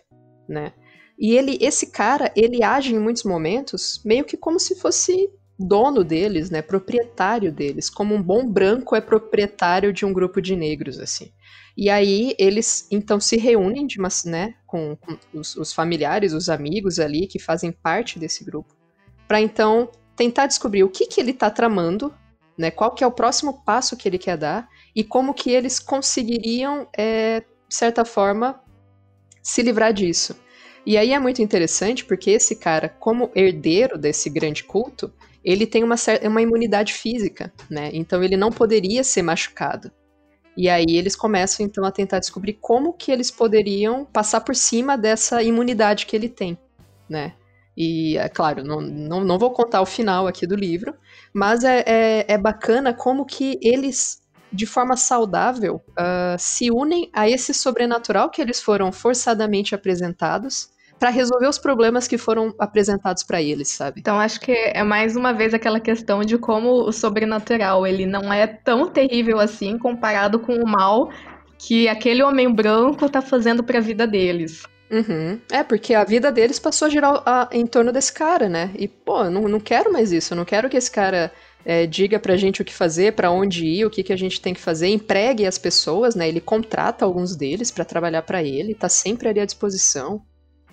né? 0.48 0.74
E 1.22 1.38
ele, 1.38 1.56
esse 1.62 1.92
cara, 1.92 2.34
ele 2.36 2.64
age 2.64 2.96
em 2.96 3.00
muitos 3.00 3.24
momentos 3.24 4.02
meio 4.04 4.26
que 4.26 4.36
como 4.36 4.60
se 4.60 4.76
fosse 4.76 5.30
dono 5.60 6.04
deles, 6.04 6.50
né, 6.50 6.64
proprietário 6.64 7.52
deles, 7.52 7.92
como 7.92 8.16
um 8.16 8.24
bom 8.24 8.44
branco 8.48 8.96
é 8.96 9.02
proprietário 9.02 9.94
de 9.94 10.04
um 10.04 10.12
grupo 10.12 10.42
de 10.42 10.56
negros, 10.56 11.00
assim. 11.00 11.32
E 11.78 11.92
aí 11.92 12.34
eles 12.40 12.88
então 12.90 13.20
se 13.20 13.38
reúnem 13.38 13.86
de 13.86 14.00
uma, 14.00 14.10
né, 14.26 14.56
com, 14.66 14.96
com 14.96 15.16
os, 15.32 15.56
os, 15.56 15.72
familiares, 15.72 16.34
os 16.34 16.50
amigos 16.50 17.00
ali 17.00 17.28
que 17.28 17.38
fazem 17.38 17.72
parte 17.72 18.18
desse 18.18 18.44
grupo, 18.44 18.76
para 19.28 19.40
então 19.40 19.92
tentar 20.16 20.48
descobrir 20.48 20.84
o 20.84 20.90
que 20.90 21.06
que 21.06 21.22
ele 21.22 21.32
está 21.32 21.52
tramando, 21.52 22.12
né, 22.58 22.72
qual 22.72 22.96
que 22.96 23.04
é 23.04 23.08
o 23.08 23.12
próximo 23.12 23.64
passo 23.64 23.96
que 23.96 24.10
ele 24.10 24.18
quer 24.18 24.38
dar 24.38 24.68
e 24.96 25.04
como 25.04 25.36
que 25.36 25.52
eles 25.52 25.80
conseguiriam, 25.80 26.88
é, 26.98 27.42
de 27.42 27.76
certa 27.76 28.04
forma, 28.04 28.60
se 29.44 29.62
livrar 29.62 29.94
disso. 29.94 30.36
E 30.86 30.98
aí 30.98 31.12
é 31.13 31.20
muito 31.20 31.41
interessante 31.41 32.04
porque 32.06 32.32
esse 32.32 32.56
cara, 32.56 32.89
como 32.89 33.32
herdeiro 33.36 33.98
desse 33.98 34.30
grande 34.30 34.63
culto, 34.63 35.13
ele 35.44 35.65
tem 35.65 35.84
uma, 35.84 35.96
uma 36.24 36.41
imunidade 36.41 36.94
física, 36.94 37.52
né? 37.70 37.89
Então 37.94 38.24
ele 38.24 38.38
não 38.38 38.52
poderia 38.52 39.04
ser 39.04 39.22
machucado. 39.22 39.91
E 40.56 40.70
aí 40.70 40.86
eles 40.89 41.15
começam 41.15 41.65
então 41.65 41.86
a 41.86 41.91
tentar 41.91 42.20
descobrir 42.20 42.54
como 42.54 42.94
que 42.94 43.12
eles 43.12 43.32
poderiam 43.32 44.06
passar 44.06 44.41
por 44.41 44.56
cima 44.56 44.98
dessa 44.98 45.41
imunidade 45.41 46.06
que 46.06 46.15
ele 46.15 46.30
tem, 46.30 46.58
né? 47.10 47.34
E, 47.76 48.17
é 48.17 48.28
claro, 48.28 48.63
não, 48.63 48.82
não, 48.82 49.24
não 49.24 49.39
vou 49.39 49.52
contar 49.52 49.82
o 49.82 49.86
final 49.86 50.28
aqui 50.28 50.46
do 50.46 50.56
livro, 50.56 50.94
mas 51.34 51.63
é, 51.63 51.84
é, 51.88 52.26
é 52.28 52.38
bacana 52.38 52.94
como 52.94 53.26
que 53.26 53.58
eles, 53.62 54.21
de 54.52 54.66
forma 54.66 54.98
saudável, 54.98 55.82
uh, 55.92 56.38
se 56.38 56.70
unem 56.70 57.10
a 57.14 57.30
esse 57.30 57.54
sobrenatural 57.54 58.30
que 58.30 58.42
eles 58.42 58.62
foram 58.62 58.92
forçadamente 58.92 59.74
apresentados 59.74 60.70
para 61.00 61.10
resolver 61.10 61.48
os 61.48 61.58
problemas 61.58 62.08
que 62.08 62.18
foram 62.18 62.54
apresentados 62.60 63.24
para 63.24 63.42
eles, 63.42 63.70
sabe? 63.70 64.02
Então 64.02 64.20
acho 64.20 64.40
que 64.40 64.52
é 64.52 64.84
mais 64.84 65.16
uma 65.16 65.34
vez 65.34 65.52
aquela 65.52 65.80
questão 65.80 66.22
de 66.22 66.38
como 66.38 66.88
o 66.88 66.92
sobrenatural 66.92 67.88
ele 67.88 68.06
não 68.06 68.32
é 68.32 68.46
tão 68.46 68.88
terrível 68.88 69.40
assim 69.40 69.80
comparado 69.80 70.40
com 70.40 70.54
o 70.54 70.68
mal 70.68 71.10
que 71.58 71.88
aquele 71.88 72.22
homem 72.22 72.54
branco 72.54 73.10
tá 73.10 73.20
fazendo 73.22 73.64
para 73.64 73.80
a 73.80 73.82
vida 73.82 74.06
deles. 74.06 74.64
Uhum. 74.92 75.40
É, 75.50 75.64
porque 75.64 75.94
a 75.94 76.04
vida 76.04 76.32
deles 76.32 76.60
passou 76.60 76.88
a 76.88 76.90
girar 76.90 77.24
a, 77.26 77.48
em 77.52 77.66
torno 77.66 77.92
desse 77.94 78.12
cara, 78.12 78.50
né? 78.50 78.72
E, 78.78 78.88
pô, 78.88 79.24
eu 79.24 79.32
não, 79.32 79.44
não 79.48 79.60
quero 79.60 79.92
mais 79.92 80.12
isso. 80.12 80.34
Eu 80.34 80.38
não 80.38 80.44
quero 80.44 80.70
que 80.70 80.76
esse 80.76 80.92
cara 80.92 81.32
é, 81.65 81.86
diga 81.86 82.19
pra 82.19 82.38
gente 82.38 82.62
o 82.62 82.65
que 82.65 82.74
fazer, 82.74 83.13
para 83.13 83.32
onde 83.32 83.65
ir, 83.65 83.86
o 83.86 83.89
que, 83.89 84.04
que 84.04 84.13
a 84.13 84.17
gente 84.17 84.41
tem 84.41 84.54
que 84.54 84.60
fazer, 84.60 84.88
empregue 84.88 85.45
as 85.45 85.58
pessoas, 85.58 86.15
né? 86.15 86.28
Ele 86.28 86.41
contrata 86.41 87.06
alguns 87.06 87.36
deles 87.36 87.71
para 87.71 87.86
trabalhar 87.86 88.21
para 88.24 88.43
ele, 88.43 88.74
tá 88.74 88.89
sempre 88.89 89.30
ali 89.30 89.39
à 89.39 89.45
disposição. 89.45 90.21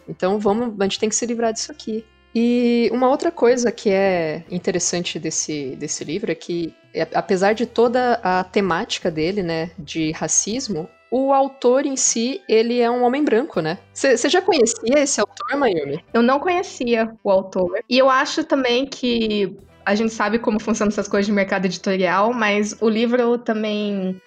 Então 0.08 0.38
vamos, 0.38 0.74
a 0.80 0.84
gente 0.84 0.98
tem 0.98 1.08
que 1.08 1.16
se 1.16 1.26
livrar 1.26 1.52
disso 1.52 1.70
aqui. 1.70 2.04
E 2.34 2.90
uma 2.92 3.08
outra 3.08 3.30
coisa 3.30 3.72
que 3.72 3.90
é 3.90 4.44
interessante 4.50 5.18
desse, 5.18 5.74
desse 5.76 6.04
livro 6.04 6.30
é 6.30 6.34
que, 6.34 6.74
é, 6.94 7.06
apesar 7.14 7.52
de 7.52 7.66
toda 7.66 8.20
a 8.22 8.44
temática 8.44 9.10
dele, 9.10 9.42
né, 9.42 9.70
de 9.78 10.12
racismo, 10.12 10.88
o 11.10 11.32
autor 11.32 11.86
em 11.86 11.96
si, 11.96 12.42
ele 12.48 12.80
é 12.80 12.90
um 12.90 13.02
homem 13.02 13.24
branco, 13.24 13.60
né? 13.60 13.78
Você 13.94 14.28
já 14.28 14.42
conhecia 14.42 14.98
esse 14.98 15.18
autor, 15.20 15.56
Mayumi? 15.56 16.04
Eu 16.12 16.22
não 16.22 16.38
conhecia 16.38 17.10
o 17.24 17.30
autor. 17.30 17.80
E 17.88 17.98
eu 17.98 18.10
acho 18.10 18.44
também 18.44 18.84
que 18.84 19.56
a 19.88 19.94
gente 19.94 20.12
sabe 20.12 20.38
como 20.38 20.60
funcionam 20.60 20.90
essas 20.90 21.08
coisas 21.08 21.24
de 21.24 21.32
mercado 21.32 21.64
editorial, 21.64 22.34
mas 22.34 22.76
o 22.78 22.90
livro 22.90 23.38
também, 23.38 24.20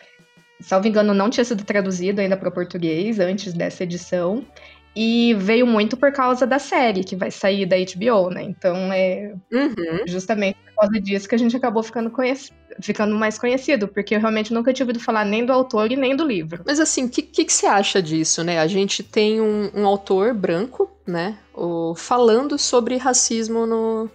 salvo 0.60 0.88
engano, 0.88 1.14
não 1.14 1.30
tinha 1.30 1.46
sido 1.46 1.64
traduzido 1.64 2.20
ainda 2.20 2.36
para 2.36 2.50
o 2.50 2.52
português 2.52 3.20
antes 3.20 3.54
dessa 3.54 3.84
edição. 3.84 4.44
E 4.96 5.36
veio 5.36 5.68
muito 5.68 5.96
por 5.96 6.12
causa 6.12 6.48
da 6.48 6.58
série 6.58 7.04
que 7.04 7.16
vai 7.16 7.30
sair 7.30 7.68
da 7.68 7.78
HBO, 7.78 8.32
né? 8.32 8.42
Então 8.42 8.92
é 8.92 9.36
uhum. 9.54 10.08
justamente 10.08 10.58
por 10.66 10.82
causa 10.82 11.00
disso 11.00 11.30
que 11.30 11.36
a 11.36 11.38
gente 11.38 11.56
acabou 11.56 11.84
ficando, 11.84 12.12
ficando 12.82 13.16
mais 13.16 13.38
conhecido, 13.38 13.88
porque 13.88 14.16
eu 14.16 14.20
realmente 14.20 14.52
nunca 14.52 14.74
tinha 14.74 14.84
ouvido 14.84 15.00
falar 15.00 15.24
nem 15.24 15.46
do 15.46 15.54
autor 15.54 15.92
e 15.92 15.96
nem 15.96 16.16
do 16.16 16.26
livro. 16.26 16.64
Mas 16.66 16.80
assim, 16.80 17.06
o 17.06 17.10
que, 17.10 17.22
que, 17.22 17.46
que, 17.46 17.54
você 17.54 17.68
acha 17.68 18.02
disso, 18.02 18.44
né? 18.44 18.58
A 18.58 18.68
gente 18.68 19.04
tem 19.04 19.40
um, 19.40 19.70
um 19.76 19.86
autor 19.86 20.34
branco, 20.34 20.90
né? 21.06 21.38
O, 21.54 21.94
falando 21.96 22.58
sobre 22.58 22.98
racismo 22.98 23.68
no, 23.68 24.10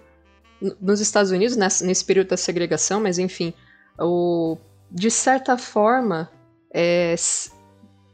nos 0.81 1.01
Estados 1.01 1.31
Unidos, 1.31 1.57
nesse, 1.57 2.05
período 2.05 2.29
da 2.29 2.37
segregação, 2.37 3.01
mas 3.01 3.19
enfim, 3.19 3.53
o, 3.99 4.57
de 4.91 5.11
certa 5.11 5.57
forma, 5.59 6.31
é, 6.73 7.15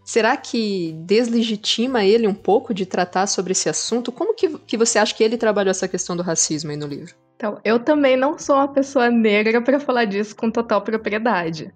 Será 0.05 0.37
que 0.37 0.93
deslegitima 1.05 2.05
ele 2.05 2.27
um 2.27 2.35
pouco 2.35 2.75
de 2.75 2.85
tratar 2.85 3.27
sobre 3.27 3.53
esse 3.53 3.69
assunto? 3.69 4.11
Como 4.11 4.35
que, 4.35 4.59
que 4.59 4.77
você 4.77 4.99
acha 4.99 5.15
que 5.15 5.23
ele 5.23 5.39
trabalhou 5.39 5.71
essa 5.71 5.87
questão 5.87 6.17
do 6.17 6.23
racismo 6.23 6.71
aí 6.71 6.77
no 6.77 6.87
livro? 6.87 7.15
Então, 7.37 7.61
eu 7.65 7.79
também 7.79 8.17
não 8.17 8.39
sou 8.39 8.57
uma 8.57 8.69
pessoa 8.69 9.11
negra 9.11 9.63
para 9.63 9.79
falar 9.81 10.05
disso 10.05 10.35
com 10.35 10.51
total 10.51 10.83
propriedade. 10.83 11.73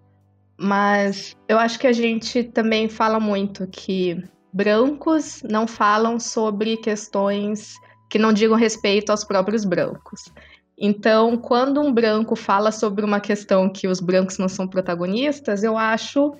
Mas 0.59 1.37
eu 1.49 1.59
acho 1.59 1.79
que 1.79 1.87
a 1.87 1.93
gente 1.93 2.43
também 2.45 2.89
fala 2.89 3.21
muito 3.21 3.67
que 3.69 4.23
brancos 4.53 5.43
não 5.49 5.67
falam 5.67 6.19
sobre 6.19 6.77
questões 6.77 7.75
que 8.09 8.19
não 8.19 8.33
digam 8.33 8.57
respeito 8.57 9.11
aos 9.11 9.25
próprios 9.25 9.65
brancos. 9.65 10.33
Então, 10.79 11.37
quando 11.37 11.81
um 11.81 11.93
branco 11.93 12.37
fala 12.37 12.71
sobre 12.71 13.05
uma 13.05 13.21
questão 13.21 13.69
que 13.69 13.89
os 13.89 14.01
brancos 14.01 14.37
não 14.37 14.49
são 14.49 14.69
protagonistas, 14.69 15.65
eu 15.65 15.77
acho 15.77 16.37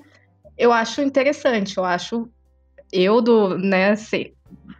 eu 0.57 0.73
acho 0.73 1.03
interessante, 1.03 1.77
eu 1.77 1.85
acho. 1.85 2.29
Eu, 2.93 3.21
do, 3.21 3.59
né, 3.59 3.97
sei, 3.97 4.35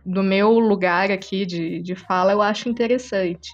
do 0.05 0.23
meu 0.23 0.59
lugar 0.59 1.11
aqui 1.11 1.45
de, 1.45 1.81
de 1.81 1.95
fala, 1.95 2.33
eu 2.33 2.41
acho 2.41 2.69
interessante. 2.69 3.51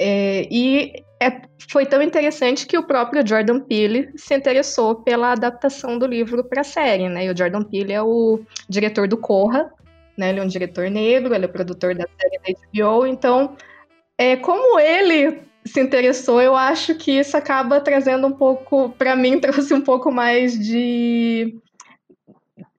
É, 0.00 0.46
e 0.50 1.02
é, 1.20 1.42
foi 1.68 1.84
tão 1.84 2.00
interessante 2.00 2.66
que 2.66 2.78
o 2.78 2.86
próprio 2.86 3.26
Jordan 3.26 3.60
Peele 3.60 4.12
se 4.16 4.34
interessou 4.34 4.94
pela 4.94 5.32
adaptação 5.32 5.98
do 5.98 6.06
livro 6.06 6.44
para 6.44 6.60
a 6.60 6.64
série, 6.64 7.08
né? 7.08 7.26
E 7.26 7.30
o 7.30 7.36
Jordan 7.36 7.64
Peele 7.64 7.92
é 7.92 8.00
o 8.00 8.40
diretor 8.68 9.08
do 9.08 9.16
Corra, 9.16 9.70
né? 10.16 10.30
Ele 10.30 10.38
é 10.38 10.42
um 10.42 10.48
diretor 10.48 10.88
negro, 10.88 11.34
ele 11.34 11.44
é 11.44 11.48
produtor 11.48 11.94
da 11.96 12.06
série 12.16 12.38
da 12.38 12.60
HBO, 12.60 13.06
então, 13.06 13.56
é, 14.18 14.36
como 14.36 14.78
ele 14.78 15.40
se 15.64 15.80
interessou, 15.80 16.42
eu 16.42 16.56
acho 16.56 16.94
que 16.96 17.12
isso 17.12 17.36
acaba 17.36 17.80
trazendo 17.80 18.26
um 18.26 18.32
pouco, 18.32 18.90
para 18.90 19.14
mim, 19.14 19.38
trouxe 19.40 19.72
um 19.72 19.80
pouco 19.80 20.10
mais 20.10 20.58
de 20.58 21.56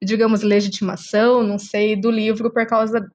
digamos, 0.02 0.42
legitimação, 0.42 1.44
não 1.44 1.60
sei, 1.60 1.96
do 1.96 2.10
livro 2.10 2.52
por 2.52 2.66
causa 2.66 3.06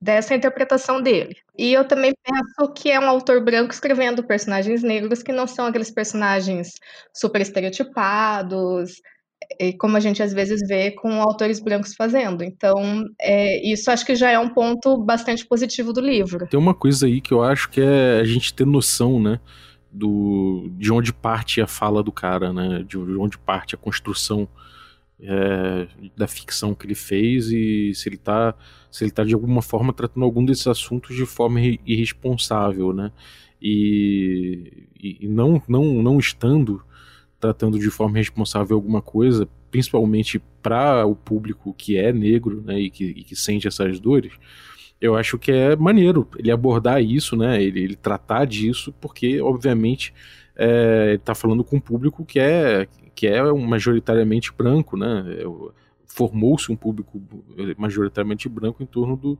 dessa 0.00 0.34
interpretação 0.34 1.02
dele. 1.02 1.36
E 1.58 1.72
eu 1.72 1.86
também 1.86 2.14
penso 2.24 2.72
que 2.72 2.90
é 2.90 2.98
um 2.98 3.08
autor 3.08 3.42
branco 3.44 3.72
escrevendo 3.72 4.24
personagens 4.24 4.82
negros 4.82 5.22
que 5.22 5.32
não 5.32 5.46
são 5.46 5.66
aqueles 5.66 5.90
personagens 5.90 6.74
super 7.12 7.40
estereotipados, 7.40 9.02
como 9.78 9.96
a 9.96 10.00
gente 10.00 10.22
às 10.22 10.32
vezes 10.32 10.60
vê 10.66 10.90
com 10.90 11.20
autores 11.20 11.60
brancos 11.60 11.94
fazendo. 11.94 12.42
Então, 12.42 13.04
é, 13.20 13.66
isso 13.66 13.90
acho 13.90 14.06
que 14.06 14.14
já 14.14 14.30
é 14.30 14.38
um 14.38 14.48
ponto 14.48 14.96
bastante 14.98 15.44
positivo 15.46 15.92
do 15.92 16.00
livro. 16.00 16.46
Tem 16.46 16.58
uma 16.58 16.74
coisa 16.74 17.06
aí 17.06 17.20
que 17.20 17.32
eu 17.32 17.42
acho 17.42 17.68
que 17.68 17.80
é 17.80 18.20
a 18.20 18.24
gente 18.24 18.54
ter 18.54 18.66
noção, 18.66 19.20
né? 19.20 19.40
Do, 19.92 20.70
de 20.78 20.92
onde 20.92 21.12
parte 21.12 21.60
a 21.60 21.66
fala 21.66 22.02
do 22.02 22.12
cara, 22.12 22.52
né? 22.52 22.84
De 22.86 22.96
onde 22.96 23.36
parte 23.38 23.74
a 23.74 23.78
construção 23.78 24.48
é, 25.20 25.88
da 26.16 26.26
ficção 26.26 26.74
que 26.74 26.86
ele 26.86 26.94
fez 26.94 27.50
e 27.50 27.92
se 27.94 28.08
ele 28.08 28.16
está 28.16 28.54
se 28.90 29.04
ele 29.04 29.10
tá 29.10 29.22
de 29.22 29.34
alguma 29.34 29.62
forma 29.62 29.92
tratando 29.92 30.24
algum 30.24 30.44
desses 30.44 30.66
assuntos 30.66 31.14
de 31.14 31.26
forma 31.26 31.60
irresponsável, 31.60 32.92
né? 32.92 33.12
E, 33.60 34.88
e 34.98 35.28
não, 35.28 35.62
não, 35.68 36.02
não 36.02 36.18
estando 36.18 36.82
tratando 37.40 37.78
de 37.78 37.90
forma 37.90 38.18
responsável 38.18 38.76
alguma 38.76 39.00
coisa, 39.00 39.48
principalmente 39.70 40.40
para 40.62 41.06
o 41.06 41.16
público 41.16 41.74
que 41.74 41.96
é 41.96 42.12
negro, 42.12 42.62
né, 42.62 42.78
e 42.78 42.90
que, 42.90 43.04
e 43.04 43.24
que, 43.24 43.34
sente 43.34 43.66
essas 43.66 43.98
dores, 43.98 44.32
eu 45.00 45.16
acho 45.16 45.38
que 45.38 45.50
é 45.50 45.74
maneiro 45.74 46.28
ele 46.38 46.50
abordar 46.50 47.02
isso, 47.02 47.34
né, 47.34 47.62
ele, 47.62 47.80
ele 47.80 47.96
tratar 47.96 48.44
disso, 48.44 48.94
porque 49.00 49.40
obviamente 49.40 50.12
é, 50.54 51.06
ele 51.08 51.16
está 51.16 51.34
falando 51.34 51.64
com 51.64 51.76
um 51.76 51.80
público 51.80 52.24
que 52.24 52.38
é 52.38 52.86
que 53.14 53.26
é 53.26 53.42
majoritariamente 53.52 54.52
branco, 54.52 54.96
né, 54.96 55.24
é, 55.28 55.44
formou-se 56.06 56.70
um 56.70 56.76
público 56.76 57.22
majoritariamente 57.76 58.48
branco 58.48 58.82
em 58.82 58.86
torno 58.86 59.16
do, 59.16 59.38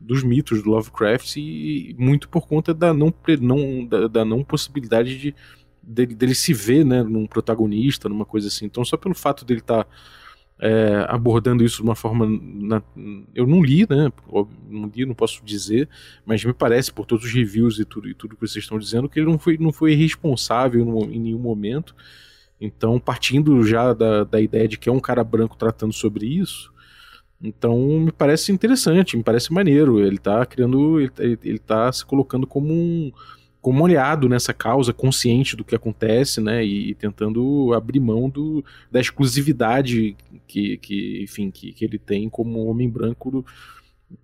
dos 0.00 0.22
mitos 0.22 0.62
do 0.62 0.70
Lovecraft 0.70 1.36
e 1.36 1.94
muito 1.98 2.28
por 2.28 2.46
conta 2.46 2.72
da 2.72 2.92
não, 2.92 3.12
não, 3.40 3.86
da, 3.86 4.08
da 4.08 4.24
não 4.24 4.42
possibilidade 4.42 5.18
de 5.18 5.34
dele, 5.82 6.14
dele 6.14 6.34
se 6.34 6.54
ver 6.54 6.84
né, 6.84 7.02
num 7.02 7.26
protagonista, 7.26 8.08
numa 8.08 8.24
coisa 8.24 8.48
assim. 8.48 8.66
Então, 8.66 8.84
só 8.84 8.96
pelo 8.96 9.14
fato 9.14 9.44
dele 9.44 9.60
estar 9.60 9.84
tá, 9.84 9.90
é, 10.58 11.04
abordando 11.08 11.64
isso 11.64 11.78
de 11.78 11.82
uma 11.82 11.96
forma. 11.96 12.26
Na, 12.26 12.82
eu 13.34 13.46
não 13.46 13.62
li, 13.62 13.86
né? 13.88 14.12
Não 14.68 14.90
li, 14.94 15.04
não 15.04 15.14
posso 15.14 15.44
dizer, 15.44 15.88
mas 16.24 16.44
me 16.44 16.52
parece, 16.52 16.92
por 16.92 17.04
todos 17.04 17.24
os 17.24 17.32
reviews 17.32 17.78
e 17.78 17.84
tudo, 17.84 18.08
e 18.08 18.14
tudo 18.14 18.36
que 18.36 18.40
vocês 18.40 18.64
estão 18.64 18.78
dizendo, 18.78 19.08
que 19.08 19.18
ele 19.18 19.26
não 19.26 19.38
foi, 19.38 19.58
não 19.58 19.72
foi 19.72 19.94
responsável 19.94 20.84
no, 20.84 21.04
em 21.04 21.18
nenhum 21.18 21.40
momento. 21.40 21.94
Então, 22.60 23.00
partindo 23.00 23.64
já 23.64 23.92
da, 23.92 24.22
da 24.22 24.40
ideia 24.40 24.68
de 24.68 24.78
que 24.78 24.88
é 24.88 24.92
um 24.92 25.00
cara 25.00 25.24
branco 25.24 25.56
tratando 25.56 25.92
sobre 25.92 26.26
isso, 26.26 26.72
então 27.42 27.76
me 27.98 28.12
parece 28.12 28.52
interessante, 28.52 29.16
me 29.16 29.22
parece 29.24 29.52
maneiro. 29.52 29.98
Ele 29.98 30.14
está 30.14 30.46
criando, 30.46 31.00
ele, 31.00 31.10
ele 31.42 31.58
tá 31.58 31.90
se 31.90 32.06
colocando 32.06 32.46
como 32.46 32.72
um 32.72 33.12
como 33.62 33.86
aliado 33.86 34.28
nessa 34.28 34.52
causa, 34.52 34.92
consciente 34.92 35.54
do 35.54 35.64
que 35.64 35.76
acontece, 35.76 36.40
né, 36.40 36.64
e, 36.64 36.90
e 36.90 36.94
tentando 36.96 37.72
abrir 37.72 38.00
mão 38.00 38.28
do, 38.28 38.64
da 38.90 39.00
exclusividade 39.00 40.16
que, 40.48 40.76
que 40.78 41.22
enfim, 41.22 41.48
que, 41.48 41.72
que 41.72 41.84
ele 41.84 41.96
tem 41.96 42.28
como 42.28 42.66
homem 42.66 42.90
branco 42.90 43.46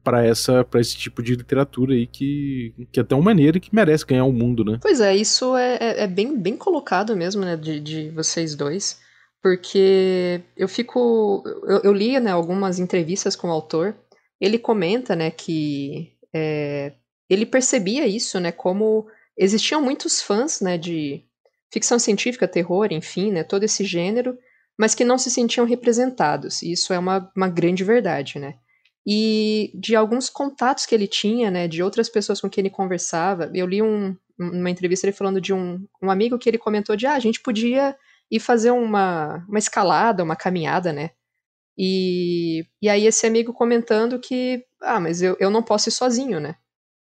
para 0.03 0.27
essa 0.27 0.65
para 0.65 0.81
esse 0.81 0.97
tipo 0.97 1.23
de 1.23 1.35
literatura 1.35 1.95
aí 1.95 2.07
que, 2.07 2.75
que 2.93 3.01
é 3.01 3.05
tão 3.05 3.23
maneira 3.23 3.57
e 3.57 3.61
que 3.61 3.75
merece 3.75 4.05
ganhar 4.05 4.25
o 4.25 4.33
mundo, 4.33 4.63
né? 4.65 4.79
Pois 4.83 5.01
é, 5.01 5.17
isso 5.17 5.57
é, 5.57 5.77
é, 5.81 6.03
é 6.03 6.07
bem, 6.07 6.37
bem 6.37 6.57
colocado 6.57 7.17
mesmo, 7.17 7.43
né, 7.43 7.57
de, 7.57 7.79
de 7.79 8.11
vocês 8.11 8.57
dois, 8.57 9.01
porque 9.41 10.43
eu 10.57 10.67
fico, 10.69 11.45
eu, 11.65 11.81
eu 11.85 11.93
li, 11.93 12.19
né, 12.19 12.33
algumas 12.33 12.81
entrevistas 12.81 13.37
com 13.37 13.49
o 13.49 13.53
autor, 13.53 13.95
ele 14.41 14.59
comenta, 14.59 15.15
né, 15.15 15.31
que 15.31 16.13
é, 16.35 16.93
ele 17.31 17.47
percebia 17.47 18.05
isso, 18.05 18.41
né, 18.41 18.51
como 18.51 19.07
existiam 19.39 19.81
muitos 19.81 20.21
fãs, 20.21 20.61
né, 20.61 20.77
de 20.77 21.25
ficção 21.73 21.99
científica, 21.99 22.49
terror, 22.49 22.89
enfim, 22.91 23.31
né, 23.31 23.45
todo 23.45 23.63
esse 23.63 23.85
gênero, 23.85 24.37
mas 24.79 24.95
que 24.95 25.05
não 25.05 25.19
se 25.19 25.31
sentiam 25.31 25.67
representados. 25.67 26.63
E 26.63 26.73
isso 26.73 26.93
é 26.93 26.99
uma, 26.99 27.31
uma 27.37 27.49
grande 27.49 27.85
verdade, 27.85 28.39
né? 28.39 28.55
E 29.07 29.73
de 29.75 29.97
alguns 29.97 30.29
contatos 30.29 30.85
que 30.85 30.95
ele 30.95 31.07
tinha, 31.07 31.51
né, 31.51 31.67
de 31.67 31.83
outras 31.83 32.09
pessoas 32.09 32.41
com 32.41 32.51
quem 32.51 32.63
ele 32.63 32.71
conversava, 32.71 33.51
eu 33.55 33.67
li 33.67 33.81
um, 33.81 34.15
uma 34.39 34.71
entrevista 34.71 35.07
ele 35.07 35.17
falando 35.17 35.41
de 35.41 35.53
um, 35.53 35.85
um 36.03 36.11
amigo 36.11 36.39
que 36.39 36.49
ele 36.49 36.59
comentou 36.59 36.95
de, 36.95 37.07
ah, 37.07 37.15
a 37.15 37.19
gente 37.19 37.41
podia 37.41 37.97
ir 38.31 38.41
fazer 38.41 38.71
uma, 38.71 39.45
uma 39.49 39.59
escalada, 39.59 40.23
uma 40.23 40.37
caminhada, 40.37 40.93
né? 40.93 41.11
E, 41.77 42.67
e 42.83 42.89
aí 42.89 43.07
esse 43.07 43.27
amigo 43.27 43.53
comentando 43.53 44.19
que, 44.19 44.65
ah, 44.83 45.01
mas 45.01 45.23
eu, 45.23 45.37
eu 45.41 45.51
não 45.51 45.63
posso 45.63 45.89
ir 45.89 45.93
sozinho, 45.93 46.41
né? 46.41 46.57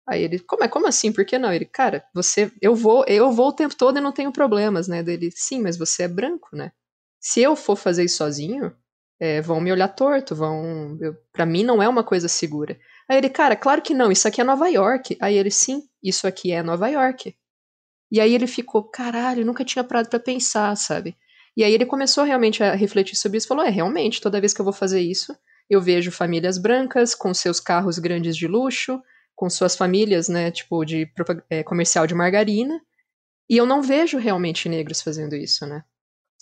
Aí 0.07 0.23
ele, 0.23 0.39
como 0.39 0.63
é, 0.63 0.67
como 0.67 0.87
assim? 0.87 1.11
Por 1.11 1.25
que 1.25 1.37
não? 1.37 1.53
Ele, 1.53 1.65
cara, 1.65 2.03
você, 2.13 2.51
eu 2.61 2.75
vou, 2.75 3.05
eu 3.07 3.31
vou 3.31 3.49
o 3.49 3.53
tempo 3.53 3.75
todo 3.75 3.97
e 3.97 4.01
não 4.01 4.11
tenho 4.11 4.31
problemas, 4.31 4.87
né? 4.87 5.03
Dele, 5.03 5.31
sim, 5.33 5.61
mas 5.61 5.77
você 5.77 6.03
é 6.03 6.07
branco, 6.07 6.49
né? 6.53 6.71
Se 7.19 7.41
eu 7.41 7.55
for 7.55 7.75
fazer 7.75 8.03
isso 8.03 8.17
sozinho, 8.17 8.75
é, 9.19 9.39
vão 9.39 9.61
me 9.61 9.71
olhar 9.71 9.87
torto, 9.89 10.35
vão, 10.35 10.97
para 11.31 11.45
mim 11.45 11.63
não 11.63 11.81
é 11.81 11.87
uma 11.87 12.03
coisa 12.03 12.27
segura. 12.27 12.79
Aí 13.07 13.17
ele, 13.17 13.29
cara, 13.29 13.55
claro 13.55 13.81
que 13.81 13.93
não, 13.93 14.11
isso 14.11 14.27
aqui 14.27 14.41
é 14.41 14.43
Nova 14.43 14.67
York. 14.67 15.15
Aí 15.21 15.37
ele, 15.37 15.51
sim, 15.51 15.83
isso 16.01 16.25
aqui 16.25 16.51
é 16.51 16.63
Nova 16.63 16.87
York. 16.87 17.35
E 18.11 18.19
aí 18.19 18.33
ele 18.33 18.47
ficou, 18.47 18.83
caralho, 18.83 19.45
nunca 19.45 19.63
tinha 19.63 19.83
parado 19.83 20.09
para 20.09 20.19
pensar, 20.19 20.75
sabe? 20.75 21.15
E 21.55 21.63
aí 21.63 21.73
ele 21.73 21.85
começou 21.85 22.23
realmente 22.23 22.63
a 22.63 22.73
refletir 22.73 23.15
sobre 23.15 23.37
isso, 23.37 23.47
falou, 23.47 23.63
é, 23.63 23.69
realmente, 23.69 24.19
toda 24.19 24.39
vez 24.39 24.53
que 24.53 24.61
eu 24.61 24.65
vou 24.65 24.73
fazer 24.73 25.01
isso, 25.01 25.35
eu 25.69 25.79
vejo 25.79 26.11
famílias 26.11 26.57
brancas 26.57 27.13
com 27.13 27.33
seus 27.33 27.59
carros 27.59 27.99
grandes 27.99 28.35
de 28.35 28.47
luxo, 28.47 29.01
com 29.41 29.49
suas 29.49 29.75
famílias, 29.75 30.29
né, 30.29 30.51
tipo 30.51 30.85
de 30.85 31.11
é, 31.49 31.63
comercial 31.63 32.05
de 32.05 32.13
margarina, 32.13 32.79
e 33.49 33.57
eu 33.57 33.65
não 33.65 33.81
vejo 33.81 34.19
realmente 34.19 34.69
negros 34.69 35.01
fazendo 35.01 35.35
isso, 35.35 35.65
né? 35.65 35.83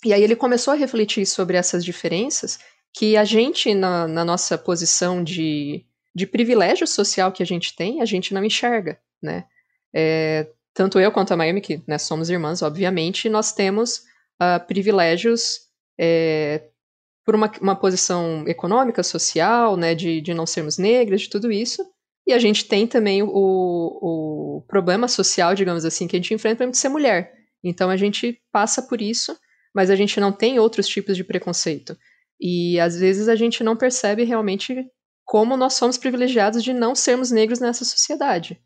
E 0.04 0.12
aí 0.12 0.22
ele 0.22 0.36
começou 0.36 0.74
a 0.74 0.76
refletir 0.76 1.24
sobre 1.24 1.56
essas 1.56 1.82
diferenças 1.82 2.58
que 2.92 3.16
a 3.16 3.24
gente, 3.24 3.72
na, 3.72 4.06
na 4.06 4.22
nossa 4.22 4.58
posição 4.58 5.24
de, 5.24 5.82
de 6.14 6.26
privilégio 6.26 6.86
social 6.86 7.32
que 7.32 7.42
a 7.42 7.46
gente 7.46 7.74
tem, 7.74 8.02
a 8.02 8.04
gente 8.04 8.34
não 8.34 8.44
enxerga, 8.44 9.00
né? 9.22 9.46
É, 9.94 10.50
tanto 10.74 11.00
eu 11.00 11.10
quanto 11.10 11.32
a 11.32 11.36
Miami, 11.38 11.62
que 11.62 11.82
né, 11.86 11.96
somos 11.96 12.28
irmãs, 12.28 12.60
obviamente, 12.60 13.30
nós 13.30 13.50
temos 13.50 14.00
uh, 14.42 14.62
privilégios 14.66 15.60
é, 15.98 16.68
por 17.24 17.34
uma, 17.34 17.50
uma 17.62 17.76
posição 17.76 18.44
econômica, 18.46 19.02
social, 19.02 19.74
né, 19.74 19.94
de, 19.94 20.20
de 20.20 20.34
não 20.34 20.44
sermos 20.44 20.76
negras, 20.76 21.22
de 21.22 21.30
tudo 21.30 21.50
isso, 21.50 21.82
e 22.30 22.32
a 22.32 22.38
gente 22.38 22.64
tem 22.64 22.86
também 22.86 23.22
o, 23.22 23.28
o 23.28 24.64
problema 24.68 25.08
social, 25.08 25.54
digamos 25.54 25.84
assim, 25.84 26.06
que 26.06 26.16
a 26.16 26.18
gente 26.18 26.32
enfrenta 26.32 26.66
de 26.66 26.76
ser 26.76 26.88
mulher. 26.88 27.32
Então 27.62 27.90
a 27.90 27.96
gente 27.96 28.40
passa 28.52 28.82
por 28.82 29.02
isso, 29.02 29.36
mas 29.74 29.90
a 29.90 29.96
gente 29.96 30.20
não 30.20 30.32
tem 30.32 30.58
outros 30.58 30.86
tipos 30.86 31.16
de 31.16 31.24
preconceito. 31.24 31.96
E 32.40 32.78
às 32.78 32.98
vezes 32.98 33.28
a 33.28 33.34
gente 33.34 33.64
não 33.64 33.76
percebe 33.76 34.24
realmente 34.24 34.86
como 35.24 35.56
nós 35.56 35.74
somos 35.74 35.98
privilegiados 35.98 36.62
de 36.62 36.72
não 36.72 36.94
sermos 36.94 37.30
negros 37.30 37.58
nessa 37.58 37.84
sociedade. 37.84 38.60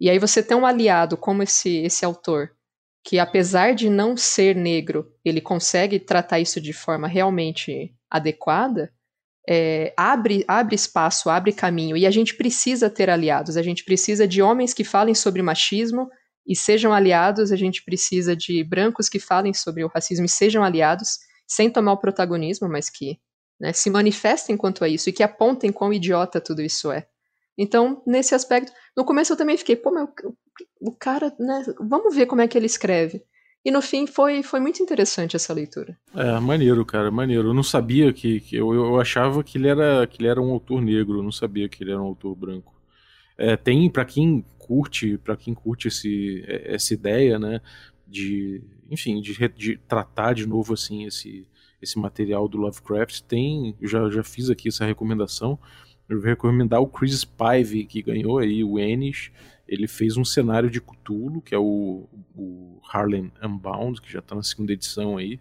E 0.00 0.08
aí 0.08 0.18
você 0.18 0.42
tem 0.42 0.56
um 0.56 0.66
aliado 0.66 1.16
como 1.16 1.42
esse, 1.42 1.78
esse 1.78 2.04
autor, 2.04 2.50
que 3.02 3.18
apesar 3.18 3.74
de 3.74 3.88
não 3.88 4.16
ser 4.16 4.54
negro, 4.54 5.10
ele 5.24 5.40
consegue 5.40 5.98
tratar 5.98 6.40
isso 6.40 6.60
de 6.60 6.72
forma 6.72 7.08
realmente 7.08 7.94
adequada, 8.10 8.92
é, 9.50 9.94
abre, 9.96 10.44
abre 10.46 10.74
espaço, 10.74 11.30
abre 11.30 11.54
caminho, 11.54 11.96
e 11.96 12.06
a 12.06 12.10
gente 12.10 12.34
precisa 12.36 12.90
ter 12.90 13.08
aliados, 13.08 13.56
a 13.56 13.62
gente 13.62 13.82
precisa 13.82 14.28
de 14.28 14.42
homens 14.42 14.74
que 14.74 14.84
falem 14.84 15.14
sobre 15.14 15.40
machismo 15.40 16.10
e 16.46 16.54
sejam 16.54 16.92
aliados, 16.92 17.50
a 17.50 17.56
gente 17.56 17.82
precisa 17.82 18.36
de 18.36 18.62
brancos 18.62 19.08
que 19.08 19.18
falem 19.18 19.54
sobre 19.54 19.82
o 19.82 19.88
racismo 19.88 20.26
e 20.26 20.28
sejam 20.28 20.62
aliados, 20.62 21.18
sem 21.46 21.70
tomar 21.70 21.92
o 21.92 21.98
protagonismo, 21.98 22.68
mas 22.68 22.90
que 22.90 23.18
né, 23.58 23.72
se 23.72 23.88
manifestem 23.88 24.54
quanto 24.54 24.84
a 24.84 24.88
isso 24.88 25.08
e 25.08 25.12
que 25.14 25.22
apontem 25.22 25.72
quão 25.72 25.94
idiota 25.94 26.42
tudo 26.42 26.60
isso 26.60 26.92
é. 26.92 27.06
Então, 27.56 28.02
nesse 28.06 28.34
aspecto, 28.34 28.70
no 28.94 29.04
começo 29.04 29.32
eu 29.32 29.36
também 29.36 29.56
fiquei, 29.56 29.76
pô, 29.76 29.90
mas 29.90 30.10
o, 30.24 30.36
o 30.90 30.92
cara, 30.92 31.34
né, 31.40 31.64
vamos 31.80 32.14
ver 32.14 32.26
como 32.26 32.42
é 32.42 32.46
que 32.46 32.56
ele 32.56 32.66
escreve. 32.66 33.24
E 33.64 33.70
no 33.70 33.82
fim 33.82 34.06
foi, 34.06 34.42
foi 34.42 34.60
muito 34.60 34.82
interessante 34.82 35.36
essa 35.36 35.52
leitura. 35.52 35.98
É, 36.14 36.38
maneiro, 36.38 36.84
cara, 36.84 37.10
maneiro. 37.10 37.48
Eu 37.48 37.54
não 37.54 37.62
sabia 37.62 38.12
que. 38.12 38.40
que 38.40 38.56
eu, 38.56 38.72
eu 38.72 39.00
achava 39.00 39.42
que 39.42 39.58
ele, 39.58 39.68
era, 39.68 40.06
que 40.06 40.20
ele 40.20 40.28
era 40.28 40.40
um 40.40 40.50
autor 40.50 40.80
negro, 40.80 41.18
eu 41.18 41.22
não 41.22 41.32
sabia 41.32 41.68
que 41.68 41.82
ele 41.82 41.90
era 41.90 42.00
um 42.00 42.06
autor 42.06 42.34
branco. 42.34 42.74
É, 43.36 43.56
tem, 43.56 43.90
para 43.90 44.04
quem 44.04 44.44
curte, 44.58 45.18
para 45.18 45.36
quem 45.36 45.54
curte 45.54 45.88
esse, 45.88 46.44
é, 46.46 46.74
essa 46.74 46.92
ideia, 46.92 47.38
né, 47.38 47.60
de, 48.06 48.62
enfim, 48.90 49.20
de, 49.20 49.48
de 49.50 49.76
tratar 49.88 50.34
de 50.34 50.46
novo 50.46 50.74
assim 50.74 51.04
esse, 51.04 51.46
esse 51.80 51.98
material 51.98 52.48
do 52.48 52.58
Lovecraft, 52.58 53.22
tem, 53.22 53.76
eu 53.80 53.88
já, 53.88 54.10
já 54.10 54.22
fiz 54.22 54.50
aqui 54.50 54.68
essa 54.68 54.84
recomendação. 54.84 55.58
Eu 56.08 56.20
vou 56.20 56.26
recomendar 56.26 56.80
o 56.80 56.86
Chris 56.86 57.24
Pive, 57.24 57.84
que 57.84 58.02
ganhou 58.02 58.38
aí 58.38 58.64
o 58.64 58.78
Ennis 58.78 59.30
ele 59.68 59.86
fez 59.86 60.16
um 60.16 60.24
cenário 60.24 60.70
de 60.70 60.80
Cthulhu, 60.80 61.42
que 61.42 61.54
é 61.54 61.58
o, 61.58 62.08
o 62.34 62.80
Harlem 62.90 63.30
Unbound, 63.42 64.00
que 64.00 64.10
já 64.10 64.20
está 64.20 64.34
na 64.34 64.42
segunda 64.42 64.72
edição 64.72 65.18
aí. 65.18 65.38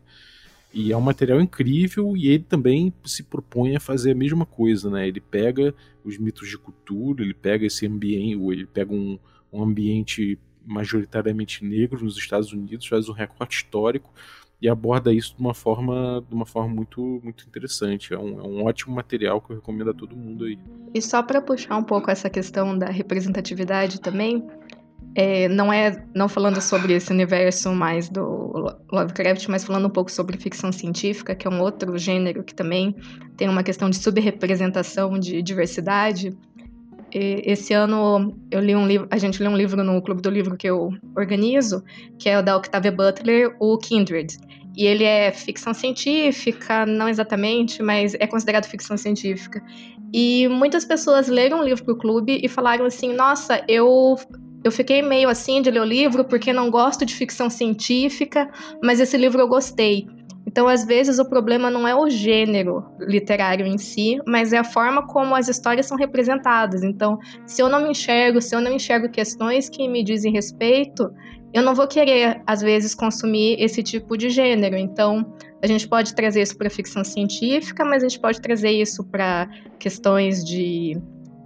E 0.73 0.91
é 0.91 0.97
um 0.97 1.01
material 1.01 1.39
incrível 1.39 2.15
e 2.15 2.27
ele 2.27 2.43
também 2.43 2.93
se 3.05 3.23
propõe 3.23 3.75
a 3.75 3.79
fazer 3.79 4.11
a 4.11 4.15
mesma 4.15 4.45
coisa, 4.45 4.89
né? 4.89 5.07
Ele 5.07 5.21
pega 5.21 5.73
os 6.03 6.17
mitos 6.17 6.49
de 6.49 6.57
cultura, 6.57 7.23
ele 7.23 7.33
pega 7.33 7.65
esse 7.65 7.87
ambiente, 7.87 8.37
ele 8.51 8.65
pega 8.65 8.93
um, 8.93 9.17
um 9.51 9.63
ambiente 9.63 10.37
majoritariamente 10.65 11.63
negro 11.63 12.03
nos 12.03 12.17
Estados 12.17 12.51
Unidos, 12.51 12.85
faz 12.85 13.07
um 13.07 13.13
recorte 13.13 13.63
histórico 13.63 14.13
e 14.61 14.67
aborda 14.67 15.13
isso 15.13 15.35
de 15.35 15.41
uma 15.41 15.53
forma, 15.53 16.23
de 16.27 16.33
uma 16.33 16.45
forma 16.45 16.73
muito, 16.73 17.21
muito 17.23 17.45
interessante. 17.45 18.13
É 18.13 18.17
um, 18.17 18.39
é 18.39 18.43
um 18.43 18.65
ótimo 18.65 18.95
material 18.95 19.39
que 19.39 19.51
eu 19.51 19.57
recomendo 19.57 19.91
a 19.91 19.93
todo 19.93 20.15
mundo 20.15 20.45
aí. 20.45 20.57
E 20.93 21.01
só 21.01 21.21
para 21.21 21.41
puxar 21.41 21.77
um 21.77 21.83
pouco 21.83 22.09
essa 22.09 22.29
questão 22.29 22.77
da 22.77 22.87
representatividade 22.87 24.01
também, 24.01 24.43
é, 25.13 25.47
não 25.47 25.71
é 25.71 26.03
não 26.13 26.27
falando 26.27 26.61
sobre 26.61 26.93
esse 26.93 27.11
universo 27.11 27.71
mais 27.71 28.09
do 28.09 28.77
Lovecraft, 28.91 29.47
mas 29.47 29.63
falando 29.63 29.87
um 29.87 29.91
pouco 29.91 30.11
sobre 30.11 30.37
ficção 30.37 30.71
científica, 30.71 31.35
que 31.35 31.47
é 31.47 31.49
um 31.49 31.61
outro 31.61 31.97
gênero 31.97 32.43
que 32.43 32.53
também 32.53 32.95
tem 33.35 33.49
uma 33.49 33.63
questão 33.63 33.89
de 33.89 33.97
subrepresentação 33.97 35.17
de 35.19 35.41
diversidade. 35.41 36.35
Esse 37.11 37.73
ano 37.73 38.37
eu 38.51 38.59
li 38.59 38.75
um 38.75 38.85
livro, 38.85 39.07
a 39.09 39.17
gente 39.17 39.41
lê 39.41 39.47
um 39.47 39.55
livro 39.55 39.83
no 39.83 40.01
clube 40.01 40.21
do 40.21 40.29
livro 40.29 40.57
que 40.57 40.67
eu 40.67 40.91
organizo, 41.15 41.83
que 42.19 42.29
é 42.29 42.37
o 42.37 42.43
da 42.43 42.55
Octavia 42.57 42.91
Butler, 42.91 43.55
o 43.59 43.77
Kindred. 43.77 44.37
E 44.77 44.85
ele 44.85 45.03
é 45.03 45.31
ficção 45.31 45.73
científica, 45.73 46.85
não 46.85 47.09
exatamente, 47.09 47.81
mas 47.81 48.13
é 48.13 48.27
considerado 48.27 48.65
ficção 48.65 48.95
científica. 48.95 49.59
E 50.13 50.47
muitas 50.47 50.85
pessoas 50.85 51.27
leram 51.27 51.59
o 51.59 51.63
livro 51.63 51.83
pro 51.83 51.97
clube 51.97 52.39
e 52.43 52.47
falaram 52.47 52.85
assim: 52.85 53.11
"Nossa, 53.11 53.63
eu 53.67 54.15
eu 54.63 54.71
fiquei 54.71 55.01
meio 55.01 55.29
assim 55.29 55.61
de 55.61 55.71
ler 55.71 55.81
o 55.81 55.85
livro 55.85 56.25
porque 56.25 56.53
não 56.53 56.69
gosto 56.69 57.05
de 57.05 57.15
ficção 57.15 57.49
científica, 57.49 58.49
mas 58.83 58.99
esse 58.99 59.17
livro 59.17 59.41
eu 59.41 59.47
gostei. 59.47 60.07
Então, 60.47 60.65
às 60.67 60.85
vezes, 60.85 61.19
o 61.19 61.25
problema 61.25 61.69
não 61.69 61.85
é 61.85 61.93
o 61.93 62.09
gênero 62.09 62.83
literário 62.99 63.65
em 63.65 63.77
si, 63.77 64.17
mas 64.25 64.53
é 64.53 64.57
a 64.57 64.63
forma 64.63 65.05
como 65.05 65.35
as 65.35 65.49
histórias 65.49 65.85
são 65.85 65.97
representadas. 65.97 66.83
Então, 66.83 67.19
se 67.45 67.61
eu 67.61 67.67
não 67.67 67.81
me 67.83 67.89
enxergo, 67.89 68.41
se 68.41 68.55
eu 68.55 68.61
não 68.61 68.71
enxergo 68.71 69.09
questões 69.09 69.69
que 69.69 69.87
me 69.89 70.01
dizem 70.03 70.31
respeito, 70.31 71.11
eu 71.57 71.63
não 71.63 71.73
vou 71.73 71.87
querer, 71.87 72.41
às 72.45 72.61
vezes, 72.61 72.93
consumir 72.93 73.59
esse 73.59 73.81
tipo 73.81 74.15
de 74.15 74.29
gênero. 74.29 74.77
Então, 74.77 75.33
a 75.61 75.65
gente 75.65 75.87
pode 75.87 76.13
trazer 76.13 76.43
isso 76.43 76.55
para 76.55 76.69
ficção 76.69 77.03
científica, 77.03 77.83
mas 77.83 78.03
a 78.03 78.07
gente 78.07 78.19
pode 78.19 78.39
trazer 78.39 78.69
isso 78.69 79.03
para 79.03 79.49
questões 79.79 80.45
de 80.45 80.95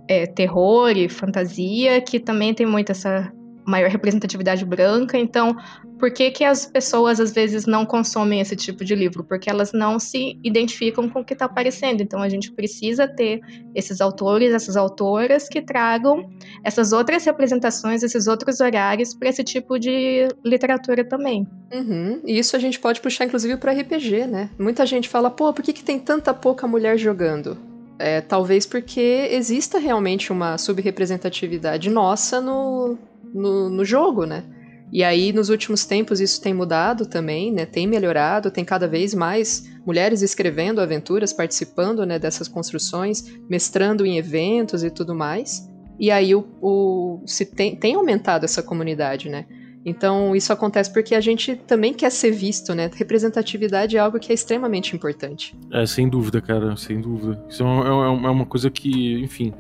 é, 0.10 0.26
terror 0.26 0.90
e 0.90 1.08
fantasia, 1.08 2.02
que 2.02 2.20
também 2.20 2.54
tem 2.54 2.66
muito 2.66 2.92
essa 2.92 3.32
maior 3.72 3.90
representatividade 3.90 4.64
branca. 4.66 5.18
Então, 5.18 5.56
por 5.98 6.12
que, 6.12 6.30
que 6.32 6.44
as 6.44 6.66
pessoas 6.66 7.20
às 7.20 7.32
vezes 7.32 7.66
não 7.66 7.86
consomem 7.86 8.42
esse 8.42 8.56
tipo 8.56 8.84
de 8.84 8.94
livro? 8.94 9.24
Porque 9.24 9.50
elas 9.50 9.72
não 9.72 9.98
se 9.98 10.40
identificam 10.44 11.10
com 11.10 11.22
o 11.22 11.26
que 11.26 11.34
está 11.34 11.46
aparecendo. 11.46 12.02
Então, 12.02 12.22
a 12.22 12.30
gente 12.30 12.52
precisa 12.52 13.08
ter 13.08 13.40
esses 13.74 14.02
autores, 14.02 14.54
essas 14.54 14.76
autoras 14.76 15.48
que 15.48 15.62
tragam 15.62 16.30
essas 16.64 16.92
outras 16.92 17.26
representações, 17.26 18.04
esses 18.04 18.28
outros 18.28 18.60
horários 18.60 19.14
para 19.14 19.30
esse 19.30 19.44
tipo 19.44 19.80
de 19.80 20.28
literatura 20.44 21.04
também. 21.04 21.48
Uhum. 21.74 22.22
E 22.26 22.38
isso 22.38 22.56
a 22.56 22.60
gente 22.60 22.80
pode 22.80 23.00
puxar, 23.00 23.26
inclusive, 23.26 23.58
para 23.58 23.72
RPG, 23.72 24.28
né? 24.28 24.50
Muita 24.60 24.86
gente 24.86 25.08
fala, 25.08 25.30
pô, 25.30 25.54
por 25.54 25.64
que, 25.64 25.74
que 25.74 25.84
tem 25.84 25.98
tanta 25.98 26.34
pouca 26.34 26.68
mulher 26.68 26.98
jogando? 26.98 27.58
É, 28.02 28.20
talvez 28.20 28.66
porque 28.66 29.30
exista 29.32 29.78
realmente 29.78 30.32
uma 30.32 30.58
subrepresentatividade 30.58 31.88
nossa 31.88 32.42
no, 32.42 32.98
no, 33.34 33.70
no, 33.70 33.86
jogo, 33.86 34.26
né? 34.26 34.44
E 34.92 35.04
aí, 35.04 35.32
nos 35.32 35.50
últimos 35.50 35.86
tempos, 35.86 36.20
isso 36.20 36.42
tem 36.42 36.54
mudado 36.54 37.06
também, 37.06 37.52
né? 37.52 37.66
Tem 37.66 37.88
melhorado, 37.88 38.52
tem 38.52 38.66
cada 38.66 38.88
vez 38.88 39.14
mais 39.14 39.70
mulheres 39.86 40.22
escrevendo 40.22 40.82
aventuras, 40.82 41.32
participando 41.32 42.06
né, 42.06 42.20
dessas 42.20 42.48
construções, 42.48 43.24
mestrando 43.50 44.06
em 44.06 44.18
eventos 44.18 44.84
e 44.84 44.90
tudo 44.90 45.16
mais. 45.16 45.68
E 46.00 46.12
aí 46.12 46.36
o, 46.36 46.46
o 46.62 47.22
se 47.26 47.46
tem, 47.46 47.76
tem 47.76 47.96
aumentado 47.96 48.44
essa 48.44 48.62
comunidade, 48.62 49.30
né? 49.30 49.46
Então, 49.86 50.36
isso 50.36 50.54
acontece 50.54 50.92
porque 50.92 51.16
a 51.16 51.22
gente 51.22 51.56
também 51.56 51.94
quer 51.94 52.12
ser 52.12 52.32
visto, 52.32 52.76
né? 52.76 52.90
Representatividade 52.94 53.98
é 53.98 54.00
algo 54.00 54.20
que 54.20 54.32
é 54.32 54.36
extremamente 54.36 54.96
importante. 54.96 55.56
É, 55.72 55.86
sem 55.86 56.08
dúvida, 56.08 56.40
cara, 56.40 56.76
sem 56.78 57.02
dúvida. 57.02 57.44
Isso 57.50 57.64
é 57.64 57.66
uma, 57.66 58.28
é 58.28 58.30
uma 58.30 58.46
coisa 58.46 58.70
que, 58.70 59.20
enfim, 59.22 59.54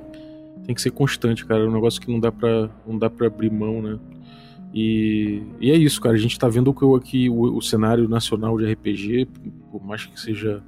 tem 0.65 0.75
que 0.75 0.81
ser 0.81 0.91
constante, 0.91 1.45
cara. 1.45 1.63
É 1.63 1.67
um 1.67 1.71
negócio 1.71 2.01
que 2.01 2.11
não 2.11 2.19
dá 2.19 2.31
pra, 2.31 2.69
não 2.87 2.97
dá 2.97 3.09
pra 3.09 3.27
abrir 3.27 3.51
mão, 3.51 3.81
né? 3.81 3.99
E, 4.73 5.41
e 5.59 5.71
é 5.71 5.75
isso, 5.75 5.99
cara. 5.99 6.15
A 6.15 6.19
gente 6.19 6.37
tá 6.37 6.47
vendo 6.47 6.73
que 6.73 6.85
aqui 6.95 7.29
o, 7.29 7.57
o 7.57 7.61
cenário 7.61 8.07
nacional 8.07 8.57
de 8.57 8.71
RPG, 8.71 9.27
por 9.71 9.83
mais 9.83 10.05
que 10.05 10.19
seja 10.19 10.63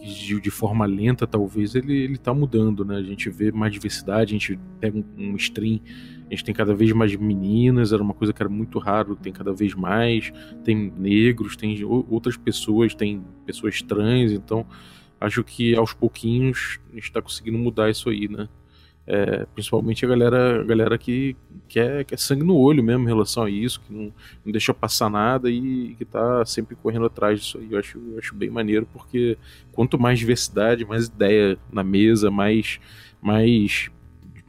de, 0.00 0.40
de, 0.40 0.50
forma 0.50 0.84
lenta, 0.84 1.26
talvez, 1.26 1.74
ele, 1.74 1.96
ele 1.96 2.18
tá 2.18 2.34
mudando, 2.34 2.84
né? 2.84 2.96
A 2.96 3.02
gente 3.02 3.30
vê 3.30 3.50
mais 3.50 3.72
diversidade, 3.72 4.34
a 4.34 4.38
gente 4.38 4.58
pega 4.80 4.98
um, 4.98 5.04
um 5.16 5.36
stream 5.36 5.80
a 6.26 6.30
gente 6.34 6.44
tem 6.44 6.54
cada 6.54 6.74
vez 6.74 6.90
mais 6.92 7.14
meninas, 7.14 7.92
era 7.92 8.02
uma 8.02 8.14
coisa 8.14 8.32
que 8.32 8.42
era 8.42 8.48
muito 8.48 8.78
raro, 8.78 9.14
tem 9.14 9.32
cada 9.32 9.52
vez 9.52 9.74
mais. 9.74 10.32
Tem 10.64 10.92
negros, 10.96 11.56
tem 11.56 11.84
outras 11.84 12.36
pessoas, 12.36 12.94
tem 12.94 13.22
pessoas 13.44 13.82
trans, 13.82 14.32
então 14.32 14.66
acho 15.20 15.44
que 15.44 15.74
aos 15.74 15.92
pouquinhos 15.92 16.80
a 16.90 16.94
gente 16.94 17.04
está 17.04 17.20
conseguindo 17.20 17.58
mudar 17.58 17.90
isso 17.90 18.08
aí, 18.08 18.28
né? 18.28 18.48
É, 19.06 19.44
principalmente 19.54 20.04
a 20.04 20.08
galera, 20.08 20.62
a 20.62 20.64
galera 20.64 20.96
que 20.96 21.36
quer, 21.68 22.04
quer 22.06 22.18
sangue 22.18 22.42
no 22.42 22.56
olho 22.56 22.82
mesmo 22.82 23.04
em 23.04 23.06
relação 23.06 23.42
a 23.42 23.50
isso, 23.50 23.80
que 23.82 23.92
não, 23.92 24.12
não 24.44 24.50
deixa 24.50 24.72
passar 24.72 25.10
nada 25.10 25.50
e 25.50 25.94
que 25.98 26.06
tá 26.06 26.44
sempre 26.46 26.74
correndo 26.74 27.04
atrás 27.04 27.40
disso 27.40 27.58
aí. 27.58 27.68
Eu 27.70 27.78
acho, 27.78 27.98
eu 27.98 28.18
acho 28.18 28.34
bem 28.34 28.48
maneiro, 28.48 28.88
porque 28.92 29.36
quanto 29.72 29.98
mais 29.98 30.18
diversidade, 30.18 30.86
mais 30.86 31.06
ideia 31.06 31.58
na 31.70 31.84
mesa, 31.84 32.30
mais, 32.30 32.80
mais 33.20 33.90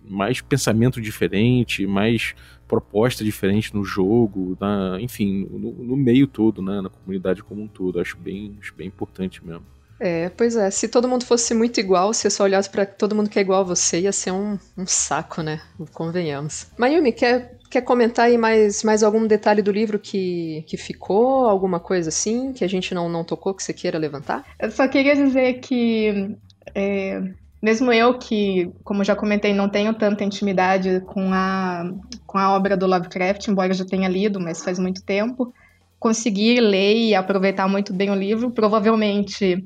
mais 0.07 0.39
pensamento 0.39 1.01
diferente, 1.01 1.87
mais 1.87 2.35
proposta 2.67 3.23
diferente 3.23 3.73
no 3.73 3.83
jogo, 3.83 4.57
na, 4.59 4.97
enfim, 4.99 5.47
no, 5.51 5.71
no, 5.71 5.95
meio 5.95 6.27
todo, 6.27 6.61
né, 6.61 6.81
na 6.81 6.89
comunidade 6.89 7.43
como 7.43 7.61
um 7.61 7.67
todo. 7.67 7.99
Acho 7.99 8.17
bem, 8.17 8.57
acho 8.59 8.73
bem 8.75 8.87
importante 8.87 9.45
mesmo. 9.45 9.65
É, 9.99 10.29
pois 10.29 10.55
é. 10.55 10.69
Se 10.69 10.87
todo 10.87 11.07
mundo 11.07 11.25
fosse 11.25 11.53
muito 11.53 11.79
igual, 11.79 12.13
se 12.13 12.21
você 12.21 12.29
só 12.29 12.43
olhasse 12.43 12.69
para 12.69 12.85
todo 12.85 13.15
mundo 13.15 13.29
que 13.29 13.39
é 13.39 13.41
igual 13.41 13.61
a 13.61 13.63
você, 13.63 14.01
ia 14.01 14.11
ser 14.11 14.31
um, 14.31 14.57
um 14.77 14.85
saco, 14.85 15.41
né? 15.41 15.61
Convenhamos. 15.93 16.67
Mayumi, 16.77 17.11
quer, 17.13 17.57
quer 17.69 17.81
comentar 17.81 18.25
aí 18.25 18.37
mais, 18.37 18.83
mais 18.83 19.03
algum 19.03 19.25
detalhe 19.25 19.61
do 19.61 19.71
livro 19.71 19.97
que, 19.97 20.63
que 20.67 20.77
ficou? 20.77 21.45
Alguma 21.45 21.79
coisa 21.79 22.09
assim 22.09 22.51
que 22.51 22.63
a 22.63 22.67
gente 22.67 22.93
não, 22.93 23.07
não 23.07 23.23
tocou 23.23 23.53
que 23.53 23.63
você 23.63 23.73
queira 23.73 23.97
levantar? 23.97 24.45
Eu 24.59 24.71
só 24.71 24.87
queria 24.87 25.15
dizer 25.15 25.59
que 25.59 26.35
é, 26.73 27.21
mesmo 27.61 27.91
eu 27.91 28.17
que, 28.17 28.71
como 28.83 29.03
já 29.03 29.15
comentei, 29.15 29.53
não 29.53 29.69
tenho 29.69 29.93
tanta 29.93 30.23
intimidade 30.23 30.99
com 31.07 31.33
a, 31.33 31.89
com 32.27 32.37
a 32.37 32.53
obra 32.53 32.75
do 32.75 32.85
Lovecraft, 32.85 33.47
embora 33.47 33.69
eu 33.69 33.75
já 33.75 33.85
tenha 33.85 34.09
lido, 34.09 34.39
mas 34.39 34.63
faz 34.63 34.77
muito 34.77 35.01
tempo, 35.01 35.53
consegui 35.97 36.59
ler 36.59 36.95
e 36.95 37.15
aproveitar 37.15 37.67
muito 37.67 37.93
bem 37.93 38.11
o 38.11 38.15
livro. 38.15 38.51
Provavelmente 38.51 39.65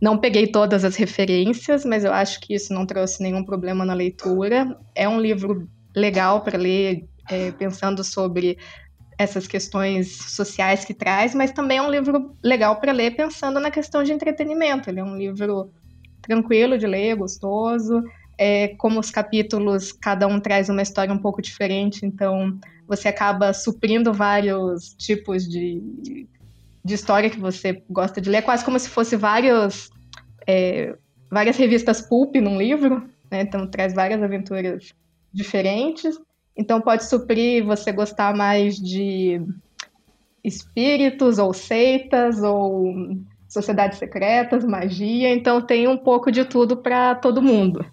não 0.00 0.18
peguei 0.18 0.46
todas 0.46 0.84
as 0.84 0.96
referências, 0.96 1.84
mas 1.84 2.04
eu 2.04 2.12
acho 2.12 2.40
que 2.40 2.54
isso 2.54 2.72
não 2.72 2.86
trouxe 2.86 3.22
nenhum 3.22 3.44
problema 3.44 3.84
na 3.84 3.94
leitura. 3.94 4.78
É 4.94 5.08
um 5.08 5.20
livro 5.20 5.68
legal 5.94 6.42
para 6.42 6.56
ler, 6.56 7.08
é, 7.28 7.50
pensando 7.52 8.04
sobre 8.04 8.58
essas 9.18 9.48
questões 9.48 10.16
sociais 10.16 10.84
que 10.84 10.94
traz, 10.94 11.34
mas 11.34 11.50
também 11.50 11.78
é 11.78 11.82
um 11.82 11.90
livro 11.90 12.36
legal 12.42 12.76
para 12.76 12.92
ler 12.92 13.16
pensando 13.16 13.58
na 13.58 13.70
questão 13.70 14.04
de 14.04 14.12
entretenimento. 14.12 14.88
Ele 14.88 15.00
é 15.00 15.04
um 15.04 15.16
livro 15.16 15.72
tranquilo 16.22 16.78
de 16.78 16.86
ler, 16.86 17.16
gostoso. 17.16 18.02
É, 18.38 18.68
como 18.76 19.00
os 19.00 19.10
capítulos, 19.10 19.90
cada 19.90 20.28
um 20.28 20.38
traz 20.38 20.68
uma 20.68 20.82
história 20.82 21.12
um 21.12 21.18
pouco 21.18 21.42
diferente, 21.42 22.06
então 22.06 22.56
você 22.86 23.08
acaba 23.08 23.52
suprindo 23.52 24.12
vários 24.12 24.94
tipos 24.94 25.48
de, 25.48 25.82
de 26.88 26.94
história 26.94 27.30
que 27.30 27.38
você 27.38 27.82
gosta 27.88 28.20
de 28.20 28.30
ler, 28.30 28.42
quase 28.42 28.64
como 28.64 28.78
se 28.78 28.88
fosse 28.88 29.14
vários, 29.14 29.90
é, 30.46 30.96
várias 31.30 31.56
revistas 31.56 32.00
pulp 32.00 32.34
num 32.36 32.56
livro, 32.58 33.08
né? 33.30 33.42
então 33.42 33.66
traz 33.66 33.94
várias 33.94 34.22
aventuras 34.22 34.92
diferentes. 35.32 36.18
Então 36.56 36.80
pode 36.80 37.04
suprir 37.04 37.64
você 37.64 37.92
gostar 37.92 38.34
mais 38.34 38.76
de 38.76 39.40
espíritos 40.42 41.38
ou 41.38 41.52
seitas 41.52 42.42
ou 42.42 42.94
sociedades 43.48 43.98
secretas, 43.98 44.64
magia, 44.64 45.32
então 45.32 45.60
tem 45.60 45.86
um 45.86 45.96
pouco 45.96 46.32
de 46.32 46.44
tudo 46.44 46.76
para 46.76 47.14
todo 47.14 47.42
mundo. 47.42 47.84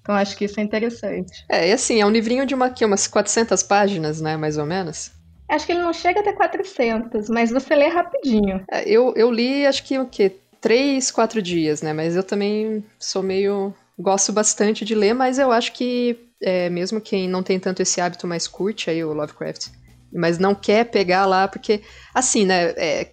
Então 0.00 0.14
acho 0.14 0.36
que 0.36 0.44
isso 0.44 0.60
é 0.60 0.62
interessante. 0.62 1.44
É, 1.48 1.68
e 1.68 1.72
assim, 1.72 2.00
é 2.00 2.06
um 2.06 2.10
livrinho 2.10 2.46
de 2.46 2.54
uma, 2.54 2.66
aqui, 2.66 2.84
umas 2.84 3.08
400 3.08 3.62
páginas, 3.64 4.20
né, 4.20 4.36
mais 4.36 4.56
ou 4.56 4.64
menos? 4.64 5.15
Acho 5.48 5.66
que 5.66 5.72
ele 5.72 5.82
não 5.82 5.92
chega 5.92 6.20
até 6.20 6.32
400, 6.32 7.28
mas 7.28 7.50
você 7.50 7.74
lê 7.74 7.86
rapidinho. 7.86 8.64
É, 8.70 8.88
eu, 8.88 9.12
eu 9.14 9.30
li, 9.30 9.64
acho 9.66 9.84
que 9.84 9.98
o 9.98 10.06
quê? 10.06 10.36
Três, 10.60 11.10
quatro 11.10 11.40
dias, 11.40 11.82
né? 11.82 11.92
Mas 11.92 12.16
eu 12.16 12.22
também 12.22 12.84
sou 12.98 13.22
meio. 13.22 13.72
Gosto 13.98 14.32
bastante 14.32 14.84
de 14.84 14.94
ler, 14.94 15.14
mas 15.14 15.38
eu 15.38 15.50
acho 15.50 15.72
que, 15.72 16.18
é, 16.40 16.68
mesmo 16.68 17.00
quem 17.00 17.28
não 17.28 17.42
tem 17.42 17.58
tanto 17.58 17.80
esse 17.80 18.00
hábito 18.00 18.26
mais 18.26 18.46
curte 18.46 18.90
aí 18.90 19.02
o 19.02 19.14
Lovecraft, 19.14 19.68
mas 20.12 20.38
não 20.38 20.54
quer 20.54 20.84
pegar 20.84 21.24
lá, 21.24 21.48
porque, 21.48 21.82
assim, 22.12 22.44
né? 22.44 22.70
É, 22.76 23.12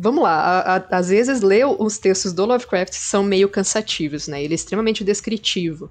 Vamos 0.00 0.22
lá, 0.22 0.60
a, 0.60 0.76
a, 0.76 0.98
às 0.98 1.08
vezes 1.08 1.40
ler 1.40 1.66
os 1.66 1.98
textos 1.98 2.32
do 2.32 2.44
Lovecraft 2.44 2.92
são 2.94 3.24
meio 3.24 3.48
cansativos, 3.48 4.28
né? 4.28 4.40
Ele 4.40 4.54
é 4.54 4.56
extremamente 4.56 5.02
descritivo 5.02 5.90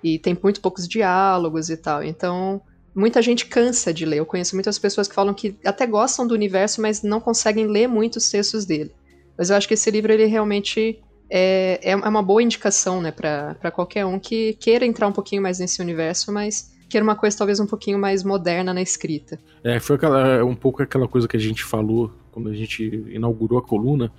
e 0.00 0.16
tem 0.16 0.38
muito 0.40 0.60
poucos 0.60 0.86
diálogos 0.86 1.68
e 1.68 1.76
tal. 1.76 2.04
Então, 2.04 2.62
muita 2.98 3.22
gente 3.22 3.46
cansa 3.46 3.94
de 3.94 4.04
ler. 4.04 4.18
Eu 4.18 4.26
conheço 4.26 4.56
muitas 4.56 4.78
pessoas 4.78 5.06
que 5.06 5.14
falam 5.14 5.32
que 5.32 5.56
até 5.64 5.86
gostam 5.86 6.26
do 6.26 6.34
universo, 6.34 6.82
mas 6.82 7.02
não 7.02 7.20
conseguem 7.20 7.66
ler 7.66 7.86
muitos 7.86 8.28
textos 8.28 8.66
dele. 8.66 8.90
Mas 9.36 9.50
eu 9.50 9.56
acho 9.56 9.68
que 9.68 9.74
esse 9.74 9.90
livro 9.90 10.12
ele 10.12 10.26
realmente 10.26 11.00
é, 11.30 11.78
é, 11.82 11.92
é 11.92 11.96
uma 11.96 12.22
boa 12.22 12.42
indicação, 12.42 13.00
né, 13.00 13.12
para 13.12 13.70
qualquer 13.70 14.04
um 14.04 14.18
que 14.18 14.54
queira 14.54 14.84
entrar 14.84 15.06
um 15.06 15.12
pouquinho 15.12 15.40
mais 15.40 15.60
nesse 15.60 15.80
universo, 15.80 16.32
mas 16.32 16.74
queira 16.88 17.04
uma 17.04 17.14
coisa 17.14 17.36
talvez 17.36 17.60
um 17.60 17.66
pouquinho 17.66 17.98
mais 17.98 18.24
moderna 18.24 18.74
na 18.74 18.82
escrita. 18.82 19.38
É, 19.62 19.78
foi 19.78 19.96
aquela, 19.96 20.44
um 20.44 20.56
pouco 20.56 20.82
aquela 20.82 21.06
coisa 21.06 21.28
que 21.28 21.36
a 21.36 21.40
gente 21.40 21.62
falou 21.62 22.12
quando 22.32 22.48
a 22.48 22.54
gente 22.54 22.84
inaugurou 23.08 23.58
a 23.58 23.62
coluna, 23.62 24.12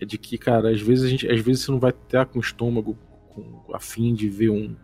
é 0.00 0.04
de 0.04 0.18
que, 0.18 0.36
cara, 0.36 0.70
às 0.70 0.80
vezes, 0.80 1.04
a 1.04 1.08
gente, 1.08 1.30
às 1.30 1.40
vezes 1.40 1.64
você 1.64 1.70
não 1.70 1.78
vai 1.78 1.90
estar 1.90 2.26
com 2.26 2.38
o 2.38 2.42
estômago 2.42 2.96
com, 3.28 3.62
a 3.72 3.78
fim 3.78 4.14
de 4.14 4.28
ver 4.28 4.50
um, 4.50 4.74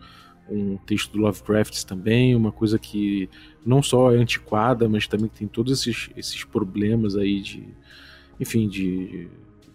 um 0.50 0.76
texto 0.78 1.12
do 1.12 1.18
Lovecraft 1.18 1.84
também, 1.84 2.34
uma 2.34 2.50
coisa 2.50 2.78
que 2.78 3.28
não 3.64 3.82
só 3.82 4.12
é 4.12 4.16
antiquada, 4.16 4.88
mas 4.88 5.06
também 5.06 5.28
tem 5.28 5.46
todos 5.46 5.80
esses, 5.80 6.10
esses 6.16 6.44
problemas 6.44 7.16
aí 7.16 7.40
de, 7.40 7.68
enfim, 8.38 8.68
de, 8.68 9.28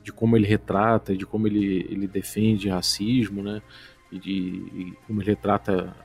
de 0.03 0.11
como 0.11 0.36
ele 0.36 0.45
retrata, 0.45 1.15
de 1.15 1.26
como 1.26 1.47
ele, 1.47 1.86
ele 1.89 2.07
defende 2.07 2.69
racismo, 2.69 3.41
né, 3.41 3.61
e 4.11 4.19
de 4.19 4.32
e 4.32 4.93
como 5.07 5.21
ele 5.21 5.30
retrata 5.30 5.95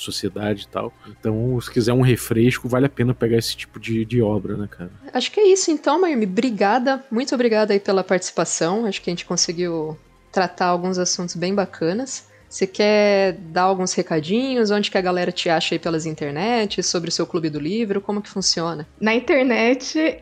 sociedade 0.00 0.62
e 0.62 0.68
tal. 0.68 0.92
Então, 1.06 1.60
se 1.60 1.70
quiser 1.70 1.92
um 1.92 2.00
refresco, 2.00 2.68
vale 2.68 2.86
a 2.86 2.88
pena 2.88 3.14
pegar 3.14 3.36
esse 3.36 3.56
tipo 3.56 3.78
de, 3.78 4.04
de 4.04 4.22
obra, 4.22 4.56
né, 4.56 4.68
cara? 4.68 4.90
Acho 5.12 5.30
que 5.30 5.38
é 5.38 5.46
isso 5.46 5.70
então, 5.70 6.00
Mayumi. 6.00 6.24
Obrigada, 6.24 7.04
muito 7.10 7.34
obrigada 7.34 7.72
aí 7.72 7.80
pela 7.80 8.02
participação. 8.02 8.86
Acho 8.86 9.02
que 9.02 9.10
a 9.10 9.12
gente 9.12 9.26
conseguiu 9.26 9.98
tratar 10.32 10.66
alguns 10.66 10.98
assuntos 10.98 11.36
bem 11.36 11.54
bacanas. 11.54 12.29
Você 12.50 12.66
quer 12.66 13.34
dar 13.34 13.62
alguns 13.62 13.94
recadinhos? 13.94 14.72
Onde 14.72 14.90
que 14.90 14.98
a 14.98 15.00
galera 15.00 15.30
te 15.30 15.48
acha 15.48 15.76
aí 15.76 15.78
pelas 15.78 16.04
internet? 16.04 16.82
Sobre 16.82 17.08
o 17.08 17.12
seu 17.12 17.24
clube 17.24 17.48
do 17.48 17.60
livro? 17.60 18.00
Como 18.00 18.20
que 18.20 18.28
funciona? 18.28 18.88
Na 19.00 19.14
internet, 19.14 20.18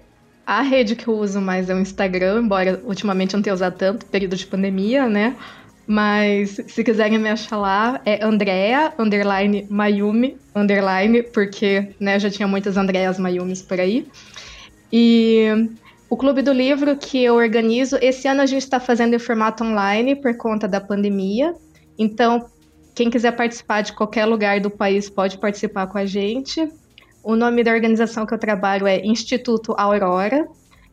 a 0.46 0.60
rede 0.60 0.94
que 0.94 1.08
eu 1.08 1.14
uso 1.14 1.40
mais 1.40 1.70
é 1.70 1.74
o 1.74 1.78
Instagram, 1.78 2.42
embora 2.42 2.82
ultimamente 2.84 3.32
eu 3.32 3.38
não 3.38 3.42
tenha 3.42 3.54
usado 3.54 3.78
tanto, 3.78 4.04
período 4.04 4.36
de 4.36 4.46
pandemia, 4.46 5.08
né? 5.08 5.34
Mas 5.86 6.60
se 6.68 6.84
quiserem 6.84 7.18
me 7.18 7.30
achar 7.30 7.56
lá, 7.56 7.98
é 8.04 8.22
Andrea, 8.22 8.92
underline 8.98 9.66
Mayumi, 9.70 10.36
underline, 10.54 11.22
porque 11.22 11.94
né, 11.98 12.20
já 12.20 12.28
tinha 12.28 12.46
muitas 12.46 12.76
Andreas 12.76 13.18
Mayumis 13.18 13.62
por 13.62 13.80
aí. 13.80 14.06
E 14.92 15.46
o 16.10 16.16
Clube 16.16 16.42
do 16.42 16.52
Livro 16.52 16.94
que 16.94 17.24
eu 17.24 17.36
organizo, 17.36 17.96
esse 18.02 18.28
ano 18.28 18.42
a 18.42 18.46
gente 18.46 18.62
está 18.62 18.78
fazendo 18.78 19.14
em 19.14 19.18
formato 19.18 19.64
online 19.64 20.14
por 20.14 20.36
conta 20.36 20.68
da 20.68 20.78
pandemia. 20.78 21.54
Então, 21.98 22.46
quem 22.94 23.10
quiser 23.10 23.32
participar 23.32 23.82
de 23.82 23.92
qualquer 23.92 24.24
lugar 24.24 24.60
do 24.60 24.70
país 24.70 25.10
pode 25.10 25.38
participar 25.38 25.86
com 25.88 25.98
a 25.98 26.06
gente. 26.06 26.70
O 27.22 27.34
nome 27.34 27.64
da 27.64 27.72
organização 27.72 28.24
que 28.24 28.32
eu 28.32 28.38
trabalho 28.38 28.86
é 28.86 29.04
Instituto 29.04 29.74
Aurora, 29.76 30.48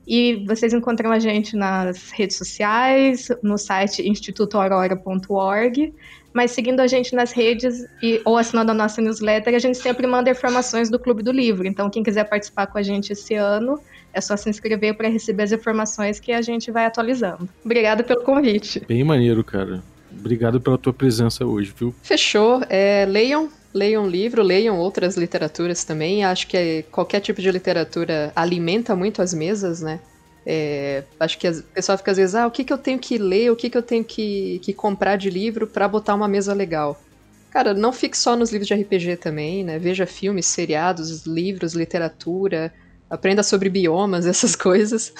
e 0.08 0.45
vocês 0.45 0.74
encontram 0.74 1.12
a 1.12 1.20
gente 1.20 1.56
nas 1.56 2.12
redes 2.12 2.38
sociais, 2.38 3.30
no 3.41 3.58
site 3.58 4.08
institutoaurora.org, 4.08 5.93
mas 6.32 6.51
seguindo 6.51 6.80
a 6.80 6.88
gente 6.88 7.16
nas 7.16 7.32
redes 7.32 7.86
e, 8.03 8.22
ou 8.24 8.38
assinando 8.38 8.72
a 8.72 8.74
nossa 8.74 9.01
newsletter, 9.01 9.56
a 9.56 9.60
gente 9.60 9.78
sempre 9.78 10.06
manda 10.06 10.30
informações 10.30 10.89
do 10.89 10.99
Clube 10.99 11.24
do 11.24 11.32
Livro. 11.32 11.66
Então, 11.66 11.89
quem 11.89 12.03
quiser 12.03 12.26
participar 12.26 12.68
com 12.68 12.78
a 12.78 12.84
gente 12.84 13.14
esse 13.14 13.34
ano, 13.34 13.80
é 14.14 14.22
só 14.22 14.38
se 14.38 14.49
inscrever 14.49 14.95
para 14.95 15.08
receber 15.08 15.43
as 15.43 15.51
informações 15.51 16.20
que 16.20 16.32
a 16.32 16.41
gente 16.41 16.70
vai 16.72 16.86
atualizando. 16.86 17.49
Obrigada 17.64 18.03
pelo 18.03 18.22
convite. 18.24 18.82
Bem 18.88 19.03
maneiro, 19.03 19.43
cara. 19.43 19.82
Obrigado 20.26 20.59
pela 20.59 20.76
tua 20.76 20.91
presença 20.91 21.45
hoje, 21.45 21.71
viu? 21.78 21.93
Fechou. 22.01 22.63
É, 22.67 23.05
leiam 23.05 23.47
leiam 23.71 24.07
livro, 24.07 24.41
leiam 24.41 24.80
outras 24.80 25.15
literaturas 25.15 25.84
também. 25.84 26.26
Acho 26.26 26.47
que 26.47 26.84
qualquer 26.91 27.19
tipo 27.19 27.39
de 27.39 27.51
literatura 27.51 28.32
alimenta 28.36 28.95
muito 28.95 29.21
as 29.21 29.36
mesas, 29.36 29.82
né? 29.82 29.99
É, 30.43 31.03
acho 31.19 31.38
que 31.38 31.47
o 31.47 31.63
pessoal 31.63 31.95
fica 31.97 32.09
às 32.09 32.17
vezes, 32.17 32.34
ah, 32.34 32.47
o 32.47 32.51
que, 32.51 32.63
que 32.63 32.73
eu 32.73 32.78
tenho 32.78 32.97
que 32.97 33.19
ler, 33.19 33.51
o 33.51 33.55
que, 33.55 33.69
que 33.69 33.78
eu 33.78 33.84
tenho 33.84 34.03
que, 34.03 34.59
que 34.63 34.73
comprar 34.73 35.15
de 35.15 35.30
livro 35.30 35.67
para 35.67 35.88
botar 35.88 36.15
uma 36.15 36.28
mesa 36.28 36.53
legal. 36.53 36.99
Cara, 37.51 37.73
não 37.73 37.93
fique 37.93 38.17
só 38.17 38.36
nos 38.36 38.51
livros 38.51 38.67
de 38.67 38.73
RPG 38.73 39.17
também, 39.17 39.63
né? 39.63 39.78
Veja 39.78 40.07
filmes, 40.07 40.47
seriados, 40.47 41.26
livros, 41.28 41.73
literatura, 41.73 42.73
Aprenda 43.10 43.43
sobre 43.43 43.70
biomas, 43.70 44.26
essas 44.28 44.56
coisas. 44.56 45.14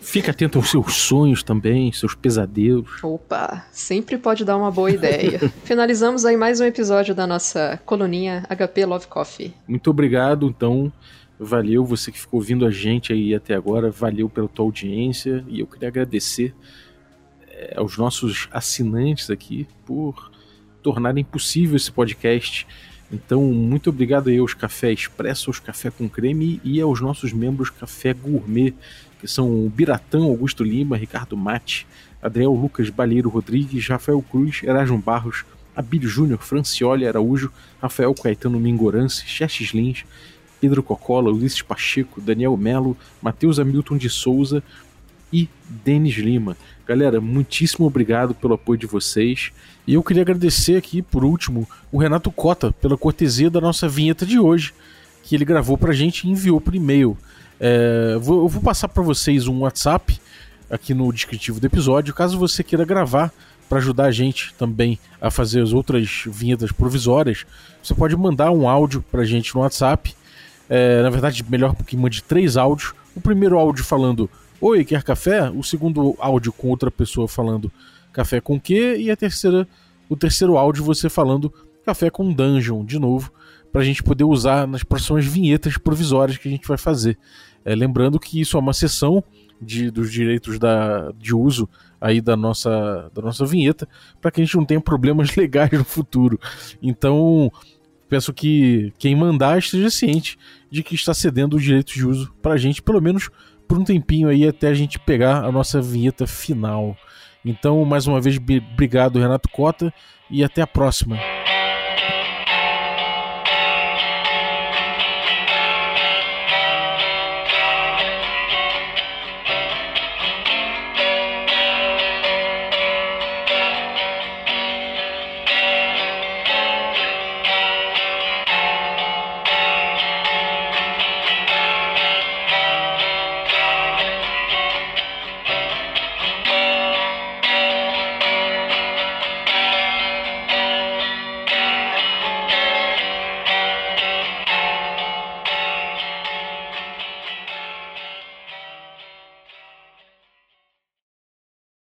Fique 0.00 0.30
atento 0.30 0.58
aos 0.58 0.70
seus 0.70 0.94
sonhos 0.94 1.42
também, 1.42 1.92
seus 1.92 2.14
pesadelos. 2.14 3.02
Opa, 3.02 3.66
sempre 3.72 4.16
pode 4.16 4.44
dar 4.44 4.56
uma 4.56 4.70
boa 4.70 4.90
ideia. 4.90 5.38
Finalizamos 5.64 6.24
aí 6.24 6.36
mais 6.36 6.60
um 6.60 6.64
episódio 6.64 7.14
da 7.14 7.26
nossa 7.26 7.80
coluninha 7.84 8.44
HP 8.48 8.86
Love 8.86 9.06
Coffee. 9.08 9.52
Muito 9.66 9.90
obrigado, 9.90 10.46
então. 10.46 10.92
Valeu 11.38 11.84
você 11.84 12.12
que 12.12 12.20
ficou 12.20 12.38
ouvindo 12.38 12.64
a 12.64 12.70
gente 12.70 13.12
aí 13.12 13.34
até 13.34 13.54
agora. 13.54 13.90
Valeu 13.90 14.28
pela 14.28 14.48
tua 14.48 14.64
audiência. 14.64 15.44
E 15.48 15.58
eu 15.58 15.66
queria 15.66 15.88
agradecer 15.88 16.54
é, 17.48 17.74
aos 17.76 17.98
nossos 17.98 18.48
assinantes 18.52 19.30
aqui 19.30 19.66
por 19.84 20.30
tornarem 20.82 21.24
possível 21.24 21.76
esse 21.76 21.90
podcast 21.90 22.66
então, 23.12 23.42
muito 23.42 23.90
obrigado 23.90 24.28
aí 24.28 24.38
aos 24.38 24.54
Café 24.54 24.92
Expresso, 24.92 25.50
aos 25.50 25.60
Café 25.60 25.90
com 25.90 26.08
Creme 26.08 26.60
e 26.64 26.80
aos 26.80 27.00
nossos 27.00 27.32
membros 27.32 27.70
Café 27.70 28.12
Gourmet, 28.12 28.74
que 29.20 29.28
são 29.28 29.48
o 29.48 29.70
Biratão 29.70 30.24
Augusto 30.24 30.64
Lima, 30.64 30.96
Ricardo 30.96 31.36
Mate, 31.36 31.86
Adriel 32.22 32.52
Lucas 32.52 32.90
Balheiro 32.90 33.28
Rodrigues, 33.28 33.86
Rafael 33.86 34.22
Cruz, 34.22 34.62
Erasmo 34.62 34.98
Barros, 34.98 35.44
Abílio 35.76 36.08
Júnior, 36.08 36.40
Francioli 36.42 37.06
Araújo, 37.06 37.52
Rafael 37.80 38.14
Caetano 38.14 38.58
Mingorance, 38.58 39.26
Chestes 39.26 39.68
Lins, 39.72 40.04
Pedro 40.60 40.82
Cocola, 40.82 41.30
Ulisses 41.30 41.62
Pacheco, 41.62 42.20
Daniel 42.20 42.56
Melo, 42.56 42.96
Matheus 43.20 43.58
Hamilton 43.58 43.96
de 43.96 44.08
Souza 44.08 44.62
e 45.32 45.48
Denis 45.84 46.16
Lima. 46.16 46.56
Galera, 46.86 47.20
muitíssimo 47.20 47.86
obrigado 47.86 48.34
pelo 48.34 48.54
apoio 48.54 48.78
de 48.78 48.86
vocês. 48.86 49.52
E 49.86 49.94
eu 49.94 50.02
queria 50.02 50.22
agradecer 50.22 50.76
aqui, 50.76 51.02
por 51.02 51.24
último, 51.24 51.68
o 51.90 51.98
Renato 51.98 52.30
Cota 52.30 52.72
pela 52.72 52.96
cortesia 52.96 53.50
da 53.50 53.60
nossa 53.60 53.88
vinheta 53.88 54.24
de 54.24 54.38
hoje, 54.38 54.72
que 55.22 55.34
ele 55.34 55.44
gravou 55.44 55.78
pra 55.78 55.92
gente 55.92 56.24
e 56.24 56.30
enviou 56.30 56.60
por 56.60 56.74
e-mail. 56.74 57.16
É, 57.58 58.12
eu 58.14 58.48
vou 58.48 58.62
passar 58.62 58.88
para 58.88 59.02
vocês 59.02 59.46
um 59.46 59.60
WhatsApp 59.60 60.20
aqui 60.70 60.92
no 60.92 61.12
descritivo 61.12 61.60
do 61.60 61.66
episódio, 61.66 62.14
caso 62.14 62.38
você 62.38 62.62
queira 62.62 62.84
gravar 62.84 63.32
para 63.68 63.78
ajudar 63.78 64.04
a 64.04 64.10
gente 64.10 64.54
também 64.54 64.98
a 65.20 65.30
fazer 65.30 65.62
as 65.62 65.72
outras 65.72 66.24
vinhetas 66.26 66.70
provisórias. 66.70 67.46
Você 67.82 67.94
pode 67.94 68.16
mandar 68.16 68.50
um 68.50 68.68
áudio 68.68 69.02
pra 69.10 69.24
gente 69.24 69.54
no 69.54 69.62
WhatsApp. 69.62 70.14
É, 70.68 71.02
na 71.02 71.10
verdade, 71.10 71.44
melhor 71.48 71.74
que 71.74 71.96
mande 71.96 72.22
três 72.22 72.56
áudios. 72.56 72.92
O 73.14 73.20
primeiro 73.20 73.58
áudio 73.58 73.84
falando 73.84 74.28
Oi, 74.66 74.82
quer 74.82 75.02
café? 75.02 75.50
O 75.50 75.62
segundo 75.62 76.16
áudio 76.18 76.50
com 76.50 76.70
outra 76.70 76.90
pessoa 76.90 77.28
falando 77.28 77.70
café 78.10 78.40
com 78.40 78.58
quê? 78.58 78.96
E 78.98 79.10
a 79.10 79.16
terceira, 79.16 79.68
o 80.08 80.16
terceiro 80.16 80.56
áudio 80.56 80.82
você 80.82 81.10
falando 81.10 81.52
café 81.84 82.08
com 82.08 82.32
dungeon 82.32 82.82
de 82.82 82.98
novo, 82.98 83.30
para 83.70 83.82
a 83.82 83.84
gente 83.84 84.02
poder 84.02 84.24
usar 84.24 84.66
nas 84.66 84.82
próximas 84.82 85.26
vinhetas 85.26 85.76
provisórias 85.76 86.38
que 86.38 86.48
a 86.48 86.50
gente 86.50 86.66
vai 86.66 86.78
fazer. 86.78 87.18
É, 87.62 87.74
lembrando 87.74 88.18
que 88.18 88.40
isso 88.40 88.56
é 88.56 88.60
uma 88.60 88.72
sessão 88.72 89.22
de, 89.60 89.90
dos 89.90 90.10
direitos 90.10 90.58
da, 90.58 91.12
de 91.12 91.36
uso 91.36 91.68
aí 92.00 92.22
da 92.22 92.34
nossa, 92.34 93.10
da 93.12 93.20
nossa 93.20 93.44
vinheta, 93.44 93.86
para 94.18 94.30
que 94.30 94.40
a 94.40 94.44
gente 94.46 94.56
não 94.56 94.64
tenha 94.64 94.80
problemas 94.80 95.28
legais 95.36 95.72
no 95.72 95.84
futuro. 95.84 96.40
Então, 96.82 97.52
peço 98.08 98.32
que 98.32 98.94
quem 98.98 99.14
mandar 99.14 99.58
esteja 99.58 99.90
ciente 99.90 100.38
de 100.70 100.82
que 100.82 100.94
está 100.94 101.12
cedendo 101.12 101.54
os 101.54 101.62
direitos 101.62 101.92
de 101.92 102.06
uso 102.06 102.32
para 102.40 102.54
a 102.54 102.56
gente, 102.56 102.80
pelo 102.80 103.02
menos 103.02 103.28
por 103.66 103.78
um 103.78 103.84
tempinho 103.84 104.28
aí 104.28 104.46
até 104.46 104.68
a 104.68 104.74
gente 104.74 104.98
pegar 104.98 105.44
a 105.44 105.52
nossa 105.52 105.80
vinheta 105.80 106.26
final. 106.26 106.96
Então, 107.44 107.84
mais 107.84 108.06
uma 108.06 108.20
vez, 108.20 108.38
obrigado, 108.38 109.18
Renato 109.18 109.48
Cota, 109.50 109.92
e 110.30 110.42
até 110.42 110.62
a 110.62 110.66
próxima. 110.66 111.18